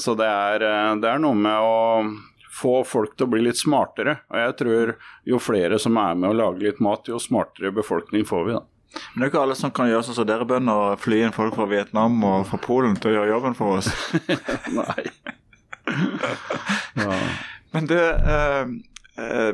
så 0.00 0.16
det, 0.18 0.28
er, 0.28 0.66
eh, 0.68 0.92
det, 1.02 1.10
er, 1.10 1.22
noe 1.22 1.38
med 1.38 1.58
å 1.60 1.74
få 2.54 2.78
folk 2.86 3.16
til 3.16 3.28
å 3.28 3.32
bli 3.34 3.44
litt 3.46 3.60
smartere. 3.60 4.20
Og 4.32 4.40
jeg 4.40 4.58
tror 4.60 4.94
jo 5.28 5.42
flere 5.42 5.80
som 5.82 5.98
er 6.00 6.14
med 6.18 6.32
å 6.32 6.38
lage 6.38 6.64
litt 6.64 6.80
mat, 6.84 7.10
jo 7.10 7.20
smartere 7.22 7.74
befolkning 7.74 8.26
får 8.28 8.48
vi. 8.48 8.56
da. 8.56 8.64
Men 9.12 9.20
det 9.20 9.26
er 9.26 9.32
ikke 9.32 9.42
alle 9.42 9.58
som 9.58 9.72
kan 9.74 9.88
gjøre 9.90 10.06
sånn 10.06 10.18
som 10.20 10.28
dere 10.28 10.46
bønder, 10.48 10.80
og 10.94 11.02
fly 11.02 11.24
inn 11.26 11.34
folk 11.34 11.56
fra 11.58 11.66
Vietnam 11.70 12.16
og 12.26 12.46
fra 12.50 12.60
Polen 12.62 12.94
til 12.98 13.10
å 13.10 13.16
gjøre 13.18 13.32
jobben 13.34 13.56
for 13.58 13.80
oss. 13.80 13.90
Nei. 14.78 15.08
ja. 17.02 17.18
Men 17.74 17.88
du, 17.90 17.96
eh, 17.98 18.60
eh, 19.18 19.50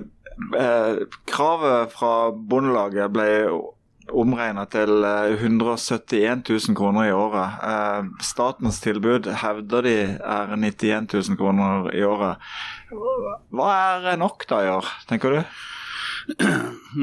eh, 0.59 1.05
kravet 1.31 1.92
fra 1.94 2.14
Bondelaget 2.33 3.12
ble 3.14 3.29
omregna 4.11 4.66
til 4.70 5.05
171 5.05 6.18
eh, 6.18 6.38
000 6.48 6.76
kroner 6.79 7.09
i 7.09 7.14
året. 7.14 7.59
Eh, 7.70 8.12
statens 8.24 8.81
tilbud 8.83 9.31
hevder 9.42 9.87
de 9.87 9.96
er 10.18 10.55
91 10.57 11.11
000 11.14 11.40
kroner 11.40 11.90
i 11.94 12.05
året. 12.07 12.53
Hva 13.55 13.74
er 13.74 14.16
nok 14.20 14.48
da 14.50 14.64
i 14.64 14.72
år, 14.72 14.88
tenker 15.11 15.38
du? 15.38 15.42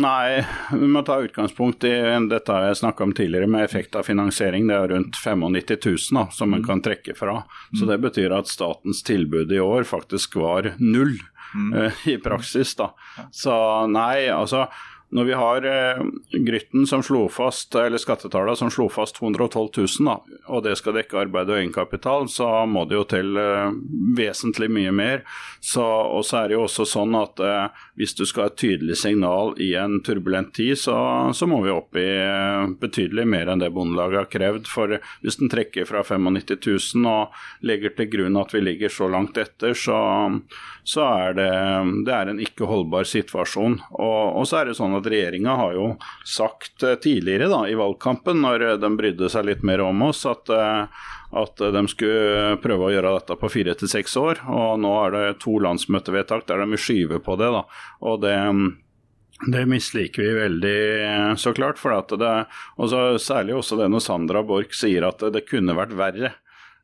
Nei, 0.08 0.44
vi 0.72 0.88
må 0.92 1.02
ta 1.06 1.18
utgangspunkt 1.24 1.84
i 1.88 1.94
dette 2.30 2.60
jeg 2.64 2.80
snakka 2.80 3.08
om 3.08 3.16
tidligere 3.18 3.50
med 3.50 3.66
effekt 3.66 3.96
av 3.98 4.08
finansiering. 4.08 4.68
Det 4.70 4.78
er 4.78 4.94
rundt 4.94 5.18
95 5.18 5.80
000 5.86 6.20
da, 6.20 6.28
som 6.34 6.54
en 6.54 6.66
kan 6.66 6.84
trekke 6.86 7.16
fra. 7.18 7.42
Så 7.76 7.90
det 7.90 8.00
betyr 8.04 8.36
at 8.36 8.52
statens 8.52 9.04
tilbud 9.08 9.52
i 9.52 9.64
år 9.64 9.88
faktisk 9.90 10.38
var 10.40 10.74
null 10.80 11.18
mm. 11.54 11.92
i 12.12 12.18
praksis. 12.24 12.76
da. 12.76 12.92
Så 13.32 13.56
nei, 13.92 14.28
altså 14.34 14.68
når 15.10 15.24
vi 15.24 15.36
har 15.40 15.66
eh, 15.66 16.02
Grytten 16.32 16.88
som 16.88 17.04
slo 17.04 17.28
fast, 17.32 17.76
eller 17.76 18.02
skattetallene 18.02 18.60
som 18.60 18.72
slo 18.74 18.90
fast 18.92 19.16
212 19.16 19.70
000, 19.78 20.08
da, 20.08 20.18
og 20.52 20.66
det 20.66 20.76
skal 20.80 20.98
dekke 20.98 21.22
arbeid 21.22 21.52
og 21.52 21.60
egenkapital, 21.62 22.28
så 22.32 22.50
må 22.68 22.84
det 22.90 22.98
jo 22.98 23.06
til 23.08 23.40
eh, 23.40 23.70
vesentlig 24.18 24.68
mye 24.74 24.92
mer. 24.92 25.24
Så, 25.64 25.84
og 25.84 26.26
så 26.28 26.42
er 26.42 26.50
det 26.50 26.58
jo 26.58 26.66
også 26.66 26.88
sånn 26.92 27.16
at 27.20 27.40
eh, 27.40 27.86
hvis 28.00 28.18
du 28.20 28.26
skal 28.28 28.48
ha 28.48 28.52
et 28.52 28.60
tydelig 28.60 28.98
signal 29.00 29.54
i 29.64 29.72
en 29.80 30.02
turbulent 30.04 30.52
tid, 30.58 30.76
så, 30.80 30.98
så 31.32 31.48
må 31.48 31.62
vi 31.64 31.72
opp 31.72 31.96
i 31.96 32.08
eh, 32.08 32.68
betydelig 32.82 33.28
mer 33.32 33.54
enn 33.54 33.64
det 33.64 33.72
Bondelaget 33.76 34.26
har 34.26 34.32
krevd. 34.34 34.68
For 34.68 34.98
hvis 35.24 35.40
den 35.40 35.52
trekker 35.54 35.88
fra 35.88 36.04
95 36.04 36.60
000 37.00 37.08
og 37.08 37.68
legger 37.68 37.96
til 37.96 38.12
grunn 38.12 38.42
at 38.44 38.52
vi 38.56 38.64
ligger 38.66 38.92
så 38.92 39.08
langt 39.12 39.40
etter, 39.40 39.72
så, 39.78 39.98
så 40.84 41.08
er 41.08 41.40
det, 41.40 41.50
det 42.08 42.16
er 42.16 42.34
en 42.34 42.44
ikke 42.44 42.68
holdbar 42.68 43.08
situasjon. 43.08 43.80
Og, 43.96 44.22
og 44.42 44.48
så 44.50 44.62
er 44.62 44.70
det 44.70 44.78
sånn 44.80 44.97
at 45.00 45.10
regjeringa 45.12 45.58
har 45.60 45.76
jo 45.78 45.90
sagt 46.28 46.84
eh, 46.86 46.98
tidligere 47.04 47.50
da, 47.52 47.62
i 47.70 47.78
valgkampen, 47.78 48.42
når 48.44 48.66
de 48.82 48.92
brydde 48.98 49.30
seg 49.34 49.48
litt 49.50 49.64
mer 49.68 49.84
om 49.86 50.08
oss, 50.10 50.26
at, 50.30 50.50
eh, 50.54 51.06
at 51.44 51.64
de 51.76 51.86
skulle 51.92 52.58
prøve 52.64 52.90
å 52.90 52.92
gjøre 52.96 53.14
dette 53.20 53.38
på 53.40 53.52
fire 53.52 53.78
til 53.78 53.92
seks 53.92 54.18
år. 54.20 54.44
Og 54.48 54.82
nå 54.84 54.92
er 55.06 55.16
det 55.16 55.40
to 55.44 55.58
landsmøtevedtak 55.64 56.48
der 56.50 56.66
de 56.66 56.82
skyver 56.82 57.24
på 57.24 57.40
det. 57.40 57.54
da, 57.56 57.64
og 58.02 58.22
det 58.26 58.36
det 59.46 59.68
misliker 59.70 60.24
vi 60.24 60.34
veldig, 60.34 60.80
eh, 61.06 61.36
så 61.36 61.54
klart. 61.54 61.78
for 61.78 61.92
det, 62.18 62.46
også, 62.78 63.20
Særlig 63.20 63.56
også 63.56 63.78
det 63.78 63.90
når 63.90 64.02
Sandra 64.02 64.44
Borch 64.44 64.74
sier 64.74 65.06
at 65.06 65.20
det, 65.20 65.34
det 65.34 65.50
kunne 65.50 65.78
vært 65.78 65.94
verre. 65.94 66.34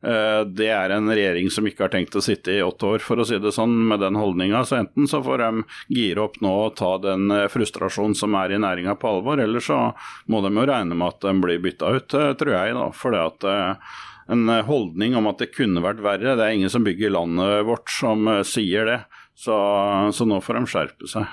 Eh, 0.04 0.42
det 0.46 0.68
er 0.68 0.92
en 0.92 1.08
regjering 1.08 1.48
som 1.54 1.68
ikke 1.68 1.86
har 1.86 1.94
tenkt 1.94 2.16
å 2.20 2.24
sitte 2.24 2.52
i 2.52 2.64
åtte 2.64 2.90
år, 2.96 3.04
for 3.04 3.22
å 3.22 3.26
si 3.28 3.40
det 3.40 3.54
sånn, 3.56 3.76
med 3.88 4.02
den 4.04 4.20
holdninga. 4.20 4.66
Så 4.68 4.82
enten 4.82 5.08
så 5.08 5.22
får 5.24 5.44
de 5.44 5.64
gire 5.96 6.26
opp 6.26 6.40
nå 6.44 6.52
og 6.66 6.76
ta 6.80 6.98
den 7.04 7.32
eh, 7.32 7.48
frustrasjonen 7.52 8.18
som 8.18 8.36
er 8.40 8.52
i 8.56 8.62
næringa 8.62 8.98
på 9.00 9.14
alvor, 9.16 9.40
eller 9.40 9.64
så 9.64 9.80
må 10.28 10.44
de 10.44 10.52
jo 10.52 10.68
regne 10.68 10.98
med 10.98 11.08
at 11.08 11.24
de 11.24 11.36
blir 11.46 11.64
bytta 11.64 11.94
ut, 11.96 12.18
eh, 12.20 12.34
tror 12.40 12.56
jeg. 12.58 12.76
da, 12.80 12.90
for 12.96 13.16
det 13.16 13.24
at 13.24 13.50
en 14.34 14.48
holdning 14.68 15.18
om 15.20 15.28
at 15.28 15.42
det 15.44 15.52
kunne 15.56 15.84
vært 15.84 16.04
verre. 16.04 16.36
Det 16.40 16.46
er 16.46 16.56
ingen 16.56 16.72
som 16.72 16.84
bygger 16.86 17.12
landet 17.12 17.66
vårt 17.68 17.92
som 17.92 18.30
sier 18.48 18.88
det. 18.88 19.02
Så, 19.36 19.56
så 20.14 20.28
nå 20.30 20.38
får 20.46 20.60
de 20.60 20.70
skjerpe 20.70 21.10
seg. 21.10 21.28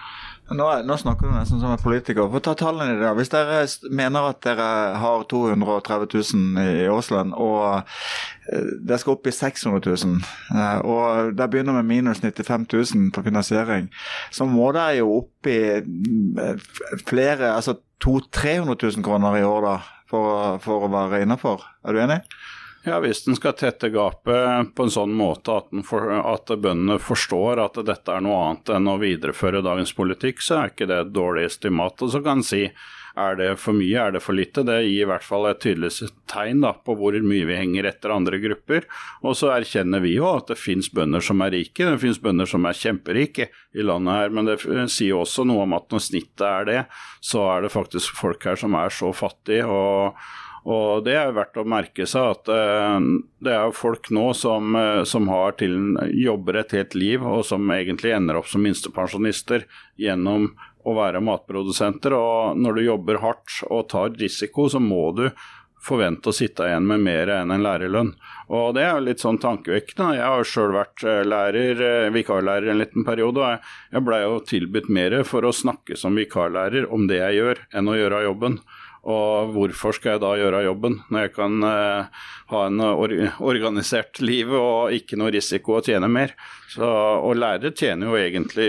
Nå, 0.51 0.67
nå, 0.83 0.97
snakker 0.99 1.29
du 1.29 1.35
nesten 1.35 1.61
som 1.63 1.71
en 1.71 1.79
politiker. 1.79 2.27
Få 2.33 2.41
ta 2.43 2.57
tallene 2.59 2.97
dag. 2.99 3.15
Hvis 3.19 3.31
dere 3.31 3.61
mener 3.95 4.33
at 4.33 4.41
dere 4.43 4.67
har 4.99 5.23
230 5.31 6.09
000 6.11 6.65
i 6.65 6.89
årslønn, 6.91 7.31
og 7.39 7.87
eh, 8.51 8.73
det 8.83 8.99
skal 8.99 9.15
opp 9.15 9.31
i 9.31 9.35
600 9.37 9.79
000, 9.87 10.17
eh, 10.57 10.81
og 10.83 11.37
det 11.39 11.49
begynner 11.53 11.79
med 11.79 11.87
minus 11.93 12.23
95 12.25 12.67
000 12.67 13.13
på 13.15 13.25
finansiering, 13.29 13.93
så 14.35 14.49
må 14.51 14.73
dere 14.75 14.99
jo 14.99 15.21
opp 15.21 15.51
i 15.51 15.61
eh, 15.79 16.69
flere, 17.07 17.55
altså 17.55 17.79
200 18.03 18.27
000-300 18.35 18.77
000 18.97 19.07
kroner 19.07 19.39
i 19.39 19.47
år 19.47 19.67
da, 19.69 19.77
for, 20.11 20.59
for 20.65 20.89
å 20.89 20.91
være 20.91 21.23
innafor. 21.23 21.63
Er 21.87 21.95
du 21.95 22.03
enig? 22.03 22.25
Ja, 22.85 23.01
Hvis 23.01 23.27
en 23.29 23.37
skal 23.37 23.53
tette 23.61 23.91
gapet 23.93 24.71
på 24.73 24.85
en 24.87 24.93
sånn 24.93 25.13
måte 25.13 25.59
at, 25.61 25.69
for, 25.85 26.15
at, 26.17 26.49
bøndene 26.49 26.97
forstår 27.03 27.61
at 27.61 27.77
dette 27.85 28.15
er 28.15 28.25
noe 28.25 28.39
annet 28.47 28.73
enn 28.73 28.89
å 28.89 28.97
videreføre 29.03 29.61
dagens 29.67 29.93
politikk, 29.93 30.41
så 30.41 30.63
er 30.63 30.73
ikke 30.73 30.89
det 30.89 31.03
et 31.03 31.13
dårlig 31.13 31.45
estimat. 31.51 32.01
Og 32.01 32.15
så 32.15 32.23
kan 32.25 32.41
en 32.41 32.47
si 32.47 32.63
er 33.21 33.37
det 33.37 33.51
for 33.61 33.77
mye, 33.77 34.01
er 34.01 34.15
det 34.15 34.23
for 34.25 34.39
lite? 34.39 34.65
Det 34.65 34.79
gir 34.87 35.05
i 35.05 35.09
hvert 35.11 35.27
fall 35.27 35.49
et 35.51 35.61
tydelig 35.61 36.09
tegn 36.31 36.63
da, 36.65 36.73
på 36.73 36.95
hvor 36.97 37.17
mye 37.21 37.49
vi 37.51 37.59
henger 37.59 37.91
etter 37.91 38.15
andre 38.15 38.41
grupper. 38.41 38.87
Og 39.27 39.37
så 39.37 39.51
erkjenner 39.53 40.01
vi 40.01 40.15
jo 40.15 40.31
at 40.31 40.49
det 40.49 40.57
finnes 40.61 40.89
bønder 40.95 41.25
som 41.25 41.43
er 41.45 41.53
rike, 41.59 41.85
det 41.85 42.01
finnes 42.01 42.23
bønder 42.23 42.49
som 42.49 42.65
er 42.65 42.81
kjemperike 42.81 43.51
i 43.77 43.85
landet 43.85 44.23
her. 44.23 44.33
Men 44.33 44.49
det 44.49 44.61
sier 44.95 45.21
også 45.21 45.45
noe 45.45 45.67
om 45.67 45.77
at 45.77 45.91
når 45.93 46.07
snittet 46.07 46.47
er 46.49 46.71
det, 46.71 46.85
så 47.21 47.45
er 47.59 47.67
det 47.67 47.75
faktisk 47.77 48.17
folk 48.17 48.47
her 48.49 48.57
som 48.61 48.79
er 48.79 48.95
så 48.95 49.13
fattige. 49.13 49.67
og 49.69 50.17
og 50.65 51.05
Det 51.07 51.15
er 51.17 51.37
verdt 51.37 51.61
å 51.61 51.67
merke 51.69 52.07
seg 52.09 52.35
at 52.35 52.51
uh, 52.53 52.99
det 53.41 53.55
er 53.57 53.77
folk 53.77 54.11
nå 54.13 54.31
som, 54.37 54.75
uh, 54.77 55.05
som 55.09 55.31
har 55.33 55.57
til, 55.61 55.79
jobber 56.13 56.61
et 56.61 56.75
helt 56.77 56.97
liv, 56.99 57.25
og 57.25 57.47
som 57.49 57.71
egentlig 57.73 58.13
ender 58.17 58.41
opp 58.41 58.51
som 58.51 58.65
minstepensjonister 58.67 59.65
gjennom 60.01 60.51
å 60.85 60.97
være 60.97 61.23
matprodusenter. 61.25 62.17
Og 62.17 62.61
når 62.61 62.77
du 62.77 62.85
jobber 62.85 63.23
hardt 63.25 63.63
og 63.71 63.89
tar 63.93 64.13
risiko, 64.21 64.69
så 64.69 64.83
må 64.83 65.11
du 65.17 65.27
forvente 65.81 66.29
å 66.29 66.37
sitte 66.37 66.67
igjen 66.69 66.87
med 66.89 67.01
mer 67.05 67.31
enn 67.39 67.53
en 67.55 67.65
lærerlønn. 67.65 68.13
Og 68.53 68.75
Det 68.77 68.83
er 68.85 68.93
jo 68.93 69.07
litt 69.07 69.23
sånn 69.23 69.41
tankevekkende. 69.41 70.19
Jeg 70.19 70.27
har 70.27 70.49
sjøl 70.49 70.75
vært 70.77 71.05
eh, 71.07 71.23
lærer, 71.25 71.83
eh, 71.87 72.11
vikarlærer 72.13 72.73
en 72.73 72.83
liten 72.83 73.07
periode, 73.07 73.41
og 73.41 73.95
jeg 73.95 74.05
blei 74.05 74.21
jo 74.23 74.41
tilbudt 74.45 74.91
mer 74.93 75.17
for 75.25 75.47
å 75.47 75.55
snakke 75.57 75.97
som 75.97 76.19
vikarlærer 76.19 76.91
om 76.93 77.07
det 77.09 77.23
jeg 77.23 77.41
gjør, 77.41 77.65
enn 77.73 77.89
å 77.89 77.97
gjøre 77.97 78.25
jobben. 78.29 78.61
Og 79.09 79.55
hvorfor 79.55 79.97
skal 79.97 80.17
jeg 80.17 80.23
da 80.25 80.35
gjøre 80.37 80.65
jobben, 80.67 80.99
når 81.09 81.25
jeg 81.25 81.33
kan 81.39 81.65
eh, 81.65 82.25
ha 82.53 82.65
en 82.69 82.83
or 82.85 83.15
organisert 83.39 84.21
liv 84.21 84.53
og 84.53 84.93
ikke 84.93 85.17
noe 85.21 85.33
risiko 85.33 85.79
å 85.79 85.85
tjene 85.85 86.11
mer. 86.11 86.35
Så, 86.69 86.85
og 86.85 87.39
lærere 87.39 87.73
tjener 87.73 88.11
jo 88.11 88.21
egentlig 88.21 88.69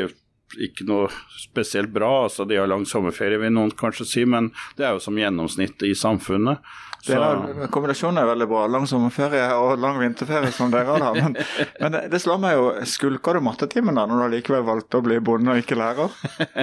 ikke 0.59 0.87
noe 0.87 1.09
spesielt 1.39 1.91
bra. 1.91 2.23
altså 2.25 2.45
De 2.47 2.59
har 2.59 2.69
lang 2.71 2.85
sommerferie, 2.87 3.39
vil 3.41 3.53
noen 3.55 3.73
kanskje 3.75 4.07
si, 4.07 4.25
men 4.27 4.51
det 4.79 4.87
er 4.87 4.95
jo 4.95 5.03
som 5.03 5.19
gjennomsnitt 5.19 5.83
i 5.87 5.93
samfunnet. 5.97 6.63
Er, 7.09 7.67
kombinasjonen 7.73 8.21
er 8.21 8.27
veldig 8.29 8.45
bra. 8.51 8.65
Lang 8.69 8.85
sommerferie 8.89 9.41
og 9.57 9.79
lang 9.81 9.97
vinterferie 9.97 10.51
som 10.53 10.69
dere 10.73 10.93
har. 11.01 11.15
Men, 11.17 11.37
men 11.81 11.95
det, 11.95 12.01
det, 12.13 12.19
slår 12.21 12.41
meg 12.43 12.53
jo, 12.57 12.67
skulker 12.85 13.37
du 13.37 13.45
mattetimen 13.45 13.97
da, 13.97 14.05
når 14.05 14.21
du 14.21 14.35
likevel 14.35 14.65
valgte 14.67 14.99
å 14.99 15.05
bli 15.05 15.17
bonde 15.23 15.55
og 15.55 15.61
ikke 15.63 15.79
lærer? 15.79 16.13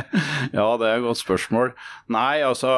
ja, 0.58 0.66
det 0.78 0.86
er 0.86 1.00
et 1.00 1.06
godt 1.06 1.20
spørsmål. 1.20 1.72
Nei, 2.14 2.44
altså 2.46 2.70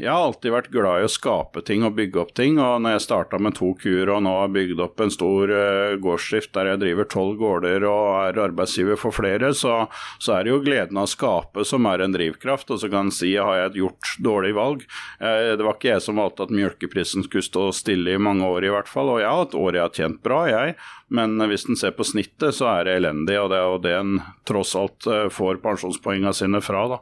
jeg 0.00 0.10
har 0.10 0.24
alltid 0.24 0.56
vært 0.56 0.72
glad 0.74 1.04
i 1.04 1.06
å 1.06 1.12
skape 1.12 1.62
ting 1.68 1.86
og 1.86 1.94
bygge 2.00 2.22
opp 2.24 2.34
ting. 2.34 2.58
Og 2.58 2.82
når 2.82 2.96
jeg 2.96 3.04
starta 3.06 3.40
med 3.42 3.54
to 3.60 3.70
kuer 3.78 4.10
og 4.10 4.24
nå 4.26 4.34
har 4.40 4.50
bygd 4.54 4.82
opp 4.82 5.04
en 5.04 5.14
stor 5.14 5.54
uh, 5.54 5.94
gårdsdrift 6.02 6.54
der 6.58 6.72
jeg 6.72 6.82
driver 6.82 7.10
tolv 7.14 7.38
gårder 7.38 7.86
og 7.86 8.08
er 8.24 8.42
arbeidsgiver 8.48 8.98
for 8.98 9.14
flere, 9.14 9.52
så, 9.54 9.84
så, 10.18 10.34
er 10.34 10.48
det 10.48 10.54
jo 10.54 10.62
gleden 10.66 10.98
av 10.98 11.06
å 11.06 11.14
skape 11.14 11.62
som 11.68 11.86
er 11.90 12.02
en 12.02 12.18
drivkraft. 12.18 12.74
Og 12.74 12.82
så 12.82 12.90
kan 12.90 13.06
en 13.06 13.14
si 13.14 13.36
har 13.38 13.68
jeg 13.68 13.84
gjort 13.84 14.14
dårlig 14.26 14.54
valg. 14.58 14.84
Uh, 15.22 15.54
det 15.54 15.62
var 15.62 15.78
ikke 15.78 15.94
jeg 15.94 16.06
som 16.08 16.18
valgte 16.18 16.48
at 16.48 16.54
mjølkeprisen 16.54 17.03
prisen 17.04 17.22
skulle 17.22 17.44
stå 17.44 17.72
stille 17.72 18.14
i 18.14 18.18
mange 18.18 18.46
år 18.46 18.64
i 18.64 18.72
hvert 18.72 18.88
fall. 18.88 19.12
Og 19.12 19.20
har 19.28 19.42
hatt 19.44 19.54
år 19.54 19.76
jeg 19.76 19.84
har 19.84 19.92
tjent 19.94 20.22
bra, 20.24 20.44
jeg. 20.48 20.74
Men 21.14 21.38
hvis 21.50 21.68
en 21.68 21.78
ser 21.78 21.94
på 21.94 22.06
snittet, 22.06 22.56
så 22.56 22.68
er 22.72 22.88
det 22.88 22.98
elendig. 22.98 23.38
Og 23.40 23.50
det 23.52 23.58
er 23.60 23.68
jo 23.68 23.80
det 23.84 23.94
en 23.98 24.14
tross 24.48 24.74
alt 24.78 25.06
eh, 25.06 25.28
får 25.32 25.60
pensjonspoengene 25.64 26.34
sine 26.34 26.60
fra, 26.64 26.86
da. 26.96 27.00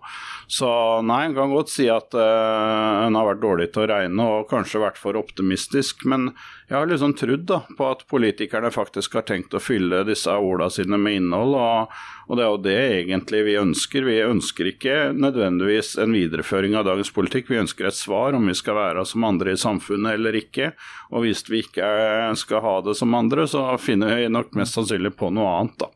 Så 0.53 0.69
nei, 1.07 1.25
en 1.27 1.37
kan 1.37 1.53
godt 1.55 1.71
si 1.73 1.87
at 1.89 2.13
uh, 2.13 3.07
en 3.07 3.17
har 3.17 3.29
vært 3.31 3.41
dårlig 3.41 3.71
til 3.73 3.87
å 3.87 3.89
regne 3.89 4.27
og 4.35 4.51
kanskje 4.51 4.83
vært 4.83 4.99
for 5.01 5.17
optimistisk. 5.17 6.05
Men 6.05 6.33
jeg 6.69 6.77
har 6.77 6.89
liksom 6.89 7.15
trodd 7.17 7.47
da, 7.49 7.63
på 7.77 7.87
at 7.89 8.05
politikerne 8.09 8.69
faktisk 8.73 9.17
har 9.17 9.25
tenkt 9.29 9.55
å 9.57 9.63
fylle 9.63 10.03
disse 10.09 10.33
orda 10.33 10.69
sine 10.73 10.97
med 11.01 11.19
innhold, 11.19 11.57
og, 11.57 11.95
og, 12.27 12.37
det 12.39 12.45
er 12.45 12.49
jo 12.49 12.61
det 12.65 12.77
egentlig 12.99 13.43
vi 13.45 13.57
ønsker. 13.61 14.07
Vi 14.09 14.19
ønsker 14.25 14.71
ikke 14.71 14.97
nødvendigvis 15.13 15.95
en 16.01 16.17
videreføring 16.17 16.77
av 16.77 16.87
dagens 16.89 17.13
politikk, 17.13 17.51
vi 17.53 17.61
ønsker 17.61 17.89
et 17.89 17.99
svar 17.99 18.37
om 18.37 18.49
vi 18.49 18.57
skal 18.57 18.79
være 18.79 19.05
som 19.09 19.25
andre 19.29 19.53
i 19.53 19.61
samfunnet 19.61 20.17
eller 20.17 20.37
ikke. 20.41 20.73
Og 21.13 21.27
hvis 21.27 21.45
vi 21.53 21.61
ikke 21.65 21.87
skal 22.41 22.65
ha 22.65 22.75
det 22.85 22.97
som 22.97 23.17
andre, 23.21 23.45
så 23.49 23.67
finner 23.81 24.02
vi 24.09 24.31
nok 24.33 24.55
mest 24.59 24.79
sannsynlig 24.79 25.15
på 25.19 25.31
noe 25.35 25.51
annet, 25.59 25.79
da. 25.85 25.91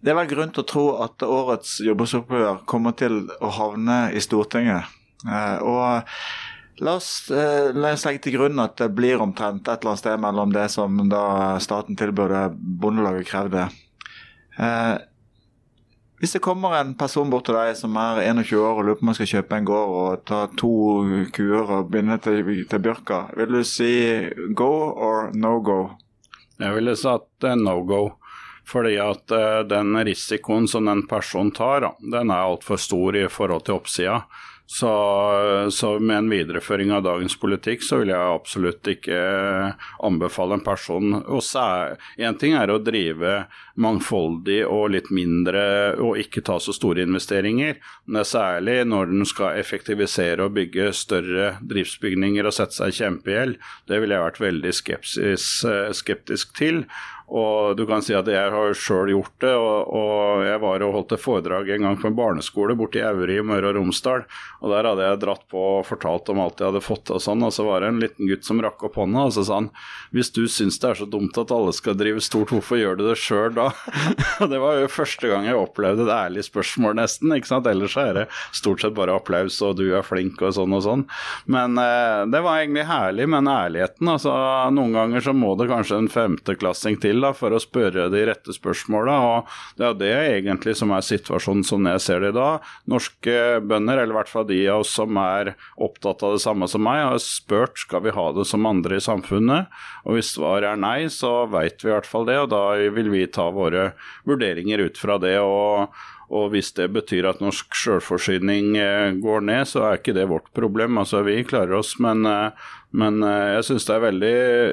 Det 0.00 0.12
er 0.12 0.16
vel 0.16 0.30
grunn 0.30 0.52
til 0.54 0.62
å 0.62 0.68
tro 0.68 0.84
at 1.04 1.24
årets 1.26 1.74
jordbruksoppgjør 1.84 2.62
kommer 2.70 2.94
til 2.96 3.26
å 3.44 3.50
havne 3.52 3.98
i 4.16 4.22
Stortinget. 4.24 4.88
Eh, 5.28 5.58
og 5.60 6.08
La 6.80 6.94
oss, 6.96 7.30
eh, 7.30 7.74
la 7.76 7.92
oss, 7.92 8.06
legge 8.08 8.22
til 8.24 8.38
grunn 8.38 8.60
at 8.62 8.78
det 8.80 8.88
blir 8.96 9.20
omtrent 9.20 9.68
et 9.68 9.82
eller 9.82 9.92
annet 9.92 10.00
sted 10.00 10.20
mellom 10.22 10.52
det 10.54 10.64
som 10.72 10.96
da 11.12 11.58
staten 11.60 11.98
tilbød 12.00 12.32
det 12.32 12.44
Bondelaget 12.56 13.28
krevde. 13.28 13.66
Eh, 14.56 14.94
hvis 16.20 16.32
det 16.32 16.42
kommer 16.44 16.78
en 16.78 16.94
person 16.96 17.28
bort 17.32 17.46
til 17.48 17.56
deg 17.56 17.76
som 17.76 17.96
er 18.00 18.22
21 18.24 18.64
år 18.64 18.80
og 18.80 18.84
lurer 18.86 18.96
på 18.96 19.04
om 19.04 19.12
han 19.12 19.18
skal 19.18 19.30
kjøpe 19.34 19.56
en 19.56 19.68
gård 19.68 19.92
og 19.98 20.24
ta 20.28 20.40
to 20.60 20.72
kuer 21.36 21.74
og 21.76 21.92
binde 21.92 22.16
til, 22.24 22.64
til 22.68 22.82
Bjørka, 22.84 23.20
vil 23.36 23.54
du 23.56 23.62
si 23.64 23.92
go 24.56 24.72
or 24.96 25.30
no 25.36 25.58
go? 25.60 25.78
Jeg 26.60 26.76
ville 26.76 26.96
sagt 26.96 27.46
no 27.56 27.80
go. 27.88 28.02
Fordi 28.68 28.98
at 29.02 29.32
uh, 29.32 29.60
den 29.66 29.96
risikoen 30.04 30.68
som 30.68 30.86
den 30.86 31.06
personen 31.08 31.50
tar, 31.56 31.88
den 31.98 32.30
er 32.30 32.44
altfor 32.44 32.78
stor 32.78 33.16
i 33.16 33.26
forhold 33.32 33.64
til 33.66 33.80
oppsida. 33.80 34.20
Så, 34.72 34.90
så, 35.72 35.98
med 35.98 36.16
en 36.16 36.28
videreføring 36.30 36.92
av 36.94 37.02
dagens 37.02 37.34
politikk, 37.42 37.82
så 37.82 37.96
vil 37.98 38.12
jeg 38.12 38.34
absolutt 38.36 38.86
ikke 38.92 39.18
anbefale 40.06 40.60
en 40.60 40.62
person 40.62 41.16
og 41.18 41.42
Én 42.14 42.38
ting 42.38 42.54
er 42.54 42.70
å 42.70 42.78
drive 42.78 43.32
mangfoldig 43.82 44.60
og 44.70 44.92
litt 44.94 45.10
mindre 45.10 45.64
og 45.98 46.20
ikke 46.22 46.44
ta 46.46 46.60
så 46.62 46.70
store 46.76 47.02
investeringer, 47.02 47.80
men 48.06 48.20
det 48.20 48.22
er 48.22 48.30
særlig 48.30 48.76
når 48.92 49.10
den 49.10 49.26
skal 49.26 49.58
effektivisere 49.58 50.46
og 50.46 50.54
bygge 50.60 50.92
større 50.94 51.56
driftsbygninger 51.66 52.46
og 52.46 52.54
sette 52.54 52.78
seg 52.78 52.94
i 52.94 52.98
kjempegjeld. 53.00 53.58
Det 53.90 53.98
ville 53.98 54.14
jeg 54.14 54.28
vært 54.28 54.44
veldig 54.46 54.76
skepsis, 54.84 55.48
skeptisk 55.98 56.54
til. 56.62 56.84
Og 57.30 57.76
du 57.78 57.84
kan 57.86 58.02
si 58.02 58.14
at 58.16 58.26
jeg 58.26 58.50
har 58.50 58.74
sjøl 58.74 59.12
gjort 59.12 59.34
det. 59.42 59.52
Og, 59.54 59.92
og, 59.94 60.42
jeg 60.46 60.60
var 60.62 60.84
og 60.86 60.94
holdt 60.96 61.14
et 61.14 61.22
foredrag 61.22 61.70
en 61.70 61.86
gang 61.86 61.98
på 62.00 62.10
en 62.10 62.18
barneskole 62.18 62.74
borte 62.78 62.98
i 62.98 63.04
Auri 63.06 63.38
i 63.38 63.44
Møre 63.46 63.70
og 63.70 63.78
Romsdal. 63.78 64.24
Og 64.60 64.74
der 64.74 64.88
hadde 64.90 65.06
jeg 65.06 65.20
dratt 65.22 65.46
på 65.50 65.62
og 65.76 65.86
fortalt 65.86 66.30
om 66.32 66.42
alt 66.42 66.60
jeg 66.60 66.72
hadde 66.72 66.82
fått 66.84 67.12
og 67.14 67.22
sånn. 67.22 67.44
Og 67.46 67.54
så 67.54 67.66
var 67.68 67.84
det 67.84 67.92
en 67.92 68.02
liten 68.02 68.30
gutt 68.30 68.46
som 68.46 68.62
rakk 68.62 68.82
opp 68.88 68.98
hånda 68.98 69.28
og 69.28 69.34
så 69.36 69.46
sa 69.46 69.60
han 69.60 69.70
hvis 70.10 70.32
du 70.34 70.42
syns 70.50 70.80
det 70.82 70.88
er 70.88 70.98
så 70.98 71.06
dumt 71.06 71.36
at 71.38 71.52
alle 71.54 71.70
skal 71.76 71.94
drive 71.98 72.22
stort, 72.24 72.50
hvorfor 72.50 72.80
gjør 72.80 72.96
du 72.98 73.04
det 73.06 73.16
sjøl 73.20 73.52
da? 73.54 73.68
og 74.42 74.50
det 74.50 74.58
var 74.58 74.80
jo 74.80 74.90
første 74.90 75.30
gang 75.30 75.46
jeg 75.46 75.58
opplevde 75.58 76.02
et 76.06 76.12
ærlig 76.14 76.42
spørsmål, 76.48 76.96
nesten. 76.98 77.30
ikke 77.36 77.50
sant? 77.52 77.68
Ellers 77.70 77.94
er 78.00 78.16
det 78.16 78.24
stort 78.56 78.82
sett 78.82 78.96
bare 78.96 79.14
applaus 79.14 79.60
og 79.62 79.76
du 79.78 79.84
er 79.94 80.06
flink 80.06 80.42
og 80.42 80.56
sånn 80.56 80.74
og 80.74 80.82
sånn. 80.86 81.06
Men 81.50 81.78
eh, 81.78 82.26
det 82.32 82.42
var 82.42 82.58
egentlig 82.58 82.88
herlig, 82.90 83.28
men 83.30 83.50
ærligheten, 83.50 84.10
altså 84.10 84.34
noen 84.74 84.96
ganger 84.98 85.28
så 85.28 85.36
må 85.36 85.54
det 85.60 85.70
kanskje 85.70 86.00
en 86.00 86.10
femteklassing 86.10 86.98
til 87.02 87.19
da, 87.24 87.32
for 87.36 87.54
å 87.54 87.62
spørre 87.62 88.08
de 88.12 88.22
rette 88.28 88.54
spørsmåla. 88.54 89.16
Det 89.78 89.86
er 89.86 89.98
det 90.00 90.12
egentlig 90.18 90.76
som 90.78 90.94
er 90.94 91.06
situasjonen 91.06 91.64
som 91.66 91.88
jeg 91.90 92.04
ser 92.04 92.24
det 92.24 92.32
i 92.34 92.38
dag. 92.38 92.68
Norske 92.90 93.36
bønder, 93.64 94.02
eller 94.02 94.14
i 94.14 94.18
hvert 94.20 94.32
fall 94.32 94.46
de 94.50 94.60
av 94.70 94.84
oss 94.84 94.94
som 94.98 95.18
er 95.22 95.54
opptatt 95.80 96.24
av 96.26 96.36
det 96.36 96.44
samme 96.44 96.68
som 96.70 96.84
meg, 96.86 97.02
har 97.08 97.20
spurt 97.24 97.80
skal 97.80 98.04
vi 98.06 98.14
ha 98.16 98.28
det 98.36 98.46
som 98.50 98.68
andre 98.68 99.00
i 99.00 99.04
samfunnet. 99.04 99.72
Og 100.04 100.18
Hvis 100.18 100.34
svaret 100.36 100.72
er 100.72 100.80
nei, 100.80 101.10
så 101.12 101.44
vet 101.50 101.84
vi 101.84 101.90
i 101.90 101.94
hvert 101.96 102.08
fall 102.08 102.28
det, 102.28 102.38
og 102.44 102.52
da 102.54 102.64
vil 102.94 103.12
vi 103.12 103.26
ta 103.30 103.50
våre 103.54 103.92
vurderinger 104.28 104.86
ut 104.88 105.00
fra 105.00 105.20
det. 105.22 105.38
og 105.40 105.92
og 106.30 106.52
hvis 106.52 106.70
det 106.78 106.86
betyr 106.94 107.26
at 107.26 107.40
norsk 107.42 107.74
selvforsyning 107.74 108.76
eh, 108.78 109.16
går 109.18 109.42
ned, 109.48 109.66
så 109.66 109.82
er 109.88 109.98
ikke 109.98 110.14
det 110.14 110.28
vårt 110.30 110.46
problem. 110.54 111.00
Altså, 111.02 111.24
vi 111.26 111.40
klarer 111.42 111.80
oss, 111.80 111.96
men, 112.02 112.22
eh, 112.26 112.68
men 112.90 113.22
eh, 113.22 113.54
jeg 113.56 113.66
syns 113.68 113.86
det 113.86 113.94
er 113.94 114.02
veldig 114.02 114.32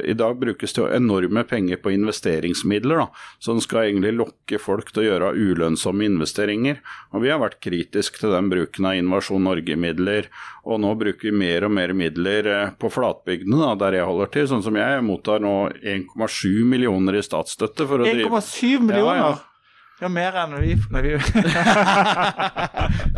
I 0.10 0.16
dag 0.18 0.38
brukes 0.42 0.74
det 0.74 0.86
enorme 0.98 1.44
penger 1.48 1.80
på 1.84 1.94
investeringsmidler, 1.94 3.04
da, 3.04 3.08
som 3.44 3.62
skal 3.62 3.86
egentlig 3.88 4.16
lokke 4.18 4.60
folk 4.62 4.90
til 4.92 5.04
å 5.04 5.08
gjøre 5.08 5.34
ulønnsomme 5.38 6.08
investeringer. 6.08 6.82
Og 7.14 7.26
Vi 7.26 7.32
har 7.34 7.42
vært 7.44 7.60
kritiske 7.64 8.22
til 8.22 8.34
den 8.34 8.50
bruken 8.54 8.90
av 8.90 8.98
Innovasjon 8.98 9.46
Norge-midler, 9.46 10.32
og 10.68 10.82
nå 10.84 10.94
bruker 11.00 11.30
vi 11.30 11.36
mer 11.36 11.68
og 11.68 11.76
mer 11.78 11.94
midler 11.98 12.50
på 12.80 12.90
flatbygdene, 12.92 13.60
da, 13.64 13.76
der 13.86 14.00
jeg 14.00 14.10
holder 14.10 14.34
til. 14.34 14.50
Sånn 14.50 14.66
som 14.66 14.80
jeg 14.80 15.04
mottar 15.06 15.44
nå 15.44 15.56
1,7 15.78 16.66
millioner 16.68 17.20
i 17.20 17.24
statsstøtte. 17.26 17.88
for 17.88 18.02
å 18.02 18.08
drive. 18.10 18.28
1,7 18.28 18.82
millioner? 18.82 19.22
Ja, 19.22 19.30
ja. 19.38 19.57
Ja, 19.98 20.08
mer 20.14 20.36
enn 20.38 20.52
vi, 20.62 20.76
nei, 20.94 21.02
vi. 21.02 21.14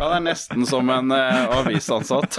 Ja, 0.00 0.06
det 0.08 0.16
er 0.16 0.22
nesten 0.24 0.64
som 0.64 0.88
en 0.88 1.12
eh, 1.12 1.50
avisansatt. 1.58 2.38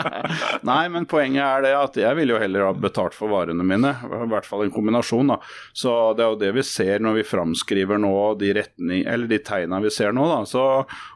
nei, 0.70 0.86
men 0.88 1.04
poenget 1.04 1.44
er 1.44 1.66
det 1.66 1.72
at 1.76 1.98
jeg 2.00 2.16
vil 2.16 2.32
jo 2.32 2.38
heller 2.40 2.64
ha 2.64 2.70
betalt 2.72 3.12
for 3.12 3.28
varene 3.28 3.66
mine. 3.66 3.90
I 4.00 4.28
hvert 4.30 4.48
fall 4.48 4.64
en 4.64 4.72
kombinasjon. 4.72 5.34
da. 5.34 5.36
Så 5.76 5.92
det 6.16 6.24
er 6.24 6.32
jo 6.32 6.38
det 6.40 6.52
vi 6.56 6.64
ser 6.64 7.04
når 7.04 7.18
vi 7.18 7.26
framskriver 7.28 8.00
nå 8.00 8.14
de 8.40 8.54
retning, 8.56 9.02
eller 9.04 9.28
de 9.28 9.40
tegna 9.44 9.82
vi 9.84 9.92
ser 9.92 10.16
nå. 10.16 10.24
da. 10.32 10.40
Så, 10.48 10.64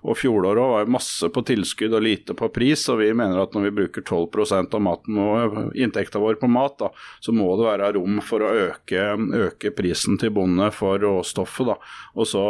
og 0.05 0.21
fjoråret 0.21 0.61
var 0.75 0.85
jo 0.85 0.93
masse 0.99 1.33
på 1.33 1.45
tilskudd 1.49 1.97
og 1.97 2.05
lite 2.05 2.37
på 2.37 2.51
pris, 2.53 2.85
og 2.93 3.01
vi 3.01 3.09
mener 3.17 3.41
at 3.47 3.57
når 3.57 3.71
vi 3.71 3.75
bruker 3.81 4.05
12% 4.05 4.77
av 4.77 4.85
maten 4.85 5.23
og 5.25 5.59
inntekta 5.73 6.21
vår 6.21 6.37
på 6.45 6.53
mat, 6.53 6.77
da, 6.85 6.93
så 7.25 7.33
må 7.33 7.49
det 7.57 7.71
være 7.71 7.95
rom 7.97 8.21
for 8.29 8.45
å 8.45 8.53
øke, 8.69 9.09
øke 9.49 9.73
prisen 9.73 10.21
til 10.21 10.37
bonde 10.37 10.69
for 10.77 11.01
råstoffet. 11.01 11.73
da. 11.73 11.81
Og 12.19 12.29
så 12.29 12.45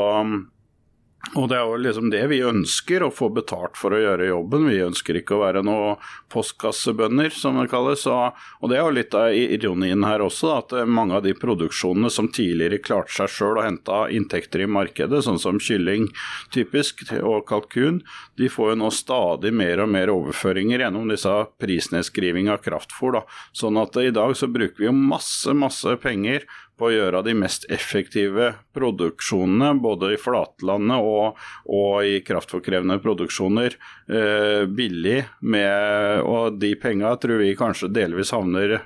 og 1.36 1.48
det 1.50 1.56
er 1.58 1.66
jo 1.66 1.78
liksom 1.82 2.08
det 2.12 2.22
vi 2.30 2.38
ønsker, 2.46 3.02
å 3.04 3.10
få 3.12 3.26
betalt 3.34 3.76
for 3.76 3.92
å 3.92 3.98
gjøre 4.00 4.30
jobben. 4.30 4.68
Vi 4.70 4.78
ønsker 4.80 5.18
ikke 5.18 5.34
å 5.36 5.42
være 5.42 5.64
noe 5.66 5.96
postkassebønder, 6.32 7.34
som 7.34 7.58
det 7.58 7.66
kalles. 7.72 8.06
Og 8.08 8.70
det 8.70 8.78
er 8.78 8.86
jo 8.86 8.94
litt 8.94 9.16
av 9.18 9.34
ironien 9.34 10.06
her 10.06 10.22
også, 10.24 10.52
at 10.56 10.74
mange 10.88 11.18
av 11.18 11.26
de 11.26 11.34
produksjonene 11.36 12.08
som 12.14 12.30
tidligere 12.32 12.80
klarte 12.80 13.12
seg 13.16 13.32
sjøl 13.34 13.58
og 13.58 13.66
henta 13.66 13.98
inntekter 14.14 14.64
i 14.64 14.70
markedet, 14.70 15.20
sånn 15.26 15.42
som 15.42 15.60
kylling 15.60 16.06
typisk, 16.54 17.04
og 17.18 17.44
kalkun, 17.50 18.00
de 18.40 18.48
får 18.52 18.72
jo 18.72 18.78
nå 18.84 18.92
stadig 18.94 19.52
mer 19.52 19.82
og 19.84 19.92
mer 19.92 20.14
overføringer 20.14 20.86
gjennom 20.86 21.10
disse 21.12 21.34
prisnedskriving 21.60 22.48
av 22.54 22.62
kraftfôr. 22.64 23.20
Sånn 23.56 23.76
at 23.82 24.00
i 24.00 24.14
dag 24.14 24.32
så 24.38 24.48
bruker 24.48 24.80
vi 24.80 24.88
jo 24.88 24.96
masse, 24.96 25.52
masse 25.52 25.98
penger 26.00 26.46
på 26.78 26.88
å 26.88 26.94
gjøre 26.94 27.24
de 27.26 27.34
mest 27.38 27.66
effektive 27.72 28.52
produksjonene, 28.76 29.74
både 29.82 30.14
i 30.14 30.20
flatlandet 30.20 31.02
og, 31.02 31.42
og 31.66 32.06
i 32.06 32.20
kraftforkrevende 32.26 33.00
produksjoner, 33.02 33.76
eh, 34.06 34.64
billig. 34.70 35.20
Med, 35.40 36.22
og 36.22 36.58
de 36.62 36.72
penga 36.80 37.14
tror 37.20 37.42
vi 37.42 37.54
kanskje 37.58 37.92
delvis 37.92 38.34
havner 38.34 38.78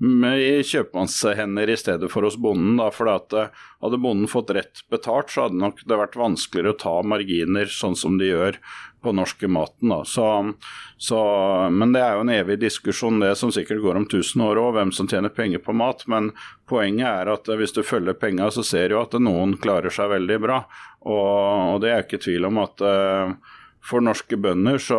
i 0.00 0.62
kjøpmannshender 0.64 1.68
i 1.68 1.76
stedet 1.76 2.08
for 2.12 2.24
hos 2.24 2.38
bonden. 2.40 2.78
Da, 2.80 2.88
for 2.94 3.10
eh, 3.10 3.50
Hadde 3.80 4.00
bonden 4.00 4.28
fått 4.28 4.52
rett 4.56 4.82
betalt, 4.92 5.30
så 5.32 5.46
hadde 5.46 5.60
nok 5.60 5.82
det 5.88 5.98
vært 6.00 6.16
vanskeligere 6.20 6.74
å 6.74 6.80
ta 6.80 6.94
marginer 7.04 7.68
sånn 7.72 7.96
som 7.96 8.18
de 8.20 8.30
gjør 8.32 8.58
på 9.02 9.12
norske 9.16 9.48
maten. 9.48 9.92
Da. 9.92 10.04
Så, 10.04 10.26
så, 10.96 11.20
men 11.72 11.94
det 11.94 12.02
er 12.04 12.16
jo 12.16 12.24
en 12.24 12.32
evig 12.34 12.58
diskusjon, 12.60 13.20
det 13.22 13.34
som 13.40 13.52
sikkert 13.54 13.82
går 13.84 14.00
om 14.00 14.06
1000 14.08 14.44
år 14.44 14.60
òg, 14.62 14.72
hvem 14.76 14.92
som 14.96 15.08
tjener 15.10 15.32
penger 15.34 15.62
på 15.64 15.74
mat. 15.76 16.04
Men 16.10 16.32
poenget 16.70 17.08
er 17.08 17.32
at 17.34 17.48
hvis 17.48 17.76
du 17.76 17.82
følger 17.86 18.18
penga, 18.18 18.50
så 18.54 18.64
ser 18.66 18.92
du 18.92 18.98
at 19.00 19.16
noen 19.20 19.56
klarer 19.60 19.94
seg 19.94 20.12
veldig 20.12 20.38
bra. 20.44 20.60
Og, 21.00 21.74
og 21.74 21.80
det 21.84 21.94
er 21.94 22.04
ikke 22.04 22.20
tvil 22.22 22.50
om 22.50 22.60
at 22.62 22.84
uh, 22.84 23.56
for 23.84 24.04
norske 24.04 24.36
bønder, 24.36 24.78
så 24.78 24.98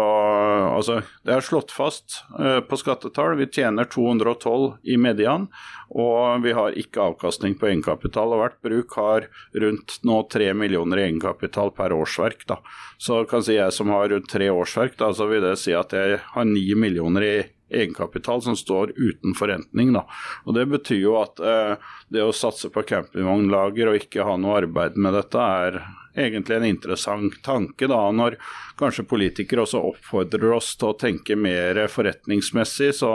altså, 0.74 1.02
Det 1.24 1.36
er 1.36 1.46
slått 1.46 1.72
fast 1.74 2.22
uh, 2.40 2.60
på 2.66 2.80
skattetall. 2.80 3.38
Vi 3.38 3.48
tjener 3.54 3.86
212 3.86 4.82
i 4.84 4.98
median, 4.98 5.48
og 5.92 6.42
vi 6.46 6.56
har 6.58 6.78
ikke 6.78 7.04
avkastning 7.12 7.56
på 7.60 7.70
egenkapital. 7.70 8.34
og 8.34 8.42
Hvert 8.42 8.60
bruk 8.66 8.98
har 8.98 9.30
rundt 9.54 10.00
nå 10.08 10.18
3 10.34 10.52
millioner 10.58 11.02
i 11.02 11.08
egenkapital 11.10 11.74
per 11.78 11.94
årsverk. 11.94 12.46
Da. 12.50 12.60
Så 12.98 13.24
kan 13.30 13.46
si 13.46 13.60
jeg 13.60 13.74
som 13.76 13.94
har 13.94 14.10
rundt 14.10 14.30
tre 14.32 14.50
årsverk, 14.50 14.98
da, 14.98 15.14
så 15.14 15.30
vil 15.30 15.46
det 15.46 15.58
si 15.62 15.76
at 15.78 15.94
jeg 15.94 16.22
har 16.34 16.48
9 16.48 16.78
millioner 16.82 17.28
i 17.28 17.36
egenkapital 17.72 18.42
som 18.44 18.58
står 18.58 18.92
uten 18.98 19.38
forrentning. 19.38 19.94
Da. 19.96 20.06
Og 20.46 20.58
Det 20.58 20.66
betyr 20.74 21.02
jo 21.06 21.18
at 21.22 21.40
uh, 21.40 21.78
det 22.12 22.26
å 22.26 22.36
satse 22.36 22.74
på 22.74 22.84
campingvognlager 22.88 23.92
og 23.92 24.02
ikke 24.02 24.26
ha 24.28 24.36
noe 24.42 24.62
arbeid 24.64 24.98
med 25.00 25.16
dette, 25.16 25.38
er 25.40 25.84
egentlig 26.16 26.58
en 26.58 26.66
interessant 26.66 27.38
tanke, 27.44 27.88
da, 27.88 28.00
når 28.12 28.38
kanskje 28.80 29.06
politikere 29.08 29.64
også 29.66 29.82
oppfordrer 29.92 30.56
oss 30.56 30.74
til 30.80 30.92
å 30.92 30.98
tenke 31.00 31.38
mer 31.40 31.78
forretningsmessig, 31.92 32.92
så, 32.98 33.12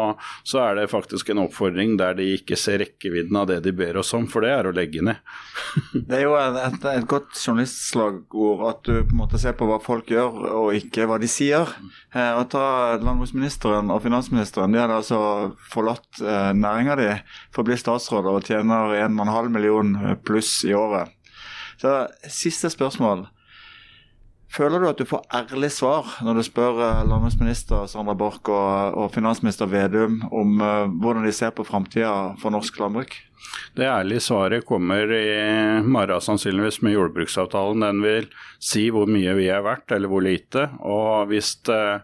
så, 0.46 0.60
er 0.62 0.80
det 0.80 0.86
faktisk 0.92 1.32
en 1.32 1.42
oppfordring 1.46 1.96
der 2.00 2.16
de 2.18 2.28
ikke 2.36 2.58
ser 2.60 2.80
rekkevidden 2.84 3.36
av 3.40 3.48
det 3.50 3.60
de 3.66 3.74
ber 3.76 3.98
oss 4.00 4.14
om, 4.16 4.28
for 4.30 4.46
det 4.46 4.52
er 4.54 4.68
å 4.68 4.74
legge 4.76 5.04
ned. 5.04 5.20
det 6.08 6.20
er 6.20 6.24
jo 6.26 6.36
et, 6.38 6.86
et 6.92 7.08
godt 7.10 7.34
journalistslagord 7.36 8.64
at 8.70 8.82
du 8.86 8.94
på 9.00 9.16
en 9.16 9.22
måte 9.24 9.40
ser 9.42 9.56
på 9.58 9.68
hva 9.68 9.80
folk 9.82 10.10
gjør, 10.12 10.40
og 10.54 10.78
ikke 10.78 11.08
hva 11.10 11.18
de 11.22 11.30
sier. 11.30 11.74
Eh, 12.14 12.32
og 12.36 12.48
ta 12.54 12.96
Landbruksministeren 13.02 13.90
og 13.92 14.02
finansministeren, 14.06 14.72
de 14.72 14.82
hadde 14.82 15.00
altså 15.02 15.20
forlatt 15.72 16.22
eh, 16.22 16.52
næringa 16.56 16.98
di 17.00 17.10
for 17.50 17.64
å 17.64 17.68
bli 17.68 17.78
statsråd 17.80 18.30
og 18.30 18.42
tjener 18.46 18.96
1,5 19.02 19.52
million 19.52 19.94
pluss 20.26 20.60
i 20.66 20.74
året. 20.76 21.12
Så 21.80 22.06
Siste 22.32 22.70
spørsmål. 22.72 23.26
Føler 24.56 24.80
du 24.80 24.86
at 24.88 25.00
du 25.00 25.04
får 25.08 25.24
ærlig 25.34 25.68
svar 25.74 26.06
når 26.24 26.38
du 26.38 26.42
spør 26.46 26.78
eh, 26.80 27.00
landbruksminister 27.08 27.88
Sandra 27.90 28.14
Borch 28.16 28.46
og, 28.46 28.94
og, 28.94 29.08
finansminister 29.12 29.68
Vedum 29.68 30.20
om 30.30 30.60
uh, 30.62 30.86
hvordan 30.86 31.26
de 31.26 31.32
ser 31.34 31.50
på 31.52 31.66
framtida 31.66 32.12
for 32.40 32.54
norsk 32.54 32.78
landbruk? 32.80 33.16
Det 33.76 33.84
ærlige 33.84 34.22
svaret 34.22 34.64
kommer 34.66 35.10
i 35.12 35.26
morgen 35.84 36.22
sannsynligvis 36.22 36.80
med 36.86 36.94
jordbruksavtalen. 36.94 37.84
Den 37.84 38.00
vil 38.06 38.30
si 38.62 38.86
hvor 38.94 39.10
mye 39.10 39.34
vi 39.36 39.50
er 39.52 39.66
verdt, 39.66 39.92
eller 39.92 40.10
hvor 40.10 40.24
lite. 40.24 40.68
Og 40.80 41.28
hvis 41.32 41.52
uh, 41.68 42.00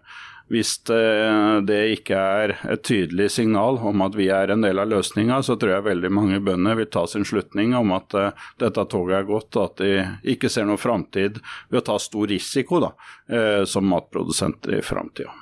hvis 0.52 0.74
det 0.84 1.78
ikke 1.94 2.18
er 2.18 2.54
et 2.74 2.82
tydelig 2.84 3.30
signal 3.32 3.78
om 3.80 4.04
at 4.04 4.16
vi 4.18 4.28
er 4.32 4.52
en 4.52 4.64
del 4.64 4.82
av 4.82 4.90
løsninga, 4.90 5.40
så 5.42 5.56
tror 5.56 5.78
jeg 5.78 5.86
veldig 5.86 6.10
mange 6.12 6.40
bønder 6.44 6.76
vil 6.76 6.90
ta 6.92 7.06
sin 7.08 7.24
slutning 7.28 7.72
om 7.78 7.94
at 7.96 8.16
eh, 8.18 8.42
dette 8.60 8.84
toget 8.92 9.22
er 9.22 9.30
gått, 9.30 9.56
og 9.56 9.70
at 9.70 9.80
de 9.80 9.92
ikke 10.34 10.52
ser 10.52 10.68
noen 10.68 10.80
framtid 10.80 11.40
ved 11.70 11.80
å 11.80 11.86
ta 11.92 11.96
stor 12.02 12.28
risiko 12.28 12.82
da, 12.84 12.92
eh, 13.32 13.62
som 13.68 13.88
matprodusenter 13.88 14.76
i 14.78 14.84
framtida. 14.84 15.32